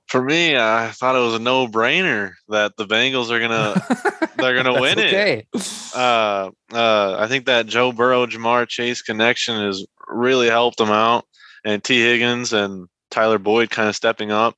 For 0.07 0.21
me, 0.21 0.57
I 0.57 0.91
thought 0.93 1.15
it 1.15 1.19
was 1.19 1.35
a 1.35 1.39
no-brainer 1.39 2.33
that 2.49 2.75
the 2.77 2.85
Bengals 2.85 3.29
are 3.29 3.39
gonna 3.39 4.29
they're 4.37 4.61
gonna 4.61 4.79
win 4.79 4.99
okay. 4.99 5.45
it. 5.53 5.93
Uh, 5.95 6.51
uh, 6.73 7.15
I 7.17 7.27
think 7.27 7.45
that 7.45 7.67
Joe 7.67 7.91
Burrow 7.93 8.25
Ja'Marr 8.25 8.67
Chase 8.67 9.01
connection 9.01 9.55
has 9.55 9.85
really 10.07 10.49
helped 10.49 10.77
them 10.77 10.89
out, 10.89 11.25
and 11.63 11.81
Tee 11.81 12.01
Higgins 12.01 12.51
and 12.51 12.89
Tyler 13.09 13.37
Boyd 13.37 13.69
kind 13.69 13.87
of 13.87 13.95
stepping 13.95 14.31
up 14.31 14.55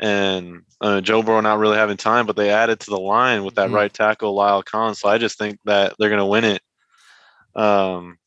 and 0.00 0.62
uh, 0.80 1.02
Joe 1.02 1.22
Burrow 1.22 1.42
not 1.42 1.58
really 1.58 1.76
having 1.76 1.98
time, 1.98 2.26
but 2.26 2.34
they 2.34 2.50
added 2.50 2.80
to 2.80 2.90
the 2.90 2.98
line 2.98 3.44
with 3.44 3.54
that 3.56 3.66
mm-hmm. 3.66 3.74
right 3.74 3.92
tackle 3.92 4.34
La'el 4.34 4.64
Collins. 4.64 4.98
So 4.98 5.08
I 5.08 5.18
just 5.18 5.38
think 5.38 5.58
that 5.66 5.94
they're 5.98 6.08
going 6.08 6.18
to 6.18 6.26
win 6.26 6.44
it. 6.44 6.62
Um, 7.54 8.18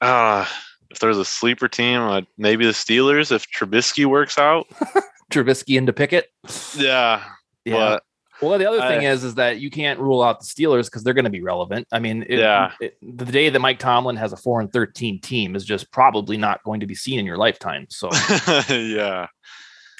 uh, 0.00 0.46
if 0.90 0.98
there's 0.98 1.18
a 1.18 1.24
sleeper 1.24 1.68
team, 1.68 2.00
uh, 2.00 2.22
maybe 2.38 2.64
the 2.64 2.72
Steelers 2.72 3.30
if 3.30 3.46
Trubisky 3.50 4.06
works 4.06 4.38
out. 4.38 4.66
Trubisky 5.30 5.76
into 5.76 5.92
Pickett. 5.92 6.30
Yeah, 6.74 7.22
yeah. 7.66 7.98
well, 8.40 8.58
the 8.58 8.66
other 8.66 8.80
thing 8.80 9.06
I, 9.06 9.10
is, 9.10 9.24
is 9.24 9.34
that 9.34 9.58
you 9.58 9.70
can't 9.70 10.00
rule 10.00 10.22
out 10.22 10.40
the 10.40 10.46
Steelers 10.46 10.86
because 10.86 11.02
they're 11.02 11.14
going 11.14 11.24
to 11.24 11.30
be 11.30 11.42
relevant. 11.42 11.88
I 11.92 11.98
mean, 11.98 12.22
it, 12.22 12.38
yeah, 12.38 12.72
it, 12.80 12.96
the 13.02 13.24
day 13.24 13.50
that 13.50 13.58
Mike 13.58 13.80
Tomlin 13.80 14.16
has 14.16 14.32
a 14.32 14.36
four 14.36 14.60
and 14.60 14.72
thirteen 14.72 15.20
team 15.20 15.56
is 15.56 15.64
just 15.64 15.90
probably 15.90 16.36
not 16.36 16.62
going 16.62 16.80
to 16.80 16.86
be 16.86 16.94
seen 16.94 17.18
in 17.18 17.26
your 17.26 17.36
lifetime. 17.36 17.86
So, 17.90 18.08
yeah, 18.70 19.26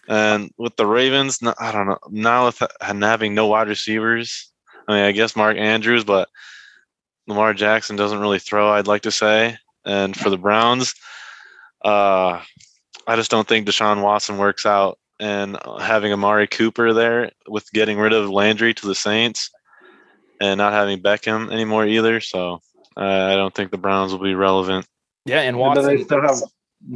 and 0.08 0.50
with 0.56 0.76
the 0.76 0.86
Ravens, 0.86 1.40
I 1.58 1.72
don't 1.72 1.86
know. 1.86 1.98
Now 2.10 2.46
with 2.46 2.62
having 2.80 3.34
no 3.34 3.46
wide 3.46 3.68
receivers, 3.68 4.50
I 4.88 4.94
mean, 4.94 5.04
I 5.04 5.12
guess 5.12 5.36
Mark 5.36 5.56
Andrews, 5.56 6.04
but 6.04 6.28
Lamar 7.26 7.54
Jackson 7.54 7.96
doesn't 7.96 8.20
really 8.20 8.38
throw. 8.38 8.70
I'd 8.70 8.86
like 8.86 9.02
to 9.02 9.10
say. 9.10 9.56
And 9.84 10.16
for 10.16 10.30
the 10.30 10.38
Browns, 10.38 10.94
uh, 11.84 12.40
I 13.06 13.16
just 13.16 13.30
don't 13.30 13.46
think 13.46 13.66
Deshaun 13.66 14.02
Watson 14.02 14.38
works 14.38 14.66
out. 14.66 14.98
And 15.18 15.56
having 15.80 16.12
Amari 16.12 16.46
Cooper 16.46 16.92
there 16.92 17.30
with 17.48 17.72
getting 17.72 17.98
rid 17.98 18.12
of 18.12 18.28
Landry 18.28 18.74
to 18.74 18.86
the 18.86 18.94
Saints 18.94 19.50
and 20.42 20.58
not 20.58 20.74
having 20.74 21.00
Beckham 21.00 21.50
anymore 21.50 21.86
either. 21.86 22.20
So 22.20 22.60
uh, 22.98 23.00
I 23.00 23.34
don't 23.34 23.54
think 23.54 23.70
the 23.70 23.78
Browns 23.78 24.12
will 24.12 24.22
be 24.22 24.34
relevant. 24.34 24.86
Yeah, 25.24 25.40
and 25.40 25.58
Watson. 25.58 25.84
But 25.84 25.96
they 25.96 26.04
still 26.04 26.20
have 26.20 26.42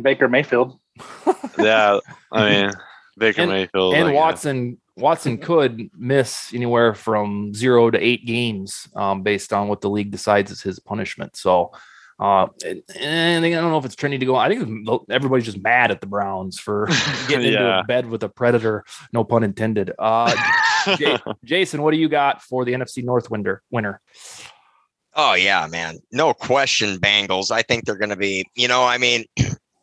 Baker 0.02 0.28
Mayfield. 0.28 0.78
yeah, 1.58 1.98
I 2.30 2.50
mean, 2.50 2.72
Baker 3.20 3.42
and, 3.42 3.52
Mayfield 3.52 3.94
and 3.94 4.12
Watson. 4.14 4.80
Watson 4.96 5.38
could 5.38 5.90
miss 5.96 6.52
anywhere 6.52 6.94
from 6.94 7.54
zero 7.54 7.90
to 7.90 7.98
eight 7.98 8.26
games 8.26 8.88
um, 8.96 9.22
based 9.22 9.52
on 9.52 9.68
what 9.68 9.80
the 9.80 9.88
league 9.88 10.10
decides 10.10 10.50
is 10.50 10.60
his 10.60 10.78
punishment. 10.78 11.36
So, 11.36 11.72
uh, 12.18 12.48
and, 12.64 13.44
I 13.44 13.50
don't 13.50 13.70
know 13.70 13.78
if 13.78 13.84
it's 13.84 13.94
trending 13.94 14.20
to 14.20 14.26
go. 14.26 14.36
I 14.36 14.48
think 14.48 14.88
everybody's 15.08 15.46
just 15.46 15.62
mad 15.62 15.90
at 15.90 16.00
the 16.00 16.06
Browns 16.06 16.58
for 16.58 16.86
getting 17.28 17.52
yeah. 17.52 17.78
into 17.78 17.84
bed 17.86 18.06
with 18.06 18.22
a 18.24 18.28
predator. 18.28 18.84
No 19.12 19.22
pun 19.22 19.44
intended. 19.44 19.92
Uh, 19.98 20.34
J- 20.96 21.18
Jason, 21.44 21.82
what 21.82 21.92
do 21.92 21.98
you 21.98 22.08
got 22.08 22.42
for 22.42 22.64
the 22.64 22.72
NFC 22.72 23.04
North 23.04 23.30
winner? 23.30 23.62
Winner. 23.70 24.00
Oh 25.14 25.34
yeah, 25.34 25.66
man, 25.66 25.98
no 26.12 26.32
question. 26.32 26.98
Bengals. 26.98 27.50
I 27.50 27.62
think 27.62 27.84
they're 27.84 27.98
going 27.98 28.10
to 28.10 28.16
be. 28.16 28.44
You 28.54 28.68
know, 28.68 28.84
I 28.84 28.98
mean, 28.98 29.24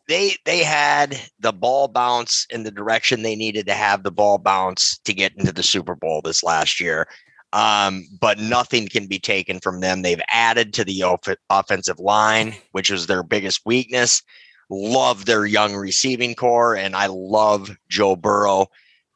they 0.08 0.36
they 0.44 0.64
had 0.64 1.20
the 1.38 1.52
ball 1.52 1.86
bounce 1.86 2.46
in 2.50 2.64
the 2.64 2.70
direction 2.70 3.22
they 3.22 3.36
needed 3.36 3.66
to 3.66 3.74
have 3.74 4.02
the 4.02 4.10
ball 4.10 4.38
bounce 4.38 4.98
to 5.04 5.12
get 5.12 5.36
into 5.36 5.52
the 5.52 5.62
Super 5.62 5.94
Bowl 5.94 6.22
this 6.22 6.42
last 6.42 6.80
year. 6.80 7.06
Um, 7.52 8.04
but 8.20 8.38
nothing 8.38 8.88
can 8.88 9.06
be 9.06 9.18
taken 9.18 9.60
from 9.60 9.80
them. 9.80 10.02
They've 10.02 10.20
added 10.30 10.74
to 10.74 10.84
the 10.84 11.02
off- 11.02 11.36
offensive 11.48 11.98
line, 11.98 12.54
which 12.72 12.90
is 12.90 13.06
their 13.06 13.22
biggest 13.22 13.62
weakness. 13.64 14.22
Love 14.70 15.24
their 15.24 15.46
young 15.46 15.74
receiving 15.74 16.34
corps, 16.34 16.76
and 16.76 16.94
I 16.94 17.06
love 17.06 17.70
Joe 17.88 18.16
Burrow. 18.16 18.66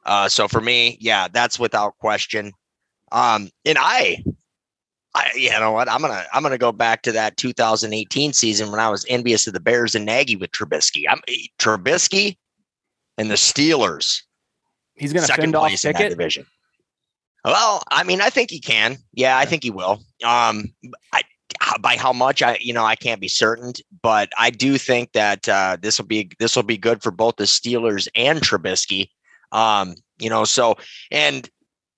Uh, 0.07 0.29
so 0.29 0.49
for 0.49 0.63
me, 0.63 0.97
yeah, 1.01 1.29
that's 1.29 1.59
without 1.59 1.99
question. 1.99 2.53
Um, 3.13 3.51
and 3.67 3.77
I 3.79 4.25
I, 5.15 5.31
you 5.35 5.51
know 5.51 5.73
what? 5.73 5.91
I'm 5.91 6.01
gonna 6.01 6.25
I'm 6.33 6.43
gonna 6.43 6.59
go 6.59 6.73
back 6.73 7.03
to 7.03 7.13
that 7.13 7.37
2018 7.37 8.33
season 8.33 8.71
when 8.71 8.81
I 8.81 8.89
was 8.89 9.05
envious 9.09 9.47
of 9.47 9.53
the 9.53 9.61
Bears 9.61 9.95
and 9.95 10.07
Nagy 10.07 10.37
with 10.37 10.51
Trubisky. 10.53 11.05
I'm 11.09 11.21
eh, 11.29 11.47
Trubisky 11.59 12.37
and 13.19 13.31
the 13.31 13.35
Steelers. 13.35 14.23
He's 14.95 15.13
gonna 15.13 15.27
second 15.27 15.53
place 15.53 15.85
in 15.85 15.93
that 15.93 16.09
division. 16.09 16.47
Well, 17.45 17.83
I 17.91 18.05
mean, 18.05 18.21
I 18.21 18.31
think 18.31 18.51
he 18.51 18.61
can. 18.61 18.97
Yeah, 19.13 19.37
I 19.37 19.45
think 19.45 19.65
he 19.65 19.71
will. 19.71 20.01
Um, 20.25 20.73
I, 21.13 21.23
by 21.81 21.97
how 21.97 22.13
much 22.13 22.43
I, 22.43 22.57
you 22.61 22.73
know, 22.73 22.85
I 22.85 22.95
can't 22.95 23.21
be 23.21 23.29
certain, 23.29 23.73
but 24.03 24.31
I 24.39 24.51
do 24.51 24.79
think 24.79 25.13
that 25.13 25.49
uh, 25.49 25.77
this 25.81 25.99
will 25.99 26.07
be 26.07 26.31
this 26.39 26.57
will 26.57 26.63
be 26.63 26.79
good 26.79 27.03
for 27.03 27.11
both 27.11 27.37
the 27.37 27.45
Steelers 27.45 28.09
and 28.15 28.41
Trubisky. 28.41 29.09
Um, 29.51 29.97
you 30.19 30.31
know, 30.31 30.45
so 30.45 30.77
and 31.11 31.49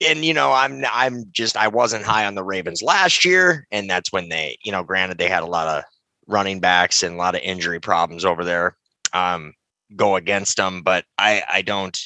and 0.07 0.25
you 0.25 0.35
know, 0.35 0.53
I'm 0.53 0.85
I'm 0.93 1.25
just 1.33 1.57
I 1.57 1.69
wasn't 1.69 2.05
high 2.05 2.27
on 2.27 2.35
the 2.35 2.45
Ravens 2.45 2.83
last 2.83 3.25
year, 3.25 3.67
and 3.71 3.89
that's 3.89 4.13
when 4.13 4.29
they, 4.29 4.59
you 4.65 4.73
know, 4.73 4.83
granted 4.83 5.19
they 5.19 5.29
had 5.29 5.43
a 5.43 5.47
lot 5.47 5.69
of 5.69 5.85
running 6.27 6.61
backs 6.61 7.03
and 7.03 7.15
a 7.15 7.19
lot 7.19 7.35
of 7.35 7.43
injury 7.43 7.81
problems 7.81 8.25
over 8.25 8.45
there 8.45 8.77
um, 9.15 9.55
go 9.97 10.17
against 10.17 10.57
them, 10.57 10.83
but 10.83 11.05
I 11.17 11.43
I 11.49 11.63
don't 11.63 11.99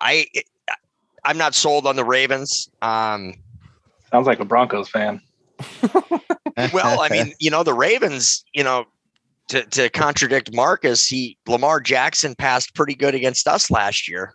I 0.00 0.26
I'm 1.24 1.36
not 1.36 1.54
sold 1.54 1.86
on 1.86 1.96
the 1.96 2.04
Ravens. 2.04 2.70
Um, 2.80 3.34
Sounds 4.10 4.26
like 4.26 4.40
a 4.40 4.44
Broncos 4.44 4.88
fan. 4.88 5.20
well, 6.72 7.00
I 7.00 7.08
mean, 7.10 7.32
you 7.40 7.50
know, 7.50 7.62
the 7.62 7.74
Ravens, 7.74 8.44
you 8.52 8.62
know, 8.62 8.84
to, 9.48 9.62
to 9.62 9.88
contradict 9.90 10.54
Marcus, 10.54 11.06
he 11.06 11.36
Lamar 11.46 11.80
Jackson 11.80 12.34
passed 12.34 12.74
pretty 12.74 12.94
good 12.94 13.14
against 13.14 13.48
us 13.48 13.70
last 13.70 14.08
year 14.08 14.34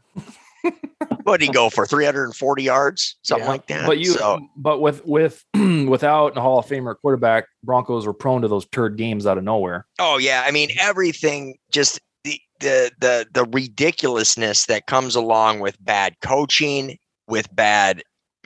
what 1.23 1.39
did 1.39 1.47
he 1.47 1.51
go 1.51 1.69
for 1.69 1.85
340 1.85 2.63
yards? 2.63 3.17
Something 3.21 3.45
yeah, 3.45 3.51
like 3.51 3.67
that 3.67 3.85
but 3.85 3.99
you 3.99 4.11
so. 4.11 4.39
but 4.55 4.81
with 4.81 5.05
with 5.05 5.43
without 5.53 6.37
a 6.37 6.41
hall 6.41 6.59
of 6.59 6.65
famer 6.65 6.95
quarterback 6.99 7.45
broncos 7.63 8.05
were 8.05 8.13
prone 8.13 8.41
to 8.41 8.47
those 8.47 8.67
turd 8.67 8.97
games 8.97 9.25
out 9.25 9.37
of 9.37 9.43
nowhere. 9.43 9.85
Oh 9.99 10.17
yeah. 10.17 10.43
I 10.45 10.51
mean 10.51 10.69
everything 10.79 11.57
just 11.71 11.99
the 12.23 12.39
the 12.59 12.91
the, 12.99 13.27
the 13.33 13.45
ridiculousness 13.45 14.65
that 14.65 14.85
comes 14.85 15.15
along 15.15 15.59
with 15.59 15.83
bad 15.83 16.15
coaching 16.21 16.97
with 17.27 17.53
bad 17.55 18.01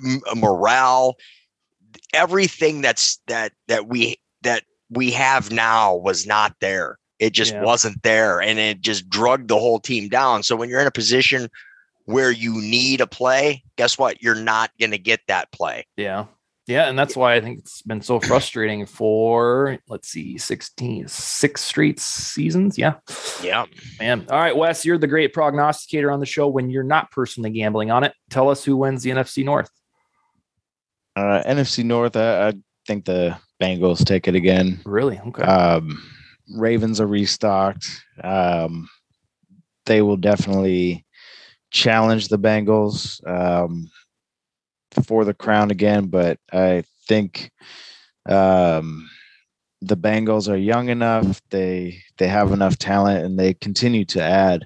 uh, 0.06 0.36
morale 0.36 1.16
everything 2.14 2.82
that's 2.82 3.20
that 3.28 3.52
that 3.68 3.88
we 3.88 4.18
that 4.42 4.64
we 4.90 5.12
have 5.12 5.52
now 5.52 5.96
was 5.96 6.26
not 6.26 6.56
there. 6.62 6.98
It 7.20 7.34
just 7.34 7.54
yeah. 7.54 7.64
wasn't 7.64 8.04
there 8.04 8.42
and 8.42 8.60
it 8.60 8.82
just 8.82 9.10
drugged 9.10 9.48
the 9.48 9.60
whole 9.60 9.80
team 9.80 10.10
down. 10.10 10.44
So 10.44 10.56
when 10.56 10.70
you're 10.70 10.82
in 10.82 10.88
a 10.88 10.92
position 10.92 11.50
where 12.06 12.32
you 12.32 12.54
need 12.62 13.02
a 13.02 13.08
play, 13.08 13.64
guess 13.78 13.98
what? 13.98 14.22
You're 14.22 14.36
not 14.36 14.72
going 14.80 14.92
to 14.92 14.98
get 14.98 15.22
that 15.28 15.52
play. 15.52 15.86
Yeah. 15.98 16.26
Yeah, 16.66 16.88
and 16.88 16.98
that's 16.98 17.18
why 17.18 17.36
I 17.36 17.42
think 17.42 17.60
it's 17.60 17.82
been 17.82 18.02
so 18.02 18.22
frustrating 18.22 18.86
for 18.86 19.78
let's 19.90 20.08
see, 20.08 20.38
16, 20.38 21.10
six 21.10 21.62
straight 21.62 22.00
seasons. 22.00 22.78
Yeah. 22.78 22.96
Yeah. 23.42 23.66
Man. 24.00 24.26
All 24.30 24.40
right, 24.40 24.56
Wes, 24.56 24.86
you're 24.86 24.98
the 24.98 25.08
great 25.08 25.34
prognosticator 25.34 26.10
on 26.10 26.22
the 26.22 26.26
show 26.26 26.48
when 26.48 26.70
you're 26.70 26.84
not 26.84 27.12
personally 27.12 27.50
gambling 27.50 27.92
on 27.92 28.06
it. 28.06 28.14
Tell 28.30 28.50
us 28.50 28.64
who 28.64 28.78
wins 28.78 29.04
the 29.04 29.10
NFC 29.10 29.44
North. 29.44 29.70
Uh, 31.18 31.44
NFC 31.46 31.84
North, 31.84 32.16
I, 32.16 32.48
I 32.48 32.54
think 32.88 33.06
the 33.06 33.38
Bengals 33.62 34.06
take 34.06 34.30
it 34.30 34.36
again. 34.36 34.80
Really? 34.86 35.20
Okay. 35.20 35.44
Um, 35.44 36.02
Ravens 36.56 37.02
are 37.02 37.08
restocked. 37.08 37.90
Um, 38.24 38.88
they 39.86 40.02
will 40.02 40.18
definitely 40.18 41.06
challenge 41.74 42.30
the 42.30 42.40
Bengals 42.40 43.20
um, 43.28 43.90
for 45.06 45.26
the 45.26 45.34
crown 45.34 45.72
again, 45.72 46.06
but 46.06 46.40
I 46.54 46.84
think 47.08 47.52
um, 48.30 49.10
the 49.82 49.98
Bengals 49.98 50.48
are 50.48 50.56
young 50.56 50.88
enough. 50.88 51.42
They 51.50 52.02
they 52.18 52.28
have 52.28 52.54
enough 52.54 52.78
talent, 52.78 53.26
and 53.26 53.38
they 53.38 53.56
continue 53.56 54.06
to 54.06 54.22
add 54.22 54.66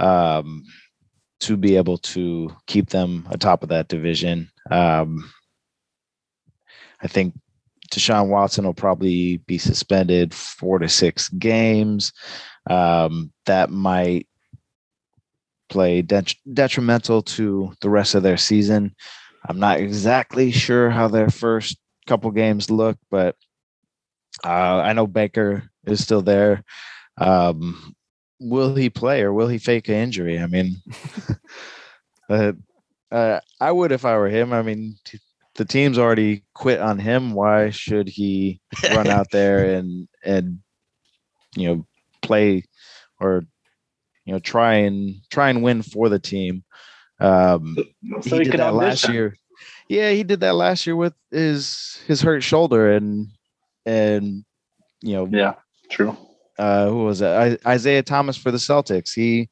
um, 0.00 0.64
to 1.40 1.56
be 1.56 1.76
able 1.76 1.98
to 1.98 2.56
keep 2.66 2.88
them 2.88 3.28
atop 3.30 3.62
of 3.62 3.68
that 3.68 3.88
division. 3.88 4.48
Um, 4.70 5.30
I 7.02 7.08
think 7.08 7.34
Deshaun 7.90 8.28
Watson 8.28 8.64
will 8.64 8.74
probably 8.74 9.38
be 9.38 9.58
suspended 9.58 10.32
four 10.32 10.78
to 10.78 10.88
six 10.88 11.28
games. 11.30 12.12
Um, 12.70 13.32
that 13.46 13.70
might 13.70 14.28
play 15.68 16.02
det- 16.02 16.36
detrimental 16.52 17.22
to 17.22 17.72
the 17.80 17.90
rest 17.90 18.14
of 18.14 18.22
their 18.22 18.36
season. 18.36 18.94
I'm 19.48 19.58
not 19.58 19.78
exactly 19.80 20.50
sure 20.50 20.90
how 20.90 21.08
their 21.08 21.30
first 21.30 21.78
couple 22.06 22.30
games 22.30 22.70
look, 22.70 22.98
but 23.10 23.36
uh, 24.44 24.80
I 24.80 24.92
know 24.92 25.06
Baker 25.06 25.70
is 25.86 26.02
still 26.02 26.22
there. 26.22 26.64
Um, 27.16 27.94
will 28.40 28.74
he 28.74 28.90
play 28.90 29.22
or 29.22 29.32
will 29.32 29.48
he 29.48 29.58
fake 29.58 29.88
an 29.88 29.94
injury? 29.94 30.38
I 30.38 30.46
mean, 30.46 30.76
uh, 32.30 32.52
uh, 33.10 33.40
I 33.60 33.72
would 33.72 33.92
if 33.92 34.04
I 34.04 34.16
were 34.16 34.28
him. 34.28 34.52
I 34.52 34.62
mean, 34.62 34.96
t- 35.04 35.20
the 35.54 35.64
team's 35.64 35.98
already 35.98 36.44
quit 36.54 36.80
on 36.80 36.98
him. 36.98 37.32
Why 37.32 37.70
should 37.70 38.08
he 38.08 38.60
run 38.90 39.06
out 39.10 39.30
there 39.30 39.74
and 39.74 40.08
and 40.24 40.58
you 41.56 41.68
know 41.68 41.86
play 42.22 42.64
or 43.20 43.44
you 44.28 44.34
know 44.34 44.38
try 44.40 44.74
and 44.74 45.14
try 45.30 45.48
and 45.48 45.62
win 45.62 45.80
for 45.80 46.10
the 46.10 46.18
team? 46.18 46.62
Um, 47.18 47.76
So 48.20 48.36
he 48.36 48.44
he 48.44 48.44
did 48.44 48.60
that 48.60 48.74
last 48.74 49.08
year. 49.08 49.34
Yeah, 49.88 50.10
he 50.10 50.22
did 50.22 50.40
that 50.40 50.54
last 50.54 50.86
year 50.86 50.96
with 50.96 51.14
his 51.30 51.98
his 52.06 52.20
hurt 52.20 52.42
shoulder 52.42 52.92
and 52.92 53.28
and 53.86 54.44
you 55.00 55.14
know 55.14 55.26
Yeah, 55.32 55.54
true. 55.88 56.14
uh, 56.58 56.88
who 56.90 57.04
was 57.04 57.22
it? 57.22 57.28
I, 57.64 57.72
Isaiah 57.72 58.02
Thomas 58.02 58.36
for 58.36 58.50
the 58.50 58.58
Celtics. 58.58 59.14
He 59.14 59.48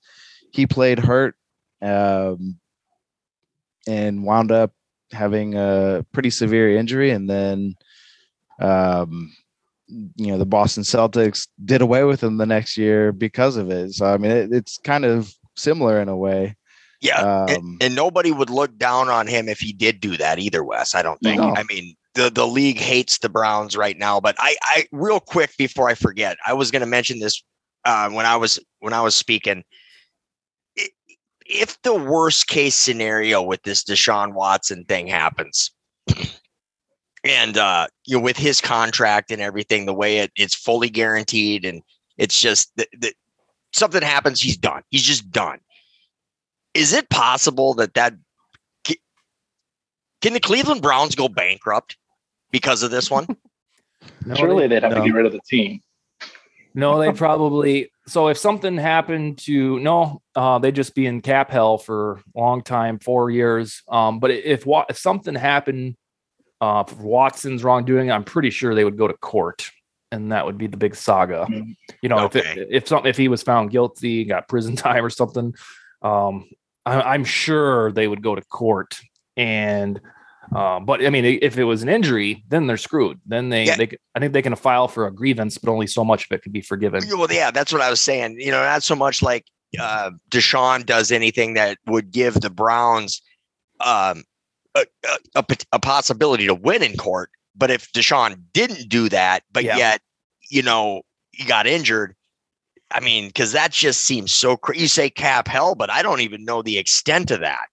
he 0.52 0.66
played 0.66 0.98
hurt 0.98 1.36
um, 1.80 2.60
and 3.88 4.24
wound 4.24 4.52
up 4.52 4.72
having 5.10 5.54
a 5.54 6.04
pretty 6.12 6.30
severe 6.30 6.76
injury, 6.76 7.10
and 7.10 7.30
then 7.30 7.76
um, 8.60 9.32
you 9.88 10.26
know 10.28 10.38
the 10.38 10.46
Boston 10.46 10.82
Celtics 10.82 11.48
did 11.64 11.80
away 11.80 12.04
with 12.04 12.22
him 12.22 12.36
the 12.38 12.46
next 12.46 12.76
year 12.76 13.12
because 13.12 13.56
of 13.56 13.70
it. 13.70 13.92
So 13.92 14.06
I 14.06 14.16
mean, 14.18 14.30
it, 14.32 14.52
it's 14.52 14.78
kind 14.78 15.04
of 15.04 15.32
similar 15.56 16.00
in 16.00 16.08
a 16.08 16.16
way. 16.16 16.56
Yeah. 17.00 17.44
and- 17.48 17.58
Um, 17.58 17.78
and, 17.80 17.94
nobody 17.94 18.32
would 18.32 18.50
look 18.50 18.76
down 18.78 19.08
on 19.08 19.26
him 19.26 19.48
if 19.48 19.58
he 19.60 19.72
did 19.72 20.00
do 20.00 20.16
that 20.16 20.38
either, 20.38 20.64
Wes. 20.64 20.94
I 20.94 21.02
don't 21.02 21.20
think. 21.20 21.40
No. 21.40 21.54
I 21.54 21.62
mean, 21.64 21.94
the, 22.14 22.30
the 22.30 22.46
league 22.46 22.78
hates 22.78 23.18
the 23.18 23.28
Browns 23.28 23.76
right 23.76 23.98
now. 23.98 24.18
But 24.20 24.34
I, 24.38 24.56
I 24.62 24.86
real 24.92 25.20
quick 25.20 25.50
before 25.58 25.88
I 25.88 25.94
forget, 25.94 26.38
I 26.46 26.54
was 26.54 26.70
gonna 26.70 26.86
mention 26.86 27.18
this 27.20 27.42
uh, 27.84 28.08
when 28.10 28.26
I 28.26 28.36
was 28.36 28.58
when 28.80 28.92
I 28.92 29.02
was 29.02 29.14
speaking. 29.14 29.62
If 31.48 31.80
the 31.82 31.94
worst 31.94 32.48
case 32.48 32.74
scenario 32.74 33.40
with 33.40 33.62
this 33.62 33.84
Deshaun 33.84 34.32
Watson 34.34 34.84
thing 34.86 35.06
happens, 35.06 35.70
and 37.26 37.56
uh, 37.58 37.86
you 38.04 38.16
know, 38.16 38.22
with 38.22 38.36
his 38.36 38.60
contract 38.60 39.30
and 39.30 39.42
everything, 39.42 39.86
the 39.86 39.94
way 39.94 40.18
it, 40.18 40.32
it's 40.36 40.54
fully 40.54 40.88
guaranteed, 40.88 41.64
and 41.64 41.82
it's 42.16 42.40
just 42.40 42.70
that 42.76 42.88
that 43.00 43.14
something 43.72 44.02
happens, 44.02 44.40
he's 44.40 44.56
done. 44.56 44.82
He's 44.90 45.02
just 45.02 45.30
done. 45.30 45.58
Is 46.74 46.92
it 46.92 47.08
possible 47.08 47.74
that 47.74 47.94
that 47.94 48.14
can 50.22 50.32
the 50.32 50.40
Cleveland 50.40 50.82
Browns 50.82 51.14
go 51.14 51.28
bankrupt 51.28 51.96
because 52.50 52.82
of 52.82 52.90
this 52.90 53.10
one? 53.10 53.26
No, 54.24 54.34
Surely 54.34 54.68
they, 54.68 54.76
they'd 54.76 54.82
have 54.82 54.92
no. 54.92 54.98
to 54.98 55.04
get 55.04 55.14
rid 55.14 55.26
of 55.26 55.32
the 55.32 55.40
team. 55.48 55.80
no, 56.74 57.00
they 57.00 57.12
probably. 57.16 57.90
So 58.06 58.28
if 58.28 58.38
something 58.38 58.76
happened 58.76 59.38
to 59.38 59.80
no, 59.80 60.20
uh, 60.36 60.58
they'd 60.58 60.74
just 60.74 60.94
be 60.94 61.06
in 61.06 61.22
cap 61.22 61.50
hell 61.50 61.78
for 61.78 62.20
a 62.36 62.38
long 62.38 62.62
time, 62.62 62.98
four 63.00 63.30
years. 63.30 63.82
Um, 63.88 64.20
but 64.20 64.30
if 64.30 64.64
Wa- 64.66 64.84
if 64.88 64.98
something 64.98 65.34
happened 65.34 65.96
uh, 66.60 66.84
for 66.84 66.96
Watson's 67.02 67.62
wrongdoing, 67.64 68.10
I'm 68.10 68.24
pretty 68.24 68.50
sure 68.50 68.74
they 68.74 68.84
would 68.84 68.96
go 68.98 69.06
to 69.08 69.14
court, 69.14 69.70
and 70.12 70.32
that 70.32 70.46
would 70.46 70.58
be 70.58 70.66
the 70.66 70.76
big 70.76 70.94
saga. 70.94 71.46
Mhm. 71.48 71.76
You 72.02 72.08
know, 72.08 72.24
if 72.26 72.36
it, 72.36 72.68
if 72.70 72.88
something 72.88 73.08
if 73.10 73.16
he 73.16 73.28
was 73.28 73.42
found 73.42 73.70
guilty, 73.70 74.24
got 74.24 74.48
prison 74.48 74.76
time 74.86 75.04
or 75.04 75.10
something, 75.10 75.54
um, 76.02 76.48
I, 76.84 77.00
I'm 77.02 77.24
sure 77.24 77.92
they 77.92 78.08
would 78.08 78.22
go 78.22 78.34
to 78.34 78.42
court. 78.42 78.98
And 79.36 80.00
um, 80.54 80.84
but 80.86 81.04
I 81.04 81.10
mean, 81.10 81.24
if 81.42 81.58
it 81.58 81.64
was 81.64 81.82
an 81.82 81.88
injury, 81.88 82.44
then 82.48 82.66
they're 82.68 82.76
screwed. 82.76 83.20
Then 83.26 83.48
they 83.48 83.64
Yeah. 83.64 83.76
they 83.76 83.88
I 84.14 84.20
think 84.20 84.32
they 84.32 84.42
can 84.42 84.54
file 84.56 84.88
for 84.88 85.06
a 85.06 85.12
grievance, 85.12 85.58
but 85.58 85.70
only 85.70 85.86
so 85.88 86.04
much 86.04 86.24
of 86.26 86.32
it 86.32 86.42
could 86.42 86.52
be 86.52 86.60
forgiven. 86.62 87.02
well, 87.18 87.26
yeah, 87.30 87.50
that's 87.50 87.72
what 87.72 87.82
I 87.82 87.90
was 87.90 88.00
saying. 88.00 88.38
You 88.38 88.52
know, 88.52 88.62
not 88.62 88.82
so 88.82 88.94
much 88.96 89.22
like 89.22 89.44
uh, 89.78 90.10
Deshaun 90.30 90.86
does 90.86 91.12
anything 91.12 91.52
that 91.54 91.76
would 91.86 92.10
give 92.10 92.34
the 92.40 92.48
Browns 92.48 93.20
um, 93.80 94.22
a, 94.76 94.86
a, 95.34 95.44
a 95.72 95.78
possibility 95.78 96.46
to 96.46 96.54
win 96.54 96.82
in 96.82 96.96
court. 96.96 97.30
But 97.54 97.70
if 97.70 97.90
Deshaun 97.92 98.38
didn't 98.52 98.88
do 98.88 99.08
that, 99.08 99.42
but 99.50 99.64
Yeah. 99.64 99.76
yet, 99.76 100.00
you 100.50 100.62
know, 100.62 101.02
he 101.32 101.44
got 101.44 101.66
injured. 101.66 102.14
I 102.90 103.00
mean, 103.00 103.26
because 103.28 103.52
that 103.52 103.72
just 103.72 104.02
seems 104.02 104.32
so 104.32 104.56
crazy. 104.56 104.82
You 104.82 104.88
say 104.88 105.10
cap 105.10 105.48
hell, 105.48 105.74
but 105.74 105.90
I 105.90 106.02
don't 106.02 106.20
even 106.20 106.44
know 106.44 106.62
the 106.62 106.78
extent 106.78 107.30
of 107.30 107.40
that. 107.40 107.66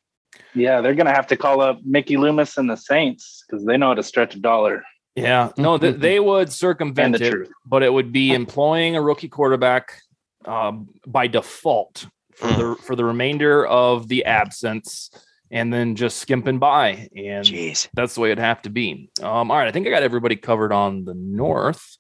Yeah, 0.56 0.82
they're 0.82 0.96
gonna 0.96 1.14
have 1.14 1.28
to 1.28 1.36
call 1.38 1.62
up 1.62 1.80
Mickey 1.84 2.18
Loomis 2.18 2.58
and 2.58 2.70
the 2.70 2.76
Saints 2.78 3.44
because 3.48 3.66
they 3.66 3.78
know 3.78 3.88
how 3.90 3.94
to 3.96 4.04
stretch 4.04 4.36
a 4.36 4.40
dollar 4.40 4.84
Yeah, 5.16 5.52
no, 5.58 5.78
th- 5.78 5.98
they 5.98 6.20
would 6.20 6.52
circumvent 6.52 7.18
the 7.20 7.26
it, 7.26 7.32
truth. 7.32 7.50
but 7.66 7.84
it 7.84 7.92
would 7.94 8.12
be 8.12 8.34
employing 8.34 8.96
a 8.96 9.02
rookie 9.02 9.30
quarterback 9.30 10.02
um, 10.46 10.90
by 11.06 11.28
default 11.28 12.08
for 12.36 12.48
the 12.54 12.76
for 12.84 12.96
the 12.96 13.06
remainder 13.06 13.66
of 13.68 14.08
the 14.08 14.26
absence, 14.26 15.10
and 15.52 15.72
then 15.72 15.96
just 15.96 16.18
skimping 16.18 16.60
by, 16.60 17.10
and 17.16 17.46
Jeez. 17.46 17.88
that's 17.94 18.16
the 18.16 18.22
way 18.22 18.32
it'd 18.32 18.44
have 18.44 18.62
to 18.64 18.70
be. 18.70 19.10
Um, 19.22 19.52
all 19.52 19.58
right, 19.58 19.68
I 19.68 19.72
think 19.72 19.88
I 19.88 19.90
got 19.90 20.04
everybody 20.04 20.36
covered 20.36 20.72
on 20.72 21.06
the 21.06 21.14
north. 21.14 21.98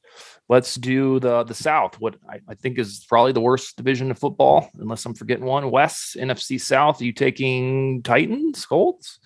Let's 0.50 0.76
do 0.76 1.20
the 1.20 1.44
the 1.44 1.54
south. 1.54 2.00
What 2.00 2.16
I, 2.30 2.40
I 2.48 2.56
think 2.56 2.78
is 2.78 3.06
probably 3.08 3.32
the 3.32 3.42
worst 3.42 3.78
division 3.78 4.12
of 4.12 4.20
football, 4.20 4.70
unless 4.78 5.06
I'm 5.06 5.16
forgetting 5.16 5.46
one. 5.46 5.72
West 5.72 6.18
NFC 6.18 6.60
South. 6.60 7.02
Are 7.02 7.06
you 7.06 7.14
taking 7.14 8.04
Titans, 8.04 8.66
Colts? 8.66 9.20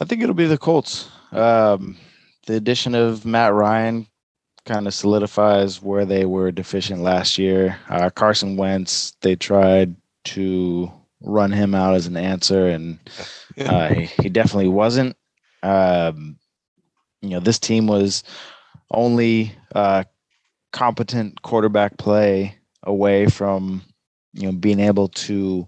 I 0.00 0.04
think 0.04 0.22
it'll 0.22 0.34
be 0.34 0.46
the 0.46 0.58
Colts. 0.58 1.08
Um, 1.32 1.96
the 2.46 2.54
addition 2.54 2.94
of 2.94 3.24
Matt 3.24 3.52
Ryan 3.52 4.06
kind 4.64 4.86
of 4.86 4.94
solidifies 4.94 5.80
where 5.80 6.04
they 6.04 6.24
were 6.24 6.52
deficient 6.52 7.00
last 7.00 7.38
year. 7.38 7.78
Uh, 7.88 8.10
Carson 8.10 8.56
Wentz, 8.56 9.16
they 9.22 9.36
tried 9.36 9.94
to 10.24 10.90
run 11.22 11.52
him 11.52 11.74
out 11.74 11.94
as 11.94 12.06
an 12.06 12.16
answer, 12.16 12.66
and 12.66 12.98
uh, 13.58 13.88
he, 13.94 14.28
definitely 14.28 14.68
wasn't. 14.68 15.16
Um, 15.62 16.38
you 17.22 17.30
know, 17.30 17.40
this 17.40 17.58
team 17.58 17.86
was 17.86 18.22
only 18.90 19.52
uh, 19.74 20.04
competent 20.72 21.42
quarterback 21.42 21.96
play 21.98 22.56
away 22.82 23.26
from 23.26 23.82
you 24.32 24.46
know 24.46 24.52
being 24.52 24.80
able 24.80 25.08
to 25.08 25.66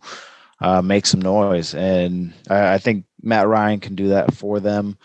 uh, 0.61 0.83
make 0.83 1.07
some 1.07 1.23
noise, 1.23 1.75
and 1.75 2.33
I, 2.49 2.75
I 2.75 2.79
think 2.79 3.05
Matt 3.23 3.49
Ryan 3.49 3.81
can 3.81 3.95
do 3.95 4.09
that 4.09 4.35
for 4.35 4.61
them. 4.61 4.99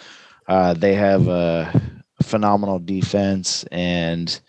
Uh, 0.47 0.73
they 0.73 0.93
have 0.93 1.27
a 1.27 1.81
phenomenal 2.21 2.79
defense, 2.79 3.63
and 3.71 4.39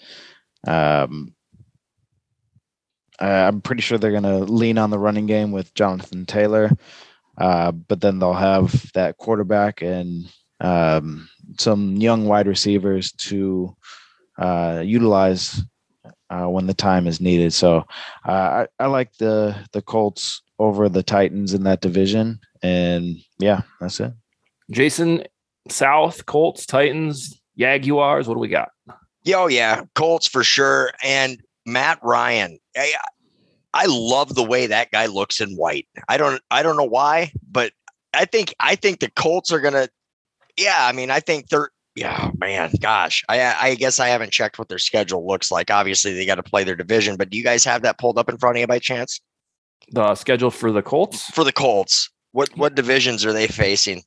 um, 0.67 1.34
I- 3.21 3.47
I'm 3.47 3.61
pretty 3.61 3.83
sure 3.83 3.99
they're 3.99 4.11
going 4.11 4.23
to 4.25 4.39
lean 4.41 4.79
on 4.79 4.91
the 4.91 4.99
running 4.99 5.27
game 5.27 5.53
with 5.53 5.75
Jonathan 5.75 6.27
Taylor. 6.27 6.71
Uh, 7.37 7.73
but 7.73 8.01
then 8.01 8.19
they'll 8.19 8.33
have 8.33 8.93
that 8.93 9.17
quarterback 9.19 9.83
and 9.83 10.33
um, 10.61 11.29
some 11.59 11.97
young 11.97 12.27
wide 12.27 12.47
receivers 12.47 13.11
to 13.13 13.75
uh, 14.39 14.83
utilize 14.85 15.63
uh, 16.31 16.47
when 16.47 16.67
the 16.67 16.75
time 16.75 17.07
is 17.07 17.21
needed. 17.21 17.53
So 17.53 17.85
uh, 18.27 18.31
I, 18.31 18.67
I 18.79 18.87
like 18.87 19.13
the 19.19 19.57
the 19.73 19.83
Colts 19.83 20.43
over 20.59 20.89
the 20.89 21.03
Titans 21.03 21.55
in 21.55 21.65
that 21.65 21.81
division. 21.81 22.39
And 22.63 23.17
yeah, 23.39 23.63
that's 23.81 23.99
it. 24.01 24.13
Jason, 24.71 25.25
South, 25.69 26.27
Colts, 26.27 26.67
Titans, 26.67 27.41
Jaguars. 27.59 28.29
What 28.29 28.35
do 28.35 28.41
we 28.41 28.49
got? 28.49 28.71
Yo, 29.25 29.49
yeah, 29.49 29.83
Colts 29.95 30.27
for 30.27 30.45
sure. 30.45 30.93
And 31.03 31.41
Matt 31.67 31.99
Ryan. 32.03 32.59
I, 32.77 32.93
I 33.73 33.87
love 33.87 34.35
the 34.35 34.45
way 34.45 34.67
that 34.67 34.91
guy 34.91 35.07
looks 35.07 35.41
in 35.41 35.57
white. 35.57 35.89
I 36.09 36.17
don't 36.17 36.41
I 36.51 36.63
don't 36.63 36.77
know 36.77 36.85
why, 36.85 37.33
but 37.51 37.73
I 38.13 38.25
think 38.25 38.55
I 38.61 38.77
think 38.77 39.01
the 39.01 39.11
Colts 39.11 39.53
are 39.53 39.61
gonna 39.61 39.89
yeah, 40.57 40.87
I 40.87 40.93
mean, 40.93 41.11
I 41.11 41.21
think 41.21 41.49
they're 41.49 41.71
yeah, 41.97 42.31
man, 42.39 42.73
gosh. 42.81 43.23
I 43.29 43.55
I 43.61 43.75
guess 43.75 44.01
I 44.01 44.09
haven't 44.09 44.33
checked 44.33 44.59
what 44.59 44.69
their 44.69 44.79
schedule 44.79 45.27
looks 45.27 45.51
like. 45.51 45.71
Obviously, 45.71 46.13
they 46.13 46.27
got 46.27 46.37
to 46.37 46.43
play 46.43 46.65
their 46.65 46.75
division, 46.75 47.17
but 47.17 47.31
do 47.31 47.37
you 47.37 47.45
guys 47.45 47.65
have 47.65 47.83
that 47.83 47.99
pulled 47.99 48.19
up 48.19 48.29
in 48.29 48.37
front 48.37 48.57
of 48.57 48.61
you 48.61 48.67
by 48.67 48.79
chance? 48.79 49.21
The 49.91 50.15
schedule 50.15 50.51
for 50.51 50.73
the 50.73 50.83
Colts? 50.83 51.25
For 51.31 51.45
the 51.45 51.53
Colts. 51.53 52.11
What 52.33 52.57
what 52.57 52.75
divisions 52.75 53.25
are 53.25 53.33
they 53.33 53.47
facing? 53.47 54.03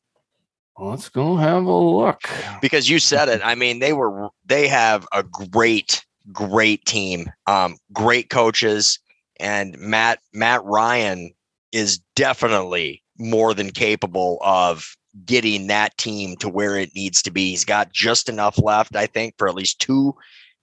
Let's 0.78 1.10
go 1.10 1.38
have 1.38 1.64
a 1.64 1.76
look. 1.76 2.30
Because 2.62 2.90
you 2.90 3.00
said 3.00 3.30
it. 3.30 3.42
I 3.44 3.56
mean, 3.56 3.80
they 3.80 3.94
were 3.94 4.30
they 4.46 4.68
have 4.68 5.08
a 5.14 5.24
great, 5.24 6.06
great 6.32 6.86
team. 6.86 7.32
Um, 7.48 7.78
great 7.94 8.30
coaches. 8.30 9.00
And 9.40 9.78
Matt 9.78 10.20
Matt 10.34 10.64
Ryan 10.64 11.32
is 11.72 12.00
definitely 12.16 13.04
more 13.18 13.54
than 13.54 13.72
capable 13.72 14.40
of 14.42 14.96
getting 15.26 15.68
that 15.68 15.98
team 15.98 16.36
to 16.38 16.50
where 16.50 16.78
it 16.78 16.96
needs 16.96 17.22
to 17.24 17.32
be. 17.32 17.50
He's 17.50 17.66
got 17.66 17.92
just 17.92 18.30
enough 18.30 18.58
left, 18.60 18.96
I 18.96 19.08
think, 19.08 19.36
for 19.38 19.48
at 19.48 19.56
least 19.56 19.80
two, 19.80 20.16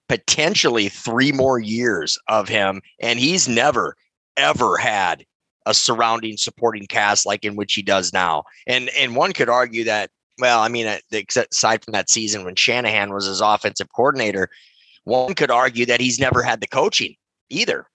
potentially 0.09 0.89
three 0.89 1.33
more 1.33 1.59
years 1.59 2.19
of 2.29 2.49
him. 2.49 2.81
And 3.01 3.19
he's 3.19 3.49
never, 3.49 3.97
ever 4.37 4.77
had 4.77 5.25
a 5.67 5.75
surrounding 5.75 6.37
supporting 6.37 6.87
cast 6.87 7.27
like 7.27 7.45
in 7.45 7.57
which 7.57 7.75
he 7.75 7.83
does 7.83 8.13
now. 8.13 8.45
And 8.67 8.91
and 8.91 9.17
one 9.17 9.33
could 9.33 9.49
argue 9.49 9.85
that, 9.85 10.11
well, 10.39 10.61
I 10.61 10.69
mean, 10.69 10.87
uh, 10.87 10.99
aside 11.13 11.85
from 11.85 11.93
that 11.93 12.11
season 12.11 12.45
when 12.45 12.55
Shanahan 12.55 13.13
was 13.13 13.27
his 13.27 13.41
offensive 13.41 13.89
coordinator, 13.95 14.51
one 15.05 15.35
could 15.35 15.51
argue 15.51 15.87
that 15.87 16.01
he's 16.01 16.19
never 16.19 16.43
had 16.43 16.61
the 16.61 16.67
coaching 16.67 17.15
either. 17.51 17.87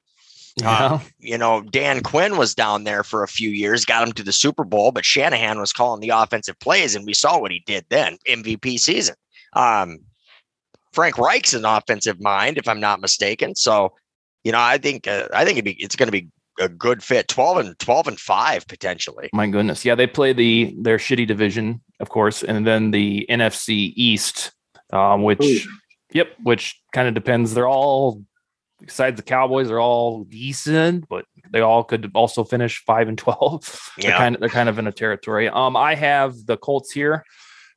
Yeah. 0.58 0.70
Uh, 0.70 1.00
you 1.20 1.38
know, 1.38 1.62
Dan 1.62 2.02
Quinn 2.02 2.38
was 2.38 2.56
down 2.56 2.84
there 2.84 3.04
for 3.04 3.24
a 3.24 3.28
few 3.28 3.50
years, 3.50 3.86
got 3.86 4.08
him 4.08 4.14
to 4.14 4.24
the 4.24 4.34
Super 4.34 4.64
Bowl, 4.64 4.92
but 4.92 5.06
Shanahan 5.06 5.60
was 5.60 5.72
calling 5.74 6.02
the 6.02 6.10
offensive 6.10 6.60
plays, 6.60 6.96
and 6.96 7.06
we 7.06 7.14
saw 7.14 7.40
what 7.40 7.52
he 7.52 7.64
did 7.66 7.86
then, 7.90 8.18
MVP 8.28 8.80
season. 8.80 9.16
Um, 9.54 10.00
Frank 10.92 11.18
Reich's 11.18 11.54
an 11.54 11.66
offensive 11.66 12.20
mind, 12.20 12.58
if 12.58 12.68
I'm 12.68 12.80
not 12.80 13.00
mistaken. 13.00 13.56
So, 13.56 13.94
you 14.44 14.52
know, 14.52 14.60
I 14.60 14.78
think 14.78 15.08
uh, 15.08 15.28
I 15.34 15.46
think 15.46 15.64
be, 15.64 15.74
it's 15.74 15.96
going 15.96 16.08
to 16.08 16.12
be 16.12 16.28
a 16.60 16.68
good 16.68 17.04
fit. 17.04 17.28
Twelve 17.28 17.58
and 17.58 17.78
twelve 17.80 18.08
and 18.08 18.20
five 18.20 18.68
potentially. 18.68 19.30
My 19.34 19.48
goodness, 19.48 19.86
yeah, 19.86 19.96
they 19.96 20.08
play 20.08 20.34
the 20.34 20.76
their 20.80 20.98
shitty 20.98 21.28
division, 21.28 21.82
of 22.00 22.10
course, 22.10 22.44
and 22.44 22.66
then 22.66 22.92
the 22.92 23.26
NFC 23.30 23.94
East, 23.96 24.52
um, 24.92 25.24
which, 25.24 25.42
Ooh. 25.44 25.60
Yep, 26.12 26.30
which 26.44 26.82
kind 26.94 27.08
of 27.08 27.14
depends. 27.14 27.54
They're 27.54 27.68
all 27.68 28.24
besides 28.82 29.18
the 29.18 29.24
Cowboys 29.24 29.70
are 29.70 29.80
all 29.80 30.24
decent, 30.24 31.08
but 31.10 31.26
they 31.52 31.62
all 31.62 31.84
could 31.84 32.12
also 32.14 32.44
finish 32.44 32.84
five 32.86 33.08
and 33.08 33.18
twelve. 33.18 33.80
Yeah. 33.98 34.12
They're 34.12 34.18
kind 34.18 34.36
of 34.36 34.42
they're 34.42 34.50
kind 34.50 34.70
of 34.70 34.80
in 34.80 34.88
a 34.88 34.92
territory. 34.92 35.50
Um, 35.50 35.76
I 35.76 35.96
have 35.96 36.46
the 36.46 36.58
Colts 36.58 36.92
here. 36.92 37.26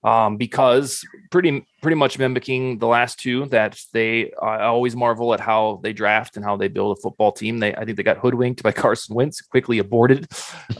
Um, 0.05 0.37
because 0.37 1.07
pretty 1.31 1.65
pretty 1.81 1.95
much 1.95 2.19
mimicking 2.19 2.79
the 2.79 2.89
last 2.89 3.21
two 3.21 3.47
that 3.47 3.79
they 3.93 4.33
I 4.43 4.65
always 4.65 4.97
marvel 4.97 5.33
at 5.33 5.39
how 5.39 5.79
they 5.85 5.93
draft 5.93 6.35
and 6.35 6.45
how 6.45 6.57
they 6.57 6.67
build 6.67 6.99
a 6.99 7.01
football 7.01 7.31
team. 7.31 7.61
They 7.61 7.73
I 7.73 7.85
think 7.85 7.97
they 7.97 8.03
got 8.03 8.19
hoodwinked 8.19 8.65
by 8.65 8.73
Carson 8.83 9.15
Wentz, 9.15 9.41
quickly 9.41 9.79
aborted 9.79 10.27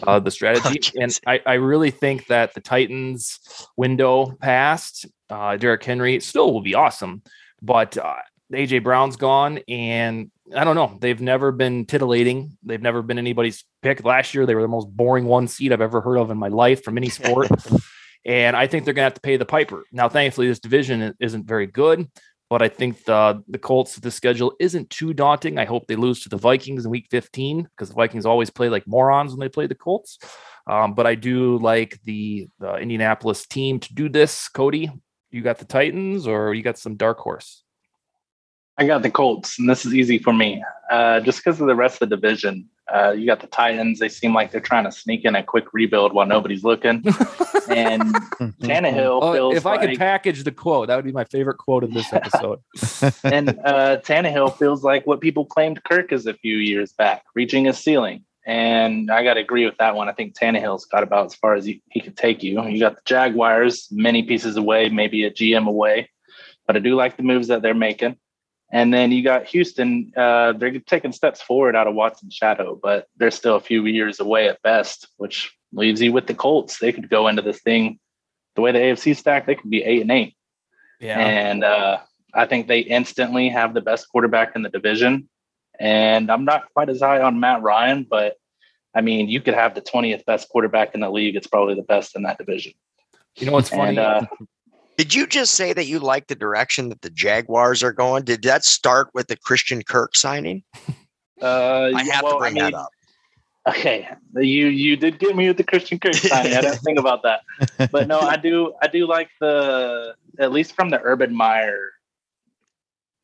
uh, 0.03 0.19
the 0.19 0.31
strategy, 0.33 0.81
oh, 0.99 1.03
and 1.03 1.21
I, 1.25 1.41
I 1.47 1.55
really 1.55 1.93
think 1.93 2.27
that 2.27 2.55
the 2.55 2.61
Titans 2.61 3.39
window 3.77 4.33
passed. 4.41 5.07
Uh, 5.31 5.57
Derrick 5.57 5.85
Henry 5.85 6.19
still 6.19 6.53
will 6.53 6.61
be 6.61 6.75
awesome, 6.75 7.23
but 7.63 7.97
uh, 7.97 8.17
AJ 8.53 8.83
Brown's 8.83 9.17
gone, 9.17 9.61
and 9.69 10.31
I 10.55 10.65
don't 10.65 10.77
know. 10.77 10.99
They've 11.01 11.21
never 11.21 11.53
been 11.53 11.87
titillating. 11.87 12.59
They've 12.63 12.83
never 12.83 13.03
been 13.03 13.19
anybody's 13.19 13.65
pick. 13.83 14.05
Last 14.05 14.35
year, 14.35 14.45
they 14.45 14.55
were 14.55 14.63
the 14.63 14.69
most 14.69 14.89
boring 14.89 15.25
one 15.25 15.49
seed 15.49 15.73
I've 15.73 15.81
ever 15.81 16.01
heard 16.01 16.19
of 16.19 16.31
in 16.31 16.39
my 16.39 16.49
life 16.49 16.85
from 16.85 16.99
any 16.99 17.09
sport. 17.09 17.49
and 18.27 18.57
I 18.57 18.67
think 18.67 18.85
they're 18.85 18.95
going 18.95 19.03
to 19.03 19.07
have 19.07 19.15
to 19.15 19.21
pay 19.21 19.37
the 19.37 19.47
piper. 19.47 19.85
Now, 19.93 20.09
thankfully, 20.09 20.49
this 20.49 20.59
division 20.59 21.15
isn't 21.21 21.47
very 21.47 21.67
good, 21.67 22.09
but 22.51 22.61
I 22.61 22.69
think 22.69 23.05
the 23.05 23.43
the 23.49 23.59
Colts 23.59 23.97
the 23.97 24.11
schedule 24.11 24.53
isn't 24.61 24.91
too 24.91 25.15
daunting. 25.15 25.59
I 25.59 25.65
hope 25.65 25.87
they 25.87 25.97
lose 25.97 26.23
to 26.25 26.29
the 26.29 26.37
Vikings 26.37 26.85
in 26.85 26.91
Week 26.91 27.07
15 27.11 27.63
because 27.63 27.89
the 27.89 27.95
Vikings 27.95 28.27
always 28.27 28.51
play 28.51 28.69
like 28.69 28.87
morons 28.87 29.33
when 29.33 29.41
they 29.41 29.49
play 29.49 29.67
the 29.67 29.75
Colts. 29.75 30.19
Um, 30.67 30.95
but 30.95 31.07
I 31.07 31.15
do 31.15 31.59
like 31.59 31.99
the, 32.05 32.49
the 32.61 32.77
Indianapolis 32.77 33.47
team 33.47 33.81
to 33.81 33.95
do 33.95 34.09
this. 34.09 34.49
Cody, 34.49 34.91
you 35.33 35.43
got 35.43 35.59
the 35.59 35.65
Titans, 35.65 36.27
or 36.27 36.55
you 36.55 36.63
got 36.63 36.79
some 36.79 36.97
dark 36.97 37.19
horse? 37.19 37.63
I 38.79 38.87
got 38.87 39.03
the 39.03 39.11
Colts, 39.11 39.59
and 39.59 39.69
this 39.69 39.85
is 39.85 39.95
easy 39.95 40.19
for 40.19 40.33
me. 40.33 40.63
Uh, 40.91 41.21
just 41.21 41.39
because 41.39 41.61
of 41.61 41.67
the 41.67 41.75
rest 41.75 42.01
of 42.01 42.09
the 42.09 42.17
division, 42.17 42.69
uh, 42.93 43.13
you 43.13 43.27
got 43.27 43.41
the 43.41 43.47
Titans. 43.47 43.99
They 43.99 44.09
seem 44.09 44.35
like 44.35 44.51
they're 44.51 44.61
trying 44.61 44.85
to 44.85 44.93
sneak 44.93 45.25
in 45.25 45.35
a 45.35 45.43
quick 45.43 45.73
rebuild 45.73 46.13
while 46.13 46.27
nobody's 46.27 46.65
looking. 46.65 47.03
and 47.69 48.03
Tannehill 48.61 49.21
oh, 49.23 49.33
feels 49.33 49.57
If 49.57 49.67
I 49.67 49.77
like, 49.77 49.89
could 49.89 49.99
package 49.99 50.45
the 50.45 50.53
quote, 50.53 50.89
that 50.89 50.97
would 50.97 51.05
be 51.05 51.13
my 51.13 51.25
favorite 51.25 51.59
quote 51.59 51.85
of 51.85 51.93
this 51.93 52.13
episode. 52.13 52.61
and 53.25 53.51
uh, 53.65 53.99
Tannehill 53.99 54.57
feels 54.59 54.83
like 54.83 55.07
what 55.07 55.21
people 55.21 55.45
claimed 55.45 55.83
Kirk 55.85 56.13
is 56.13 56.27
a 56.27 56.35
few 56.35 56.57
years 56.57 56.93
back, 56.93 57.25
reaching 57.35 57.67
his 57.67 57.79
ceiling. 57.79 58.25
And 58.45 59.11
I 59.11 59.23
got 59.23 59.35
to 59.35 59.41
agree 59.41 59.65
with 59.65 59.77
that 59.79 59.95
one. 59.95 60.09
I 60.09 60.13
think 60.13 60.35
Tannehill's 60.35 60.87
got 60.87 61.03
about 61.03 61.27
as 61.27 61.35
far 61.35 61.55
as 61.55 61.65
he, 61.65 61.83
he 61.91 62.01
could 62.01 62.17
take 62.17 62.43
you. 62.43 62.63
You 62.67 62.81
got 62.81 62.97
the 62.97 63.03
Jaguars, 63.05 63.89
many 63.91 64.25
pieces 64.25 64.57
away, 64.57 64.89
maybe 64.89 65.25
a 65.25 65.31
GM 65.31 65.69
away. 65.69 66.11
But 66.67 66.77
I 66.77 66.81
do 66.81 66.97
like 66.97 67.17
the 67.17 67.23
moves 67.23 67.49
that 67.49 67.63
they're 67.63 67.75
making. 67.75 68.17
And 68.73 68.93
then 68.93 69.13
you 69.13 69.23
got 69.23 69.47
Houston. 69.47 70.13
Uh, 70.17 70.53
they're 70.53 70.79
taking 70.81 71.13
steps 71.13 71.43
forward 71.43 71.77
out 71.77 71.87
of 71.87 71.95
Watson's 71.95 72.35
shadow, 72.35 72.79
but 72.83 73.07
they're 73.17 73.31
still 73.31 73.57
a 73.57 73.61
few 73.61 73.85
years 73.85 74.19
away 74.19 74.49
at 74.49 74.63
best, 74.63 75.09
which 75.19 75.55
leaves 75.73 76.01
you 76.01 76.11
with 76.11 76.27
the 76.27 76.35
Colts. 76.35 76.79
They 76.79 76.93
could 76.93 77.11
go 77.11 77.29
into 77.29 77.43
this 77.43 77.61
thing 77.61 78.01
the 78.55 78.63
way 78.63 78.73
the 78.73 78.79
AFC 78.79 79.17
stack. 79.17 79.47
They 79.47 79.55
could 79.55 79.71
be 79.71 79.83
eight 79.83 80.01
and 80.01 80.11
eight. 80.11 80.35
Yeah. 81.01 81.19
And 81.19 81.65
uh, 81.65 81.99
I 82.35 82.47
think 82.47 82.67
they 82.67 82.81
instantly 82.81 83.51
have 83.51 83.75
the 83.75 83.81
best 83.81 84.09
quarterback 84.09 84.57
in 84.57 84.63
the 84.63 84.71
division. 84.71 85.29
And 85.83 86.31
I'm 86.31 86.45
not 86.45 86.73
quite 86.73 86.89
as 86.89 87.01
high 87.01 87.21
on 87.21 87.41
Matt 87.41 87.61
Ryan, 87.61 88.07
but 88.09 88.37
I 88.95 89.01
mean, 89.01 89.29
you 89.29 89.41
could 89.41 89.55
have 89.55 89.75
the 89.75 89.81
20th 89.81 90.25
best 90.25 90.49
quarterback 90.49 90.95
in 90.95 91.01
the 91.01 91.11
league. 91.11 91.35
It's 91.35 91.49
probably 91.49 91.75
the 91.75 91.83
best 91.83 92.15
in 92.15 92.23
that 92.23 92.39
division. 92.39 92.73
You 93.37 93.47
know 93.47 93.53
what's 93.53 93.71
funny? 93.71 93.89
And, 93.89 93.99
uh, 93.99 94.27
did 94.97 95.13
you 95.13 95.27
just 95.27 95.57
say 95.57 95.73
that 95.73 95.87
you 95.87 95.99
like 95.99 96.29
the 96.29 96.37
direction 96.37 96.89
that 96.91 97.01
the 97.01 97.11
Jaguars 97.11 97.83
are 97.83 97.93
going? 97.93 98.23
Did 98.23 98.43
that 98.43 98.65
start 98.65 99.09
with 99.13 99.27
the 99.27 99.37
Christian 99.37 99.83
Kirk 99.83 100.15
signing? 100.15 100.63
Uh, 101.41 101.91
I 101.93 102.05
have 102.05 102.23
well, 102.23 102.35
to 102.35 102.39
bring 102.39 102.61
I 102.61 102.63
mean, 102.63 102.73
that 102.73 102.75
up. 102.75 102.91
Okay, 103.69 104.09
you 104.37 104.69
you 104.69 104.97
did 104.97 105.19
get 105.19 105.35
me 105.35 105.49
with 105.49 105.57
the 105.57 105.65
Christian 105.65 105.99
Kirk 105.99 106.15
signing. 106.15 106.53
I 106.53 106.61
didn't 106.61 106.79
think 106.79 107.01
about 107.01 107.25
that, 107.25 107.41
but 107.91 108.07
no, 108.07 108.21
I 108.21 108.37
do 108.37 108.75
I 108.81 108.87
do 108.87 109.09
like 109.09 109.29
the 109.41 110.15
at 110.39 110.53
least 110.53 110.77
from 110.77 110.91
the 110.91 111.01
Urban 111.03 111.35
Meyer 111.35 111.91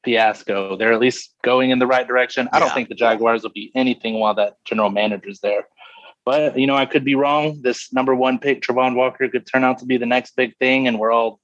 fiasco. 0.04 0.76
They're 0.76 0.92
at 0.92 1.00
least 1.00 1.34
going 1.42 1.70
in 1.70 1.78
the 1.78 1.86
right 1.86 2.06
direction. 2.06 2.48
I 2.52 2.58
don't 2.60 2.72
think 2.72 2.88
the 2.88 2.94
Jaguars 2.94 3.42
will 3.42 3.50
be 3.50 3.72
anything 3.74 4.18
while 4.18 4.34
that 4.34 4.56
general 4.64 4.90
manager's 4.90 5.40
there. 5.40 5.66
But 6.24 6.58
you 6.58 6.66
know, 6.66 6.76
I 6.76 6.86
could 6.86 7.04
be 7.04 7.14
wrong. 7.14 7.60
This 7.62 7.92
number 7.92 8.14
one 8.14 8.38
pick, 8.38 8.62
Travon 8.62 8.94
Walker, 8.94 9.28
could 9.28 9.46
turn 9.46 9.64
out 9.64 9.78
to 9.78 9.86
be 9.86 9.96
the 9.96 10.06
next 10.06 10.36
big 10.36 10.56
thing, 10.58 10.86
and 10.86 10.98
we're 10.98 11.10
all 11.10 11.40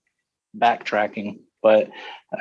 backtracking, 0.57 1.41
but 1.63 1.91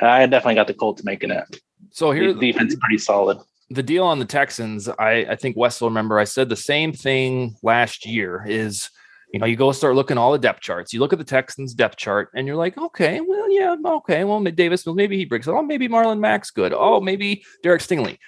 I 0.00 0.26
definitely 0.26 0.56
got 0.56 0.66
the 0.66 0.74
Colts 0.74 1.04
making 1.04 1.30
it. 1.30 1.60
So 1.90 2.10
here, 2.10 2.32
the 2.32 2.40
defense 2.40 2.76
pretty 2.76 2.98
solid. 2.98 3.38
The 3.70 3.82
deal 3.82 4.04
on 4.04 4.18
the 4.18 4.24
Texans, 4.24 4.88
I, 4.88 5.26
I 5.30 5.36
think 5.36 5.56
Wes 5.56 5.80
will 5.80 5.88
remember. 5.88 6.18
I 6.18 6.24
said 6.24 6.48
the 6.48 6.56
same 6.56 6.92
thing 6.92 7.56
last 7.62 8.06
year. 8.06 8.44
Is 8.46 8.90
you 9.34 9.40
know, 9.40 9.46
you 9.46 9.56
go 9.56 9.72
start 9.72 9.96
looking 9.96 10.16
all 10.16 10.30
the 10.30 10.38
depth 10.38 10.60
charts. 10.60 10.92
You 10.92 11.00
look 11.00 11.12
at 11.12 11.18
the 11.18 11.24
Texans 11.24 11.74
depth 11.74 11.96
chart, 11.96 12.30
and 12.36 12.46
you're 12.46 12.54
like, 12.54 12.78
okay, 12.78 13.20
well, 13.20 13.50
yeah, 13.50 13.74
okay, 13.84 14.22
well, 14.22 14.40
Davis, 14.44 14.86
well, 14.86 14.94
maybe 14.94 15.16
he 15.16 15.24
breaks 15.24 15.48
it. 15.48 15.50
Oh, 15.50 15.60
maybe 15.60 15.88
Marlon 15.88 16.20
Mack's 16.20 16.52
good. 16.52 16.72
Oh, 16.72 17.00
maybe 17.00 17.44
Derek 17.64 17.82
Stingley. 17.82 18.18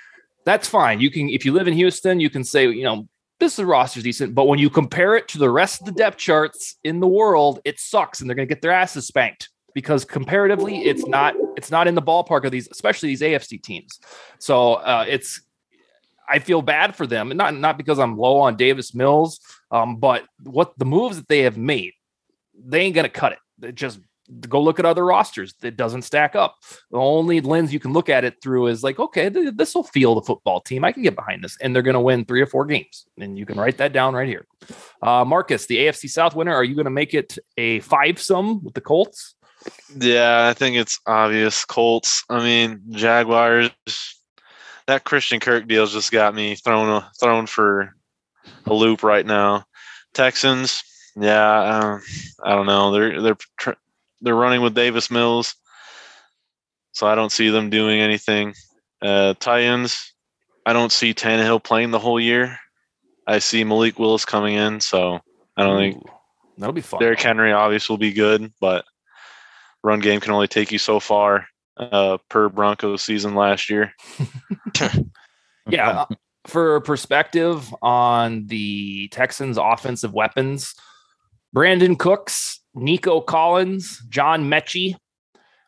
That's 0.44 0.66
fine. 0.66 1.00
You 1.00 1.12
can, 1.12 1.28
if 1.28 1.44
you 1.44 1.52
live 1.52 1.68
in 1.68 1.74
Houston, 1.74 2.18
you 2.18 2.28
can 2.28 2.42
say, 2.42 2.68
you 2.68 2.82
know, 2.82 3.06
this 3.38 3.56
is 3.56 3.64
roster's 3.64 4.02
decent. 4.02 4.34
But 4.34 4.48
when 4.48 4.58
you 4.58 4.68
compare 4.68 5.14
it 5.14 5.28
to 5.28 5.38
the 5.38 5.48
rest 5.48 5.80
of 5.80 5.86
the 5.86 5.92
depth 5.92 6.16
charts 6.16 6.74
in 6.82 6.98
the 6.98 7.06
world, 7.06 7.60
it 7.64 7.78
sucks, 7.78 8.20
and 8.20 8.28
they're 8.28 8.34
going 8.34 8.48
to 8.48 8.52
get 8.52 8.60
their 8.60 8.72
asses 8.72 9.06
spanked 9.06 9.50
because 9.76 10.04
comparatively 10.04 10.78
it's 10.86 11.06
not 11.06 11.34
it's 11.56 11.70
not 11.70 11.86
in 11.86 11.94
the 11.94 12.02
ballpark 12.02 12.44
of 12.44 12.50
these 12.50 12.66
especially 12.72 13.10
these 13.10 13.20
AFC 13.20 13.62
teams. 13.62 14.00
So 14.40 14.74
uh, 14.74 15.04
it's 15.06 15.40
I 16.28 16.40
feel 16.40 16.62
bad 16.62 16.96
for 16.96 17.06
them, 17.06 17.30
and 17.30 17.38
not 17.38 17.54
not 17.54 17.76
because 17.76 18.00
I'm 18.00 18.16
low 18.16 18.38
on 18.38 18.56
Davis 18.56 18.94
Mills, 18.94 19.38
um, 19.70 19.96
but 19.96 20.24
what 20.42 20.78
the 20.78 20.84
moves 20.84 21.16
that 21.16 21.28
they 21.28 21.42
have 21.42 21.56
made, 21.56 21.92
they 22.58 22.80
ain't 22.80 22.94
gonna 22.94 23.08
cut 23.08 23.32
it. 23.32 23.38
They're 23.58 23.72
just 23.72 24.00
go 24.48 24.60
look 24.60 24.78
at 24.78 24.86
other 24.86 25.04
rosters. 25.04 25.54
It 25.62 25.76
doesn't 25.76 26.02
stack 26.02 26.34
up. 26.34 26.56
The 26.90 26.98
only 26.98 27.40
lens 27.40 27.72
you 27.72 27.80
can 27.80 27.92
look 27.92 28.08
at 28.08 28.24
it 28.24 28.42
through 28.42 28.68
is 28.68 28.82
like, 28.82 28.98
okay, 28.98 29.30
th- 29.30 29.54
this 29.54 29.74
will 29.74 29.84
feel 29.84 30.14
the 30.14 30.22
football 30.22 30.60
team. 30.60 30.84
I 30.84 30.92
can 30.92 31.02
get 31.02 31.14
behind 31.14 31.44
this, 31.44 31.56
and 31.60 31.74
they're 31.74 31.82
going 31.82 31.94
to 31.94 32.00
win 32.00 32.24
three 32.24 32.40
or 32.40 32.46
four 32.46 32.64
games. 32.66 33.06
And 33.18 33.38
you 33.38 33.46
can 33.46 33.58
write 33.58 33.78
that 33.78 33.92
down 33.92 34.14
right 34.14 34.28
here. 34.28 34.46
Uh, 35.02 35.24
Marcus, 35.24 35.66
the 35.66 35.78
AFC 35.78 36.10
South 36.10 36.34
winner, 36.34 36.54
are 36.54 36.64
you 36.64 36.74
going 36.74 36.84
to 36.86 36.90
make 36.90 37.14
it 37.14 37.38
a 37.56 37.80
five 37.80 38.20
sum 38.20 38.62
with 38.64 38.74
the 38.74 38.80
Colts? 38.80 39.34
Yeah, 39.96 40.48
I 40.48 40.54
think 40.54 40.76
it's 40.76 41.00
obvious. 41.06 41.64
Colts. 41.64 42.24
I 42.28 42.38
mean, 42.42 42.82
Jaguars. 42.90 43.70
That 44.86 45.02
Christian 45.02 45.40
Kirk 45.40 45.66
deal's 45.66 45.92
just 45.92 46.12
got 46.12 46.32
me 46.32 46.54
thrown 46.54 47.02
thrown 47.18 47.46
for 47.46 47.96
a 48.66 48.74
loop 48.74 49.02
right 49.02 49.26
now. 49.26 49.64
Texans. 50.14 50.82
Yeah, 51.16 51.62
um, 51.62 52.02
I 52.44 52.54
don't 52.54 52.66
know. 52.66 52.92
They're 52.92 53.22
they're 53.22 53.36
tr- 53.58 53.70
they're 54.20 54.34
running 54.34 54.60
with 54.60 54.74
Davis 54.74 55.10
Mills, 55.10 55.54
so 56.92 57.06
I 57.06 57.14
don't 57.14 57.32
see 57.32 57.48
them 57.48 57.70
doing 57.70 58.00
anything. 58.00 58.54
Uh, 59.00 59.34
Titans. 59.38 60.12
I 60.66 60.72
don't 60.72 60.90
see 60.90 61.14
Tannehill 61.14 61.62
playing 61.62 61.92
the 61.92 61.98
whole 61.98 62.18
year. 62.18 62.58
I 63.26 63.38
see 63.38 63.62
Malik 63.62 63.98
Willis 63.98 64.24
coming 64.24 64.54
in, 64.54 64.80
so 64.80 65.20
I 65.56 65.62
don't 65.62 65.78
think 65.78 65.96
Ooh, 65.96 66.10
that'll 66.58 66.72
be 66.72 66.80
fun. 66.80 67.00
Derrick 67.00 67.20
Henry 67.20 67.52
obviously 67.52 67.92
will 67.92 67.98
be 67.98 68.12
good, 68.12 68.52
but 68.60 68.84
run 69.84 70.00
game 70.00 70.20
can 70.20 70.32
only 70.32 70.48
take 70.48 70.72
you 70.72 70.78
so 70.78 70.98
far 70.98 71.46
uh, 71.76 72.18
per 72.28 72.48
Broncos 72.48 73.02
season 73.02 73.34
last 73.34 73.70
year. 73.70 73.92
yeah. 75.68 76.04
For 76.46 76.80
perspective 76.80 77.74
on 77.82 78.46
the 78.46 79.08
Texans' 79.08 79.58
offensive 79.58 80.14
weapons, 80.14 80.74
Brandin 81.54 81.98
Cooks, 81.98 82.60
Nico 82.74 83.20
Collins, 83.20 84.00
John 84.08 84.48
Metchie, 84.48 84.96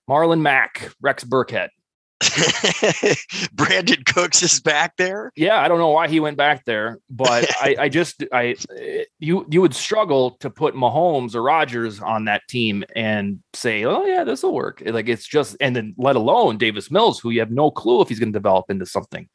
Marlon 0.09 0.41
Mack, 0.41 0.93
Rex 1.01 1.25
Burkhead. 1.25 1.69
Brandin 3.55 4.05
Cooks 4.07 4.43
is 4.43 4.61
back 4.61 4.97
there. 4.97 5.33
Yeah, 5.37 5.61
I 5.61 5.69
don't 5.69 5.79
know 5.79 5.91
why 5.91 6.09
he 6.09 6.19
went 6.21 6.37
back 6.37 6.65
there, 6.65 6.99
but 7.09 7.49
I, 7.63 7.77
I 7.79 7.89
just 7.89 8.25
I 8.33 8.57
you 9.19 9.47
you 9.49 9.61
would 9.61 9.75
struggle 9.75 10.33
to 10.41 10.51
put 10.51 10.75
Mahomes 10.75 11.35
or 11.35 11.43
Rodgers 11.43 12.01
on 12.01 12.25
that 12.25 12.43
team 12.49 12.85
and 12.97 13.41
say, 13.55 13.85
oh 13.85 14.05
yeah, 14.05 14.25
this 14.25 14.43
will 14.43 14.55
work. 14.55 14.83
Like 14.85 15.09
it's 15.09 15.27
just 15.27 15.57
and 15.61 15.77
then 15.77 15.95
let 15.97 16.17
alone 16.17 16.59
Davis 16.59 16.91
Mills, 16.91 17.21
who 17.21 17.31
you 17.31 17.41
have 17.41 17.51
no 17.51 17.71
clue 17.71 18.01
if 18.03 18.09
he's 18.09 18.19
going 18.19 18.33
to 18.33 18.39
develop 18.39 18.67
into 18.69 18.87
something. 18.87 19.29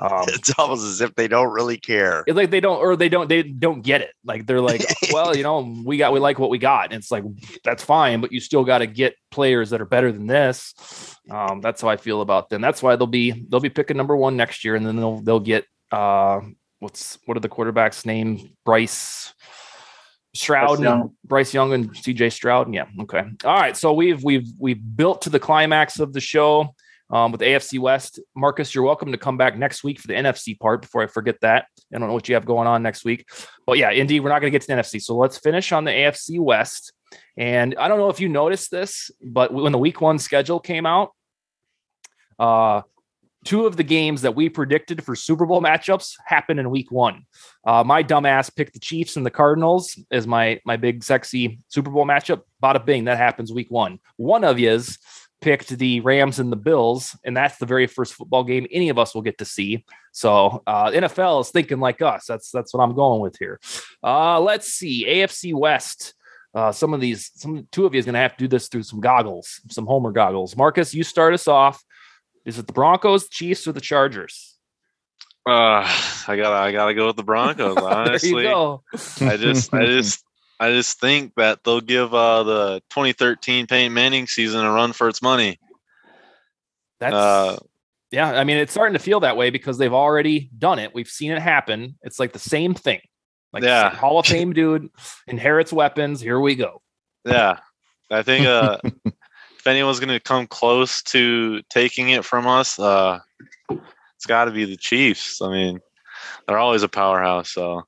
Um, 0.00 0.24
It's 0.28 0.52
almost 0.58 0.84
as 0.86 1.00
if 1.00 1.14
they 1.16 1.28
don't 1.28 1.52
really 1.52 1.76
care. 1.76 2.24
it's 2.26 2.36
like 2.36 2.50
they 2.50 2.60
don't 2.60 2.78
or 2.78 2.96
they 2.96 3.08
don't 3.08 3.28
they 3.28 3.42
don't 3.42 3.82
get 3.82 4.00
it. 4.00 4.12
Like 4.24 4.46
they're 4.46 4.60
like, 4.62 4.82
well, 5.12 5.36
you 5.36 5.42
know, 5.42 5.74
we 5.84 5.98
got 5.98 6.12
we 6.12 6.20
like 6.20 6.38
what 6.38 6.50
we 6.50 6.58
got. 6.58 6.86
And 6.86 6.94
it's 6.94 7.10
like 7.10 7.24
that's 7.64 7.84
fine, 7.84 8.20
but 8.20 8.32
you 8.32 8.40
still 8.40 8.64
got 8.64 8.78
to 8.78 8.86
get 8.86 9.14
players 9.30 9.70
that 9.70 9.80
are 9.80 9.86
better 9.86 10.12
than 10.12 10.26
this. 10.26 10.74
Um, 11.30 11.60
that's 11.60 11.82
how 11.82 11.88
I 11.88 11.96
feel 11.96 12.20
about 12.20 12.48
them. 12.48 12.60
That's 12.60 12.82
why 12.82 12.96
they'll 12.96 13.06
be 13.06 13.46
they'll 13.48 13.60
be 13.60 13.70
picking 13.70 13.96
number 13.96 14.16
one 14.16 14.36
next 14.36 14.64
year, 14.64 14.76
and 14.76 14.84
then 14.86 14.96
they'll 14.96 15.20
they'll 15.20 15.40
get 15.40 15.64
uh 15.92 16.40
what's 16.80 17.18
what 17.26 17.36
are 17.36 17.40
the 17.40 17.48
quarterbacks' 17.48 18.04
name? 18.04 18.50
Bryce 18.64 19.32
Stroud, 20.34 20.68
Bryce 20.68 20.76
and- 20.78 20.84
Young. 20.84 21.10
Bryce 21.24 21.54
Young, 21.54 21.72
and 21.72 21.90
CJ 21.94 22.32
Stroud. 22.32 22.72
Yeah, 22.74 22.86
okay. 23.00 23.22
All 23.44 23.54
right. 23.54 23.76
So 23.76 23.92
we've 23.92 24.22
we've 24.22 24.48
we've 24.58 24.80
built 24.96 25.22
to 25.22 25.30
the 25.30 25.40
climax 25.40 25.98
of 26.00 26.12
the 26.12 26.20
show 26.20 26.74
um, 27.10 27.32
with 27.32 27.40
AFC 27.40 27.78
West. 27.78 28.20
Marcus, 28.36 28.74
you're 28.74 28.84
welcome 28.84 29.12
to 29.12 29.18
come 29.18 29.36
back 29.36 29.56
next 29.58 29.82
week 29.84 29.98
for 29.98 30.06
the 30.08 30.14
NFC 30.14 30.58
part. 30.58 30.82
Before 30.82 31.02
I 31.02 31.06
forget 31.06 31.36
that, 31.42 31.66
I 31.94 31.98
don't 31.98 32.08
know 32.08 32.14
what 32.14 32.28
you 32.28 32.34
have 32.34 32.46
going 32.46 32.68
on 32.68 32.82
next 32.82 33.04
week, 33.04 33.28
but 33.66 33.78
yeah, 33.78 33.90
indeed, 33.90 34.20
we're 34.20 34.28
not 34.28 34.40
going 34.40 34.52
to 34.52 34.54
get 34.56 34.62
to 34.62 34.68
the 34.68 34.80
NFC. 34.80 35.02
So 35.02 35.16
let's 35.16 35.38
finish 35.38 35.72
on 35.72 35.84
the 35.84 35.90
AFC 35.90 36.38
West. 36.40 36.92
And 37.36 37.74
I 37.78 37.88
don't 37.88 37.98
know 37.98 38.10
if 38.10 38.20
you 38.20 38.28
noticed 38.28 38.70
this, 38.70 39.10
but 39.22 39.52
when 39.52 39.72
the 39.72 39.78
Week 39.78 40.00
One 40.00 40.18
schedule 40.18 40.60
came 40.60 40.86
out, 40.86 41.12
uh, 42.38 42.82
two 43.44 43.66
of 43.66 43.76
the 43.76 43.82
games 43.82 44.22
that 44.22 44.34
we 44.34 44.48
predicted 44.48 45.04
for 45.04 45.14
Super 45.14 45.46
Bowl 45.46 45.62
matchups 45.62 46.14
happened 46.26 46.60
in 46.60 46.70
Week 46.70 46.90
One. 46.90 47.26
Uh, 47.64 47.84
my 47.84 48.02
dumbass 48.02 48.54
picked 48.54 48.74
the 48.74 48.80
Chiefs 48.80 49.16
and 49.16 49.24
the 49.24 49.30
Cardinals 49.30 49.98
as 50.10 50.26
my 50.26 50.60
my 50.64 50.76
big 50.76 51.02
sexy 51.04 51.58
Super 51.68 51.90
Bowl 51.90 52.06
matchup. 52.06 52.42
Bada 52.62 52.84
bing, 52.84 53.04
that 53.04 53.18
happens 53.18 53.52
Week 53.52 53.70
One. 53.70 53.98
One 54.16 54.44
of 54.44 54.58
yous 54.58 54.98
picked 55.40 55.70
the 55.70 56.00
Rams 56.00 56.38
and 56.38 56.52
the 56.52 56.56
Bills, 56.56 57.16
and 57.24 57.36
that's 57.36 57.56
the 57.56 57.66
very 57.66 57.86
first 57.86 58.14
football 58.14 58.44
game 58.44 58.66
any 58.70 58.90
of 58.90 58.98
us 58.98 59.14
will 59.14 59.22
get 59.22 59.38
to 59.38 59.44
see. 59.44 59.84
So 60.12 60.62
uh, 60.66 60.90
NFL 60.90 61.40
is 61.40 61.50
thinking 61.50 61.80
like 61.80 62.02
us. 62.02 62.26
That's 62.26 62.50
that's 62.50 62.74
what 62.74 62.82
I'm 62.82 62.94
going 62.94 63.20
with 63.20 63.36
here. 63.38 63.60
Uh, 64.02 64.40
let's 64.40 64.72
see, 64.72 65.06
AFC 65.06 65.54
West. 65.54 66.14
Uh, 66.54 66.72
some 66.72 66.92
of 66.92 67.00
these, 67.00 67.30
some 67.34 67.68
two 67.70 67.86
of 67.86 67.94
you 67.94 67.98
is 67.98 68.04
going 68.04 68.14
to 68.14 68.20
have 68.20 68.36
to 68.36 68.44
do 68.44 68.48
this 68.48 68.68
through 68.68 68.82
some 68.82 69.00
goggles, 69.00 69.60
some 69.70 69.86
Homer 69.86 70.10
goggles. 70.10 70.56
Marcus, 70.56 70.92
you 70.94 71.04
start 71.04 71.32
us 71.32 71.46
off. 71.46 71.84
Is 72.44 72.58
it 72.58 72.66
the 72.66 72.72
Broncos, 72.72 73.28
Chiefs, 73.28 73.68
or 73.68 73.72
the 73.72 73.80
Chargers? 73.80 74.56
Uh, 75.46 75.82
I 76.28 76.36
gotta 76.36 76.56
I 76.56 76.72
gotta 76.72 76.94
go 76.94 77.06
with 77.06 77.16
the 77.16 77.22
Broncos. 77.22 77.76
Honestly, 77.82 78.42
go. 78.42 78.82
I 79.20 79.36
just 79.36 79.72
I 79.72 79.86
just 79.86 80.24
I 80.58 80.70
just 80.72 81.00
think 81.00 81.32
that 81.36 81.64
they'll 81.64 81.80
give 81.80 82.12
uh, 82.12 82.42
the 82.42 82.82
2013 82.90 83.66
Peyton 83.66 83.94
Manning 83.94 84.26
season 84.26 84.64
a 84.64 84.70
run 84.70 84.92
for 84.92 85.08
its 85.08 85.22
money. 85.22 85.58
That's 86.98 87.14
Uh, 87.14 87.56
yeah. 88.10 88.32
I 88.32 88.44
mean, 88.44 88.58
it's 88.58 88.72
starting 88.72 88.92
to 88.92 88.98
feel 88.98 89.20
that 89.20 89.36
way 89.38 89.48
because 89.48 89.78
they've 89.78 89.94
already 89.94 90.50
done 90.56 90.78
it. 90.78 90.94
We've 90.94 91.08
seen 91.08 91.32
it 91.32 91.40
happen. 91.40 91.96
It's 92.02 92.18
like 92.18 92.32
the 92.32 92.38
same 92.38 92.74
thing. 92.74 93.00
Like 93.52 93.62
Yeah. 93.62 93.90
Hall 93.94 94.18
of 94.18 94.26
Fame 94.26 94.52
dude 94.52 94.88
inherits 95.26 95.72
weapons. 95.72 96.20
Here 96.20 96.38
we 96.40 96.54
go. 96.54 96.82
Yeah, 97.24 97.58
I 98.10 98.22
think 98.22 98.46
uh, 98.46 98.78
if 99.04 99.66
anyone's 99.66 100.00
gonna 100.00 100.20
come 100.20 100.46
close 100.46 101.02
to 101.04 101.62
taking 101.70 102.10
it 102.10 102.24
from 102.24 102.46
us, 102.46 102.78
uh, 102.78 103.18
it's 103.70 104.26
got 104.26 104.46
to 104.46 104.50
be 104.50 104.64
the 104.64 104.76
Chiefs. 104.76 105.40
I 105.42 105.50
mean, 105.50 105.80
they're 106.46 106.58
always 106.58 106.82
a 106.82 106.88
powerhouse. 106.88 107.52
So 107.52 107.82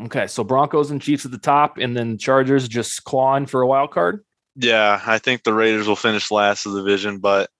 Okay, 0.00 0.28
so 0.28 0.44
Broncos 0.44 0.92
and 0.92 1.02
Chiefs 1.02 1.24
at 1.24 1.32
the 1.32 1.38
top, 1.38 1.78
and 1.78 1.96
then 1.96 2.18
Chargers 2.18 2.68
just 2.68 3.02
clawing 3.02 3.46
for 3.46 3.62
a 3.62 3.66
wild 3.66 3.90
card. 3.90 4.24
yeah, 4.54 5.00
I 5.04 5.18
think 5.18 5.42
the 5.42 5.52
Raiders 5.52 5.88
will 5.88 5.96
finish 5.96 6.30
last 6.30 6.66
of 6.66 6.72
the 6.72 6.80
division, 6.82 7.18
but 7.18 7.50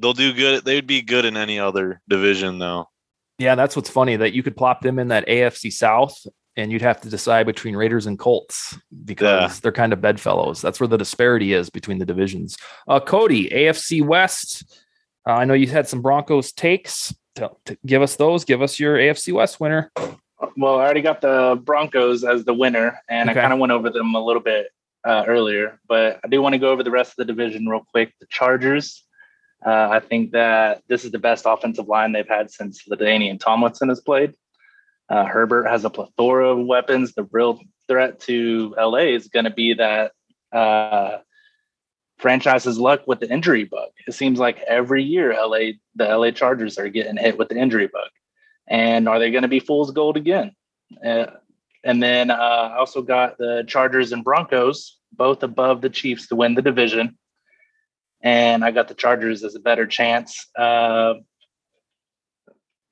they'll 0.00 0.12
do 0.12 0.32
good. 0.32 0.64
They'd 0.64 0.88
be 0.88 1.02
good 1.02 1.24
in 1.24 1.36
any 1.36 1.60
other 1.60 2.00
division, 2.08 2.58
though. 2.58 2.88
Yeah, 3.38 3.54
that's 3.54 3.76
what's 3.76 3.90
funny 3.90 4.16
that 4.16 4.32
you 4.32 4.42
could 4.42 4.56
plop 4.56 4.80
them 4.80 4.98
in 4.98 5.08
that 5.08 5.28
AFC 5.28 5.72
South, 5.72 6.16
and 6.56 6.70
you'd 6.70 6.82
have 6.82 7.00
to 7.00 7.08
decide 7.08 7.46
between 7.46 7.74
Raiders 7.76 8.06
and 8.06 8.18
Colts 8.18 8.76
because 9.04 9.52
Yeah. 9.52 9.58
they're 9.62 9.72
kind 9.72 9.92
of 9.92 10.00
bedfellows. 10.00 10.60
That's 10.60 10.80
where 10.80 10.86
the 10.88 10.98
disparity 10.98 11.52
is 11.54 11.70
between 11.70 11.98
the 11.98 12.06
divisions. 12.06 12.56
Uh, 12.86 13.00
Cody, 13.00 13.48
AFC 13.50 14.02
West. 14.02 14.64
Uh, 15.26 15.32
I 15.34 15.44
know 15.44 15.54
you 15.54 15.66
had 15.68 15.88
some 15.88 16.02
Broncos 16.02 16.52
takes. 16.52 17.14
Tell- 17.34 17.58
t- 17.64 17.78
give 17.86 18.02
us 18.02 18.16
those. 18.16 18.44
Give 18.44 18.60
us 18.60 18.78
your 18.78 18.96
AFC 18.98 19.32
West 19.32 19.60
winner. 19.60 19.90
Well, 20.56 20.78
I 20.78 20.84
already 20.84 21.02
got 21.02 21.20
the 21.20 21.58
Broncos 21.62 22.24
as 22.24 22.44
the 22.44 22.52
winner, 22.52 22.98
and 23.08 23.30
Okay. 23.30 23.38
I 23.38 23.42
kind 23.42 23.52
of 23.54 23.58
went 23.58 23.72
over 23.72 23.88
them 23.90 24.14
a 24.14 24.22
little 24.22 24.42
bit 24.42 24.66
uh, 25.04 25.24
earlier, 25.26 25.80
but 25.88 26.20
I 26.24 26.28
do 26.28 26.42
want 26.42 26.52
to 26.54 26.58
go 26.58 26.70
over 26.70 26.82
the 26.82 26.90
rest 26.90 27.12
of 27.12 27.16
the 27.16 27.24
division 27.24 27.66
real 27.66 27.84
quick. 27.90 28.12
The 28.20 28.26
Chargers. 28.28 29.04
Uh, 29.64 29.88
I 29.90 30.00
think 30.00 30.32
that 30.32 30.82
this 30.88 31.04
is 31.04 31.12
the 31.12 31.18
best 31.20 31.44
offensive 31.46 31.86
line 31.88 32.10
they've 32.12 32.28
had 32.28 32.50
since 32.50 32.82
LaDainian 32.88 33.38
Tomlinson 33.40 33.88
has 33.88 34.00
played. 34.00 34.34
Uh, 35.08 35.24
Herbert 35.26 35.66
has 35.66 35.84
a 35.84 35.90
plethora 35.90 36.50
of 36.50 36.66
weapons. 36.66 37.14
The 37.14 37.28
real 37.30 37.60
threat 37.88 38.20
to 38.20 38.74
LA 38.78 39.14
is 39.14 39.28
going 39.28 39.44
to 39.44 39.50
be 39.50 39.74
that 39.74 40.12
uh, 40.52 41.18
franchise's 42.18 42.78
luck 42.78 43.06
with 43.06 43.20
the 43.20 43.30
injury 43.30 43.64
bug. 43.64 43.90
It 44.06 44.14
seems 44.14 44.38
like 44.38 44.60
every 44.60 45.02
year 45.02 45.34
LA, 45.34 45.72
the 45.96 46.16
LA 46.16 46.30
Chargers 46.30 46.78
are 46.78 46.88
getting 46.88 47.16
hit 47.16 47.36
with 47.36 47.48
the 47.48 47.56
injury 47.56 47.88
bug. 47.88 48.08
And 48.68 49.08
are 49.08 49.18
they 49.18 49.30
going 49.30 49.42
to 49.42 49.48
be 49.48 49.60
fool's 49.60 49.90
gold 49.90 50.16
again? 50.16 50.52
Uh, 51.04 51.26
and 51.84 52.02
then 52.02 52.30
uh, 52.30 52.34
I 52.34 52.76
also 52.76 53.02
got 53.02 53.38
the 53.38 53.64
Chargers 53.66 54.12
and 54.12 54.22
Broncos, 54.22 54.98
both 55.12 55.42
above 55.42 55.80
the 55.80 55.90
Chiefs 55.90 56.28
to 56.28 56.36
win 56.36 56.54
the 56.54 56.62
division. 56.62 57.18
And 58.22 58.64
I 58.64 58.70
got 58.70 58.86
the 58.86 58.94
Chargers 58.94 59.42
as 59.42 59.56
a 59.56 59.60
better 59.60 59.86
chance 59.86 60.46
uh, 60.56 61.14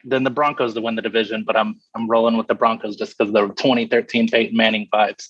than 0.04 0.24
the 0.24 0.30
Broncos 0.30 0.74
to 0.74 0.80
win 0.80 0.96
the 0.96 1.02
division. 1.02 1.44
But 1.44 1.56
I'm 1.56 1.80
I'm 1.94 2.08
rolling 2.08 2.36
with 2.36 2.46
the 2.46 2.54
Broncos 2.54 2.96
just 2.96 3.16
because 3.16 3.32
the 3.32 3.46
2013 3.48 4.28
Peyton 4.28 4.56
Manning 4.56 4.88
vibes. 4.92 5.28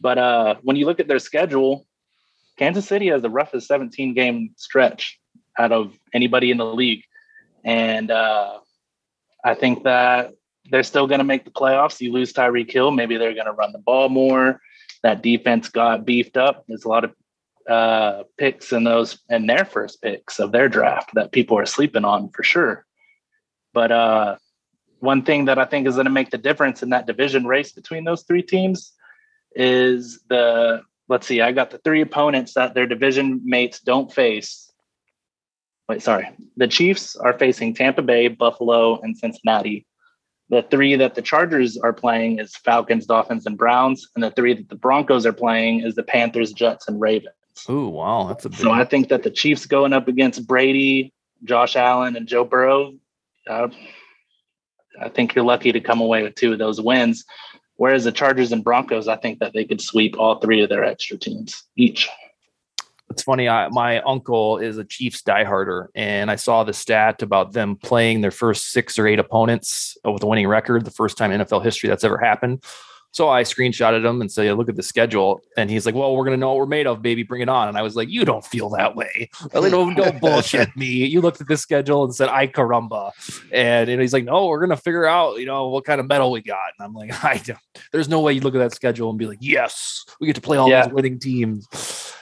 But 0.00 0.18
uh, 0.18 0.54
when 0.62 0.76
you 0.76 0.86
look 0.86 1.00
at 1.00 1.08
their 1.08 1.18
schedule, 1.18 1.86
Kansas 2.58 2.86
City 2.86 3.08
has 3.08 3.22
the 3.22 3.30
roughest 3.30 3.66
17 3.66 4.14
game 4.14 4.50
stretch 4.56 5.18
out 5.58 5.72
of 5.72 5.98
anybody 6.12 6.50
in 6.50 6.58
the 6.58 6.66
league. 6.66 7.02
And 7.64 8.10
uh, 8.10 8.58
I 9.44 9.54
think 9.54 9.84
that 9.84 10.34
they're 10.70 10.82
still 10.82 11.06
going 11.06 11.18
to 11.18 11.24
make 11.24 11.44
the 11.44 11.50
playoffs. 11.50 12.00
You 12.00 12.12
lose 12.12 12.32
Tyreek 12.32 12.70
Hill, 12.70 12.90
maybe 12.90 13.16
they're 13.16 13.34
going 13.34 13.46
to 13.46 13.52
run 13.52 13.72
the 13.72 13.78
ball 13.78 14.08
more. 14.08 14.60
That 15.02 15.22
defense 15.22 15.68
got 15.68 16.04
beefed 16.04 16.36
up. 16.36 16.64
There's 16.66 16.84
a 16.84 16.88
lot 16.88 17.04
of 17.04 17.14
uh, 17.68 18.24
picks 18.38 18.72
in 18.72 18.84
those 18.84 19.18
and 19.28 19.48
their 19.48 19.64
first 19.64 20.02
picks 20.02 20.38
of 20.38 20.52
their 20.52 20.68
draft 20.68 21.10
that 21.14 21.32
people 21.32 21.58
are 21.58 21.66
sleeping 21.66 22.04
on 22.04 22.30
for 22.30 22.42
sure. 22.42 22.84
But 23.74 23.92
uh, 23.92 24.36
one 25.00 25.22
thing 25.22 25.44
that 25.46 25.58
I 25.58 25.66
think 25.66 25.86
is 25.86 25.94
going 25.94 26.06
to 26.06 26.10
make 26.10 26.30
the 26.30 26.38
difference 26.38 26.82
in 26.82 26.90
that 26.90 27.06
division 27.06 27.46
race 27.46 27.72
between 27.72 28.04
those 28.04 28.22
three 28.22 28.42
teams 28.42 28.92
is 29.54 30.20
the 30.28 30.82
let's 31.08 31.26
see, 31.26 31.42
I 31.42 31.52
got 31.52 31.70
the 31.70 31.78
three 31.78 32.00
opponents 32.00 32.54
that 32.54 32.74
their 32.74 32.86
division 32.86 33.42
mates 33.44 33.80
don't 33.80 34.12
face. 34.12 34.72
Wait, 35.88 36.02
sorry. 36.02 36.30
The 36.56 36.68
Chiefs 36.68 37.14
are 37.16 37.38
facing 37.38 37.74
Tampa 37.74 38.00
Bay, 38.00 38.28
Buffalo, 38.28 38.98
and 39.00 39.16
Cincinnati. 39.16 39.86
The 40.48 40.62
three 40.70 40.96
that 40.96 41.14
the 41.14 41.22
Chargers 41.22 41.76
are 41.76 41.92
playing 41.92 42.38
is 42.38 42.56
Falcons, 42.56 43.06
Dolphins, 43.06 43.44
and 43.44 43.58
Browns, 43.58 44.08
and 44.14 44.24
the 44.24 44.30
three 44.30 44.54
that 44.54 44.68
the 44.68 44.76
Broncos 44.76 45.26
are 45.26 45.32
playing 45.32 45.80
is 45.80 45.94
the 45.94 46.02
Panthers, 46.02 46.52
Jets, 46.52 46.88
and 46.88 47.00
Ravens. 47.00 47.34
Oh 47.68 47.88
wow, 47.88 48.26
that's 48.28 48.44
a 48.44 48.50
big. 48.50 48.60
So 48.60 48.70
I 48.70 48.84
think 48.84 49.08
that 49.08 49.22
the 49.22 49.30
Chiefs 49.30 49.66
going 49.66 49.92
up 49.92 50.08
against 50.08 50.46
Brady, 50.46 51.12
Josh 51.44 51.76
Allen, 51.76 52.16
and 52.16 52.26
Joe 52.26 52.44
Burrow. 52.44 52.94
Uh, 53.48 53.68
I 55.00 55.08
think 55.08 55.34
you're 55.34 55.44
lucky 55.44 55.72
to 55.72 55.80
come 55.80 56.00
away 56.00 56.22
with 56.22 56.34
two 56.34 56.52
of 56.52 56.58
those 56.58 56.80
wins. 56.80 57.24
Whereas 57.76 58.04
the 58.04 58.12
Chargers 58.12 58.52
and 58.52 58.62
Broncos, 58.62 59.08
I 59.08 59.16
think 59.16 59.40
that 59.40 59.52
they 59.52 59.64
could 59.64 59.80
sweep 59.80 60.16
all 60.18 60.38
three 60.38 60.62
of 60.62 60.68
their 60.68 60.84
extra 60.84 61.16
teams 61.16 61.64
each. 61.76 62.08
It's 63.10 63.22
funny. 63.22 63.48
I, 63.48 63.68
my 63.68 64.00
uncle 64.00 64.58
is 64.58 64.78
a 64.78 64.84
Chiefs 64.84 65.22
dieharder, 65.22 65.88
and 65.94 66.30
I 66.30 66.36
saw 66.36 66.64
the 66.64 66.72
stat 66.72 67.22
about 67.22 67.52
them 67.52 67.76
playing 67.76 68.20
their 68.20 68.30
first 68.30 68.70
six 68.70 68.98
or 68.98 69.06
eight 69.06 69.18
opponents 69.18 69.96
with 70.04 70.22
a 70.22 70.26
winning 70.26 70.48
record, 70.48 70.84
the 70.84 70.90
first 70.90 71.18
time 71.18 71.30
in 71.30 71.40
NFL 71.40 71.62
history 71.62 71.88
that's 71.88 72.04
ever 72.04 72.18
happened. 72.18 72.64
So 73.14 73.28
I 73.28 73.44
screenshotted 73.44 74.04
him 74.04 74.20
and 74.20 74.30
said, 74.30 74.56
"Look 74.56 74.68
at 74.68 74.74
the 74.74 74.82
schedule." 74.82 75.40
And 75.56 75.70
he's 75.70 75.86
like, 75.86 75.94
"Well, 75.94 76.16
we're 76.16 76.24
gonna 76.24 76.36
know 76.36 76.48
what 76.48 76.56
we're 76.58 76.66
made 76.66 76.88
of, 76.88 77.00
baby. 77.00 77.22
Bring 77.22 77.42
it 77.42 77.48
on." 77.48 77.68
And 77.68 77.78
I 77.78 77.82
was 77.82 77.94
like, 77.94 78.08
"You 78.08 78.24
don't 78.24 78.44
feel 78.44 78.68
that 78.70 78.96
way. 78.96 79.30
Like, 79.52 79.70
don't, 79.70 79.94
don't 79.94 80.20
bullshit 80.20 80.76
me. 80.76 80.86
You 81.06 81.20
looked 81.20 81.40
at 81.40 81.46
the 81.46 81.56
schedule 81.56 82.02
and 82.02 82.12
said, 82.12 82.28
"I 82.28 82.48
caramba," 82.48 83.12
and, 83.52 83.88
and 83.88 84.00
he's 84.02 84.12
like, 84.12 84.24
"No, 84.24 84.46
we're 84.46 84.58
gonna 84.58 84.76
figure 84.76 85.06
out, 85.06 85.38
you 85.38 85.46
know, 85.46 85.68
what 85.68 85.84
kind 85.84 86.00
of 86.00 86.08
mettle 86.08 86.32
we 86.32 86.42
got." 86.42 86.58
And 86.76 86.84
I'm 86.86 86.92
like, 86.92 87.12
"I 87.24 87.38
don't. 87.38 87.58
There's 87.92 88.08
no 88.08 88.20
way 88.20 88.32
you 88.32 88.40
look 88.40 88.56
at 88.56 88.58
that 88.58 88.74
schedule 88.74 89.10
and 89.10 89.18
be 89.18 89.26
like, 89.26 89.38
yes, 89.40 90.04
we 90.20 90.26
get 90.26 90.34
to 90.34 90.42
play 90.42 90.58
all 90.58 90.68
Yeah. 90.68 90.86
these 90.86 90.92
winning 90.92 91.20
teams." 91.20 91.68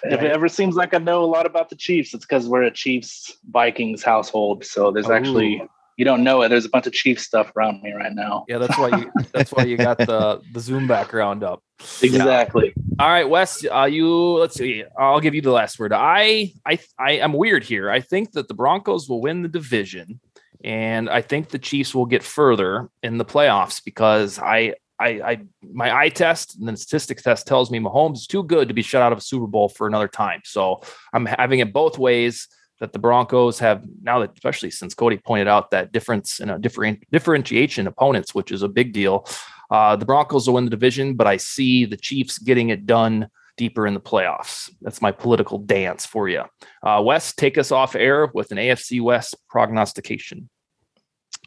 If 0.05 0.20
it 0.20 0.30
ever 0.30 0.49
seems 0.49 0.74
like 0.74 0.93
I 0.93 0.99
know 0.99 1.24
a 1.24 1.26
lot 1.26 1.47
about 1.47 1.70
the 1.70 1.76
Chiefs, 1.76 2.12
it's 2.12 2.26
because 2.26 2.49
we're 2.49 2.64
a 2.64 2.70
Chiefs 2.70 3.36
Vikings 3.51 4.03
household. 4.03 4.64
So 4.64 4.90
there's 4.90 5.09
actually 5.09 5.61
Ooh. 5.62 5.68
You 5.97 6.05
don't 6.05 6.24
know 6.24 6.43
it. 6.43 6.49
There's 6.49 6.64
a 6.64 6.68
bunch 6.68 6.86
of 6.86 6.93
Chiefs 6.93 7.24
stuff 7.24 7.53
around 7.57 7.82
me 7.82 7.93
right 7.93 8.12
now. 8.12 8.45
Yeah, 8.49 8.59
that's 8.59 8.78
why 8.78 8.97
you. 8.99 9.12
That's 9.32 9.51
why 9.53 9.64
you 9.64 9.76
got 9.76 9.99
the 9.99 10.43
the 10.53 10.61
Zoom 10.61 10.86
background 10.86 11.43
up. 11.43 11.62
Exactly. 12.03 12.74
All 12.99 13.09
right, 13.09 13.28
Wes, 13.28 13.64
uh, 13.64 13.84
you 13.84 14.09
let's 14.38 14.55
see. 14.55 14.84
I'll 14.99 15.20
give 15.20 15.34
you 15.34 15.40
the 15.40 15.51
last 15.51 15.78
word. 15.78 15.93
I 15.93 16.53
I 16.66 16.78
I 16.99 17.12
am 17.12 17.32
weird 17.32 17.64
here. 17.64 17.90
I 17.90 18.01
think 18.01 18.32
that 18.32 18.49
the 18.49 18.55
Broncos 18.55 19.09
will 19.09 19.20
win 19.20 19.43
the 19.43 19.49
division, 19.49 20.20
and 20.62 21.09
I 21.09 21.22
think 21.22 21.49
the 21.49 21.59
Chiefs 21.59 21.95
will 21.95 22.07
get 22.07 22.22
further 22.22 22.88
in 23.03 23.18
the 23.18 23.24
playoffs 23.24 23.82
because 23.82 24.38
I 24.38 24.74
I, 25.03 25.09
I 25.09 25.40
my 25.72 25.97
eye 25.97 26.11
test 26.11 26.57
and 26.57 26.68
then 26.68 26.76
statistics 26.76 27.22
test 27.22 27.47
tells 27.47 27.70
me 27.70 27.80
Mahomes 27.80 28.18
is 28.18 28.26
too 28.26 28.45
good 28.45 28.68
to 28.68 28.74
be 28.74 28.82
shut 28.82 29.03
out 29.03 29.12
of 29.12 29.18
a 29.18 29.22
Super 29.22 29.47
Bowl 29.47 29.68
for 29.68 29.86
another 29.86 30.09
time. 30.09 30.43
So 30.45 30.82
I'm 31.12 31.26
having 31.26 31.59
it 31.59 31.72
both 31.72 31.99
ways. 31.99 32.49
That 32.83 32.93
the 32.93 32.99
Broncos 32.99 33.61
have 33.61 33.87
now 34.03 34.18
that 34.18 34.33
especially 34.35 34.72
since 34.72 34.93
Cody 34.93 35.16
pointed 35.16 35.47
out 35.47 35.70
that 35.70 35.93
difference 35.93 36.41
in 36.41 36.51
a 36.51 36.59
different 36.59 37.05
differentiation 37.12 37.87
opponents, 37.87 38.35
which 38.35 38.51
is 38.51 38.62
a 38.62 38.68
big 38.68 38.93
deal. 38.93 39.24
Uh, 39.70 39.95
the 39.95 40.05
Broncos 40.05 40.49
will 40.49 40.55
win 40.55 40.64
the 40.64 40.70
division, 40.70 41.14
but 41.14 41.28
I 41.28 41.37
see 41.37 41.85
the 41.85 41.97
Chiefs 41.97 42.39
getting 42.39 42.70
it 42.70 42.85
done 42.85 43.28
deeper 43.57 43.87
in 43.87 43.95
the 43.95 44.01
playoffs. 44.01 44.68
That's 44.80 45.01
my 45.01 45.12
political 45.12 45.59
dance 45.59 46.05
for 46.05 46.28
you. 46.28 46.43
Uh, 46.83 47.01
Wes, 47.05 47.33
take 47.33 47.57
us 47.57 47.70
off 47.70 47.95
air 47.95 48.28
with 48.35 48.51
an 48.51 48.59
AFC 48.59 49.01
West 49.01 49.37
prognostication. 49.49 50.51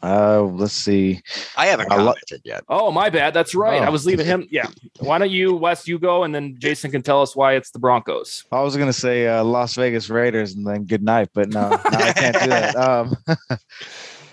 Uh, 0.02 0.42
let's 0.42 0.74
see. 0.74 1.22
I 1.56 1.66
haven't 1.66 1.90
I 1.90 1.96
lo- 1.96 2.12
commented 2.12 2.42
yet. 2.44 2.64
Oh, 2.68 2.90
my 2.90 3.08
bad. 3.08 3.32
That's 3.32 3.54
right. 3.54 3.80
I 3.82 3.86
Oh. 3.88 3.92
was 3.92 4.04
leaving 4.04 4.26
him. 4.26 4.46
Yeah. 4.50 4.66
Why 4.98 5.16
don't 5.18 5.30
you, 5.30 5.54
Wes, 5.56 5.88
you 5.88 5.98
go, 5.98 6.24
and 6.24 6.34
then 6.34 6.56
Jason 6.58 6.90
can 6.90 7.00
tell 7.02 7.22
us 7.22 7.34
why 7.34 7.54
it's 7.54 7.70
the 7.70 7.78
Broncos. 7.78 8.44
I 8.52 8.60
was 8.60 8.76
gonna 8.76 8.92
say 8.92 9.26
uh, 9.26 9.42
Las 9.42 9.74
Vegas 9.74 10.10
Raiders 10.10 10.54
and 10.54 10.66
then 10.66 10.84
good 10.84 11.02
night, 11.02 11.30
but 11.34 11.48
no, 11.48 11.70
no 11.70 11.76
I 11.84 12.12
can't 12.12 12.38
do 12.40 12.46
that. 12.48 12.76
Um, 12.86 13.16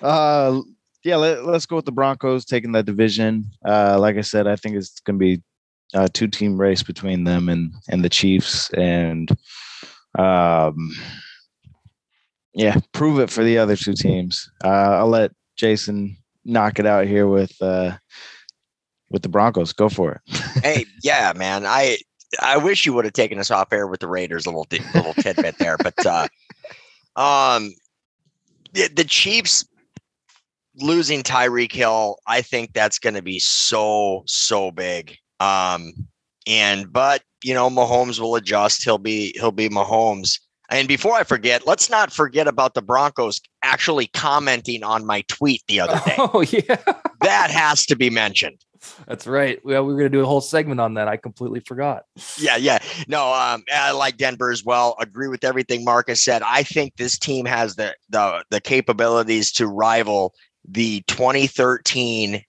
uh, 0.01 0.61
yeah, 1.03 1.15
let, 1.15 1.39
us 1.39 1.65
go 1.65 1.77
with 1.77 1.85
the 1.85 1.91
Broncos 1.91 2.45
taking 2.45 2.71
that 2.73 2.85
division. 2.85 3.45
Uh, 3.65 3.97
like 3.99 4.17
I 4.17 4.21
said, 4.21 4.47
I 4.47 4.55
think 4.57 4.75
it's 4.75 4.99
gonna 4.99 5.17
be 5.17 5.41
a 5.93 6.09
two 6.09 6.27
team 6.27 6.59
race 6.59 6.83
between 6.83 7.23
them 7.23 7.47
and 7.49 7.71
and 7.89 8.03
the 8.03 8.09
Chiefs, 8.09 8.69
and 8.71 9.29
um, 10.19 10.91
yeah, 12.53 12.77
prove 12.91 13.19
it 13.19 13.29
for 13.29 13.43
the 13.43 13.57
other 13.57 13.75
two 13.75 13.93
teams. 13.93 14.49
Uh, 14.63 14.67
I'll 14.99 15.07
let 15.09 15.31
Jason 15.55 16.17
knock 16.45 16.79
it 16.79 16.85
out 16.85 17.07
here 17.07 17.27
with 17.27 17.59
uh, 17.61 17.97
with 19.09 19.21
the 19.21 19.29
Broncos. 19.29 19.73
Go 19.73 19.89
for 19.89 20.13
it. 20.13 20.37
hey, 20.63 20.85
yeah, 21.03 21.33
man. 21.35 21.65
I 21.65 21.97
I 22.41 22.57
wish 22.57 22.85
you 22.85 22.93
would 22.93 23.05
have 23.05 23.13
taken 23.13 23.39
us 23.39 23.51
off 23.51 23.71
air 23.71 23.87
with 23.87 23.99
the 23.99 24.07
Raiders 24.07 24.45
a 24.45 24.49
little 24.49 24.67
little 24.95 25.13
tidbit 25.13 25.57
there, 25.59 25.77
but 25.77 26.05
uh, 26.05 26.27
um, 27.15 27.73
the, 28.73 28.89
the 28.89 29.03
Chiefs 29.03 29.65
losing 30.75 31.21
Tyreek 31.21 31.71
Hill, 31.71 32.17
I 32.27 32.41
think 32.41 32.73
that's 32.73 32.99
going 32.99 33.13
to 33.13 33.21
be 33.21 33.39
so 33.39 34.23
so 34.25 34.71
big. 34.71 35.17
Um, 35.39 35.93
and 36.47 36.91
but 36.91 37.21
you 37.43 37.53
know, 37.53 37.69
Mahomes 37.69 38.19
will 38.19 38.35
adjust. 38.35 38.83
He'll 38.83 38.97
be 38.97 39.33
he'll 39.35 39.51
be 39.51 39.69
Mahomes. 39.69 40.39
And 40.73 40.87
before 40.87 41.13
I 41.13 41.23
forget, 41.23 41.67
let's 41.67 41.91
not 41.91 42.11
forget 42.11 42.47
about 42.47 42.73
the 42.73 42.81
Broncos 42.81 43.39
actually 43.61 44.07
commenting 44.07 44.83
on 44.83 45.05
my 45.05 45.21
tweet 45.27 45.61
the 45.67 45.79
other 45.79 46.01
day. 46.05 46.15
Oh, 46.23 46.41
yeah. 46.41 46.77
that 47.21 47.51
has 47.51 47.85
to 47.85 47.95
be 47.95 48.09
mentioned. 48.09 48.57
That's 49.07 49.27
right. 49.27 49.63
Well, 49.63 49.85
we 49.85 49.93
were 49.93 49.99
going 49.99 50.11
to 50.11 50.17
do 50.17 50.23
a 50.23 50.25
whole 50.25 50.41
segment 50.41 50.79
on 50.79 50.95
that. 50.95 51.07
I 51.07 51.17
completely 51.17 51.59
forgot. 51.59 52.03
Yeah, 52.39 52.57
yeah. 52.57 52.79
No, 53.07 53.31
um, 53.31 53.63
I 53.71 53.91
like 53.91 54.17
Denver 54.17 54.49
as 54.51 54.63
well. 54.63 54.95
Agree 54.99 55.27
with 55.27 55.43
everything 55.43 55.85
Marcus 55.85 56.23
said. 56.23 56.41
I 56.41 56.63
think 56.63 56.95
this 56.95 57.19
team 57.19 57.45
has 57.45 57.75
the 57.75 57.95
the 58.09 58.43
the 58.49 58.59
capabilities 58.59 59.51
to 59.53 59.67
rival 59.67 60.33
the 60.67 61.03
2013 61.07 62.41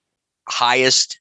highest 0.49 1.21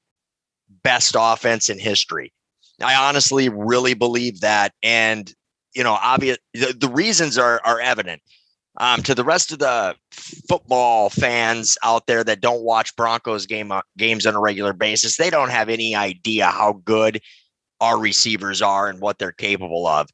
best 0.84 1.16
offense 1.20 1.70
in 1.70 1.80
history. 1.80 2.34
I 2.82 2.96
honestly 2.96 3.50
really 3.50 3.94
believe 3.94 4.40
that, 4.42 4.74
and 4.82 5.32
you 5.74 5.84
know, 5.84 5.98
obvious 6.02 6.38
the, 6.54 6.76
the 6.78 6.90
reasons 6.90 7.38
are 7.38 7.62
are 7.64 7.80
evident. 7.80 8.22
Um, 8.78 9.04
to 9.04 9.14
the 9.14 9.24
rest 9.24 9.52
of 9.52 9.60
the 9.60 9.96
football 10.12 11.12
fans 11.12 11.78
out 11.84 12.08
there 12.08 12.24
that 12.24 12.42
don't 12.42 12.64
watch 12.64 12.96
Broncos 12.96 13.46
game 13.46 13.72
uh, 13.72 13.82
games 14.00 14.26
on 14.26 14.34
a 14.34 14.40
regular 14.40 14.74
basis, 14.74 15.18
they 15.18 15.30
don't 15.30 15.52
have 15.52 15.70
any 15.70 15.96
idea 15.96 16.48
how 16.48 16.82
good 16.84 17.22
our 17.82 18.00
receivers 18.00 18.64
are 18.64 18.90
and 18.90 19.00
what 19.00 19.20
they're 19.20 19.32
capable 19.32 19.86
of. 19.86 20.10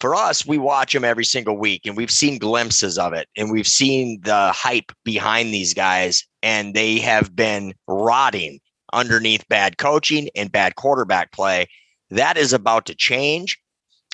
For 0.00 0.16
us, 0.16 0.44
we 0.44 0.58
watch 0.58 0.92
them 0.92 1.04
every 1.04 1.24
single 1.24 1.56
week 1.56 1.82
and 1.86 1.96
we've 1.96 2.10
seen 2.10 2.38
glimpses 2.38 2.98
of 2.98 3.12
it 3.12 3.28
and 3.36 3.52
we've 3.52 3.68
seen 3.68 4.20
the 4.22 4.50
hype 4.50 4.90
behind 5.04 5.54
these 5.54 5.72
guys 5.72 6.26
and 6.42 6.74
they 6.74 6.98
have 6.98 7.36
been 7.36 7.72
rotting 7.86 8.58
underneath 8.92 9.46
bad 9.48 9.78
coaching 9.78 10.28
and 10.34 10.50
bad 10.50 10.74
quarterback 10.74 11.30
play. 11.30 11.68
That 12.10 12.36
is 12.36 12.52
about 12.52 12.86
to 12.86 12.96
change. 12.96 13.58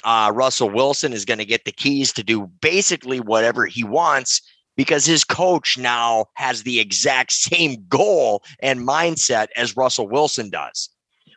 Uh, 0.05 0.32
Russell 0.34 0.70
Wilson 0.70 1.12
is 1.12 1.24
going 1.24 1.38
to 1.38 1.44
get 1.44 1.64
the 1.64 1.72
keys 1.72 2.12
to 2.14 2.22
do 2.22 2.46
basically 2.61 3.20
whatever 3.20 3.66
he 3.66 3.84
wants 3.84 4.40
because 4.76 5.05
his 5.05 5.24
coach 5.24 5.76
now 5.76 6.26
has 6.34 6.62
the 6.62 6.80
exact 6.80 7.32
same 7.32 7.84
goal 7.88 8.42
and 8.61 8.86
mindset 8.86 9.49
as 9.57 9.76
Russell 9.76 10.09
Wilson 10.09 10.51
does 10.51 10.88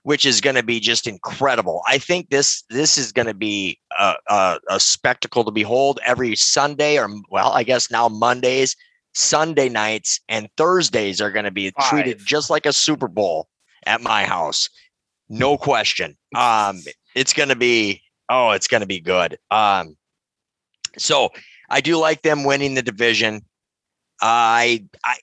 which 0.03 0.25
is 0.25 0.41
going 0.41 0.55
to 0.55 0.63
be 0.63 0.79
just 0.79 1.07
incredible. 1.07 1.81
I 1.87 1.97
think 1.97 2.29
this 2.29 2.63
this 2.69 2.97
is 2.97 3.11
going 3.11 3.27
to 3.27 3.33
be 3.33 3.79
a, 3.97 4.15
a, 4.27 4.59
a 4.69 4.79
spectacle 4.79 5.43
to 5.43 5.51
behold 5.51 5.99
every 6.05 6.35
Sunday, 6.35 6.97
or 6.97 7.09
well, 7.29 7.51
I 7.51 7.63
guess 7.63 7.91
now 7.91 8.07
Mondays, 8.09 8.75
Sunday 9.13 9.69
nights, 9.69 10.19
and 10.27 10.49
Thursdays 10.57 11.21
are 11.21 11.31
going 11.31 11.45
to 11.45 11.51
be 11.51 11.71
Five. 11.71 11.89
treated 11.89 12.19
just 12.25 12.49
like 12.49 12.65
a 12.65 12.73
Super 12.73 13.07
Bowl 13.07 13.47
at 13.85 14.01
my 14.01 14.23
house, 14.23 14.69
no 15.29 15.57
question. 15.57 16.17
Um, 16.35 16.81
it's 17.15 17.33
going 17.33 17.49
to 17.49 17.55
be 17.55 18.01
oh, 18.31 18.51
it's 18.51 18.67
going 18.67 18.81
to 18.81 18.87
be 18.87 19.01
good. 19.01 19.37
Um, 19.51 19.97
so 20.97 21.29
I 21.69 21.81
do 21.81 21.97
like 21.97 22.23
them 22.23 22.43
winning 22.43 22.73
the 22.73 22.81
division. 22.81 23.45
I 24.21 24.85
I 25.03 25.17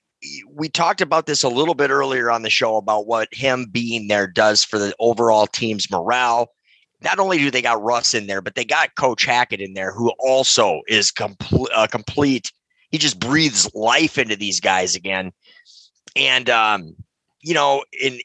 we 0.53 0.69
talked 0.69 1.01
about 1.01 1.27
this 1.27 1.43
a 1.43 1.49
little 1.49 1.75
bit 1.75 1.91
earlier 1.91 2.31
on 2.31 2.43
the 2.43 2.51
show 2.51 2.77
about 2.77 3.07
what 3.07 3.29
him 3.33 3.67
being 3.71 4.09
there 4.09 4.27
does 4.27 4.65
for 4.65 4.79
the 4.79 4.95
overall 4.99 5.47
team's 5.47 5.91
morale. 5.91 6.51
Not 7.01 7.21
only 7.21 7.39
do 7.39 7.51
they 7.51 7.63
got 7.63 7.83
Russ 7.83 8.13
in 8.13 8.27
there, 8.27 8.41
but 8.41 8.57
they 8.57 8.65
got 8.65 8.97
Coach 8.97 9.25
Hackett 9.25 9.61
in 9.61 9.75
there, 9.75 9.93
who 9.93 10.11
also 10.19 10.83
is 10.89 11.11
complete. 11.11 11.71
Complete. 11.91 12.53
He 12.91 12.99
just 12.99 13.21
breathes 13.21 13.73
life 13.75 14.19
into 14.19 14.35
these 14.35 14.61
guys 14.61 14.97
again, 14.97 15.33
and 16.17 16.51
um, 16.51 16.97
you 17.43 17.55
know, 17.55 17.85
in 18.01 18.19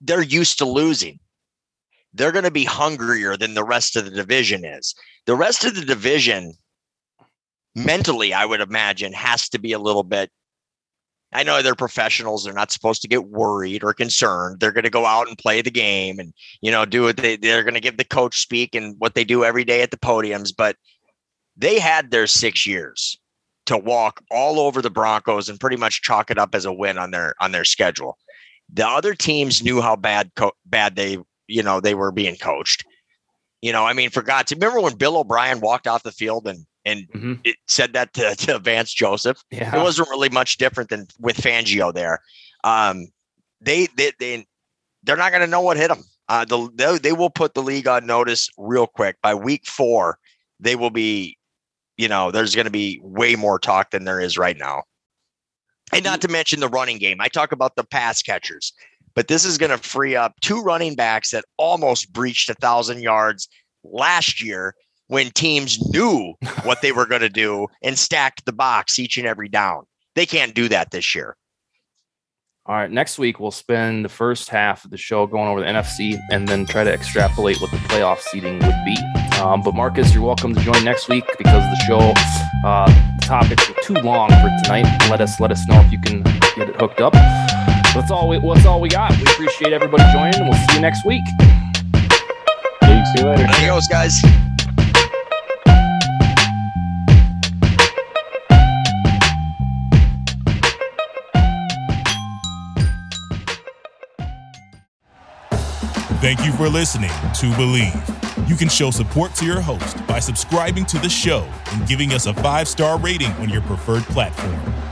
they're 0.00 0.22
used 0.22 0.58
to 0.58 0.66
losing. 0.66 1.18
They're 2.14 2.32
going 2.32 2.44
to 2.44 2.50
be 2.50 2.64
hungrier 2.64 3.36
than 3.36 3.54
the 3.54 3.64
rest 3.64 3.96
of 3.96 4.04
the 4.04 4.10
division 4.10 4.64
is. 4.64 4.94
The 5.26 5.34
rest 5.34 5.64
of 5.64 5.74
the 5.74 5.84
division, 5.84 6.54
mentally, 7.74 8.34
I 8.34 8.44
would 8.44 8.60
imagine, 8.60 9.12
has 9.12 9.48
to 9.50 9.58
be 9.58 9.72
a 9.72 9.78
little 9.78 10.02
bit 10.02 10.30
I 11.32 11.42
know 11.42 11.62
they're 11.62 11.74
professionals. 11.74 12.44
They're 12.44 12.52
not 12.52 12.70
supposed 12.70 13.00
to 13.02 13.08
get 13.08 13.28
worried 13.28 13.82
or 13.82 13.94
concerned. 13.94 14.60
They're 14.60 14.72
going 14.72 14.84
to 14.84 14.90
go 14.90 15.06
out 15.06 15.28
and 15.28 15.38
play 15.38 15.62
the 15.62 15.70
game 15.70 16.18
and, 16.18 16.34
you 16.60 16.70
know, 16.70 16.84
do 16.84 17.02
what 17.02 17.16
they, 17.16 17.36
they're 17.36 17.62
going 17.62 17.74
to 17.74 17.80
give 17.80 17.96
the 17.96 18.04
coach 18.04 18.40
speak 18.40 18.74
and 18.74 18.96
what 18.98 19.14
they 19.14 19.24
do 19.24 19.44
every 19.44 19.64
day 19.64 19.82
at 19.82 19.90
the 19.90 19.96
podiums. 19.96 20.52
But 20.54 20.76
they 21.56 21.78
had 21.78 22.10
their 22.10 22.26
six 22.26 22.66
years 22.66 23.18
to 23.66 23.78
walk 23.78 24.22
all 24.30 24.60
over 24.60 24.82
the 24.82 24.90
Broncos 24.90 25.48
and 25.48 25.58
pretty 25.58 25.76
much 25.76 26.02
chalk 26.02 26.30
it 26.30 26.38
up 26.38 26.54
as 26.54 26.64
a 26.64 26.72
win 26.72 26.98
on 26.98 27.12
their, 27.12 27.34
on 27.40 27.52
their 27.52 27.64
schedule. 27.64 28.18
The 28.72 28.86
other 28.86 29.14
teams 29.14 29.62
knew 29.62 29.80
how 29.80 29.96
bad, 29.96 30.32
co- 30.36 30.52
bad 30.66 30.96
they, 30.96 31.18
you 31.52 31.62
know, 31.62 31.80
they 31.80 31.94
were 31.94 32.12
being 32.12 32.36
coached. 32.36 32.84
You 33.60 33.72
know, 33.72 33.86
I 33.86 33.92
mean, 33.92 34.10
for 34.10 34.22
God's 34.22 34.52
remember 34.52 34.80
when 34.80 34.96
Bill 34.96 35.16
O'Brien 35.16 35.60
walked 35.60 35.86
off 35.86 36.02
the 36.02 36.12
field 36.12 36.46
and 36.48 36.66
and 36.84 37.06
mm-hmm. 37.14 37.34
it 37.44 37.56
said 37.68 37.92
that 37.92 38.12
to, 38.14 38.34
to 38.46 38.58
Vance 38.58 38.92
Joseph. 38.92 39.42
Yeah. 39.50 39.76
It 39.76 39.82
wasn't 39.82 40.08
really 40.10 40.30
much 40.30 40.56
different 40.56 40.90
than 40.90 41.06
with 41.20 41.36
Fangio 41.36 41.92
there. 41.92 42.20
Um, 42.64 43.06
they 43.60 43.88
they 43.96 44.12
they 44.18 44.46
they're 45.04 45.16
not 45.16 45.30
going 45.30 45.42
to 45.42 45.48
know 45.48 45.60
what 45.60 45.76
hit 45.76 45.88
them. 45.88 46.02
Uh, 46.28 46.44
the, 46.44 46.70
they, 46.74 46.98
they 46.98 47.12
will 47.12 47.30
put 47.30 47.54
the 47.54 47.62
league 47.62 47.88
on 47.88 48.06
notice 48.06 48.48
real 48.56 48.86
quick. 48.86 49.16
By 49.22 49.34
week 49.34 49.66
four, 49.66 50.18
they 50.60 50.76
will 50.76 50.90
be, 50.90 51.36
you 51.96 52.08
know, 52.08 52.30
there's 52.30 52.54
going 52.54 52.64
to 52.66 52.70
be 52.70 53.00
way 53.02 53.34
more 53.34 53.58
talk 53.58 53.90
than 53.90 54.04
there 54.04 54.20
is 54.20 54.38
right 54.38 54.56
now. 54.56 54.84
And 55.92 56.04
not 56.04 56.22
to 56.22 56.28
mention 56.28 56.60
the 56.60 56.68
running 56.68 56.98
game. 56.98 57.20
I 57.20 57.28
talk 57.28 57.52
about 57.52 57.76
the 57.76 57.84
pass 57.84 58.22
catchers, 58.22 58.72
but 59.14 59.28
this 59.28 59.44
is 59.44 59.58
going 59.58 59.70
to 59.70 59.78
free 59.78 60.16
up 60.16 60.34
two 60.40 60.60
running 60.62 60.94
backs 60.94 61.30
that 61.30 61.44
almost 61.56 62.12
breached 62.12 62.48
a 62.50 62.54
thousand 62.54 63.02
yards 63.02 63.48
last 63.84 64.42
year 64.42 64.74
when 65.08 65.30
teams 65.30 65.78
knew 65.92 66.34
what 66.62 66.82
they 66.82 66.92
were 66.92 67.06
going 67.06 67.20
to 67.20 67.28
do 67.28 67.66
and 67.82 67.98
stacked 67.98 68.44
the 68.44 68.52
box 68.52 68.98
each 68.98 69.16
and 69.16 69.26
every 69.26 69.48
down. 69.48 69.84
They 70.14 70.26
can't 70.26 70.54
do 70.54 70.68
that 70.68 70.90
this 70.90 71.14
year. 71.14 71.36
All 72.64 72.76
right, 72.76 72.90
next 72.90 73.18
week 73.18 73.40
we'll 73.40 73.50
spend 73.50 74.04
the 74.04 74.08
first 74.08 74.48
half 74.48 74.84
of 74.84 74.92
the 74.92 74.96
show 74.96 75.26
going 75.26 75.48
over 75.48 75.58
the 75.60 75.66
NFC 75.66 76.16
and 76.30 76.46
then 76.46 76.64
try 76.64 76.84
to 76.84 76.92
extrapolate 76.92 77.60
what 77.60 77.72
the 77.72 77.76
playoff 77.78 78.20
seating 78.20 78.60
would 78.60 78.84
be. 78.84 78.96
Um, 79.40 79.62
but 79.62 79.74
Marcus, 79.74 80.14
you're 80.14 80.22
welcome 80.22 80.54
to 80.54 80.60
join 80.60 80.84
next 80.84 81.08
week 81.08 81.24
because 81.38 81.64
the 81.64 81.84
show 81.88 81.98
uh, 82.64 82.86
the 83.18 83.26
topics 83.26 83.68
are 83.68 83.74
too 83.82 83.94
long 83.94 84.28
for 84.28 84.50
tonight. 84.62 84.86
Let 85.10 85.20
us 85.20 85.40
let 85.40 85.50
us 85.50 85.66
know 85.66 85.80
if 85.80 85.90
you 85.90 86.00
can 86.00 86.22
get 86.54 86.68
it 86.68 86.76
hooked 86.80 87.00
up. 87.00 87.14
That's 87.94 88.10
all. 88.10 88.28
We, 88.28 88.38
that's 88.38 88.66
all 88.66 88.80
we 88.80 88.88
got. 88.88 89.10
We 89.16 89.22
appreciate 89.22 89.72
everybody 89.72 90.02
joining, 90.12 90.34
and 90.36 90.48
we'll 90.48 90.58
see 90.68 90.76
you 90.76 90.80
next 90.80 91.04
week. 91.04 91.22
See 93.14 93.20
you 93.20 93.26
later. 93.26 93.46
Adios, 93.48 93.86
guys. 93.88 94.22
Thank 106.22 106.46
you 106.46 106.52
for 106.52 106.68
listening 106.68 107.10
to 107.10 107.50
Bleav. 107.56 108.48
You 108.48 108.54
can 108.54 108.68
show 108.68 108.90
support 108.90 109.34
to 109.34 109.44
your 109.44 109.60
host 109.60 110.06
by 110.06 110.18
subscribing 110.20 110.86
to 110.86 110.98
the 110.98 111.08
show 111.08 111.46
and 111.72 111.86
giving 111.86 112.12
us 112.12 112.26
a 112.26 112.32
five 112.32 112.68
star 112.68 112.98
rating 112.98 113.32
on 113.32 113.50
your 113.50 113.62
preferred 113.62 114.04
platform. 114.04 114.91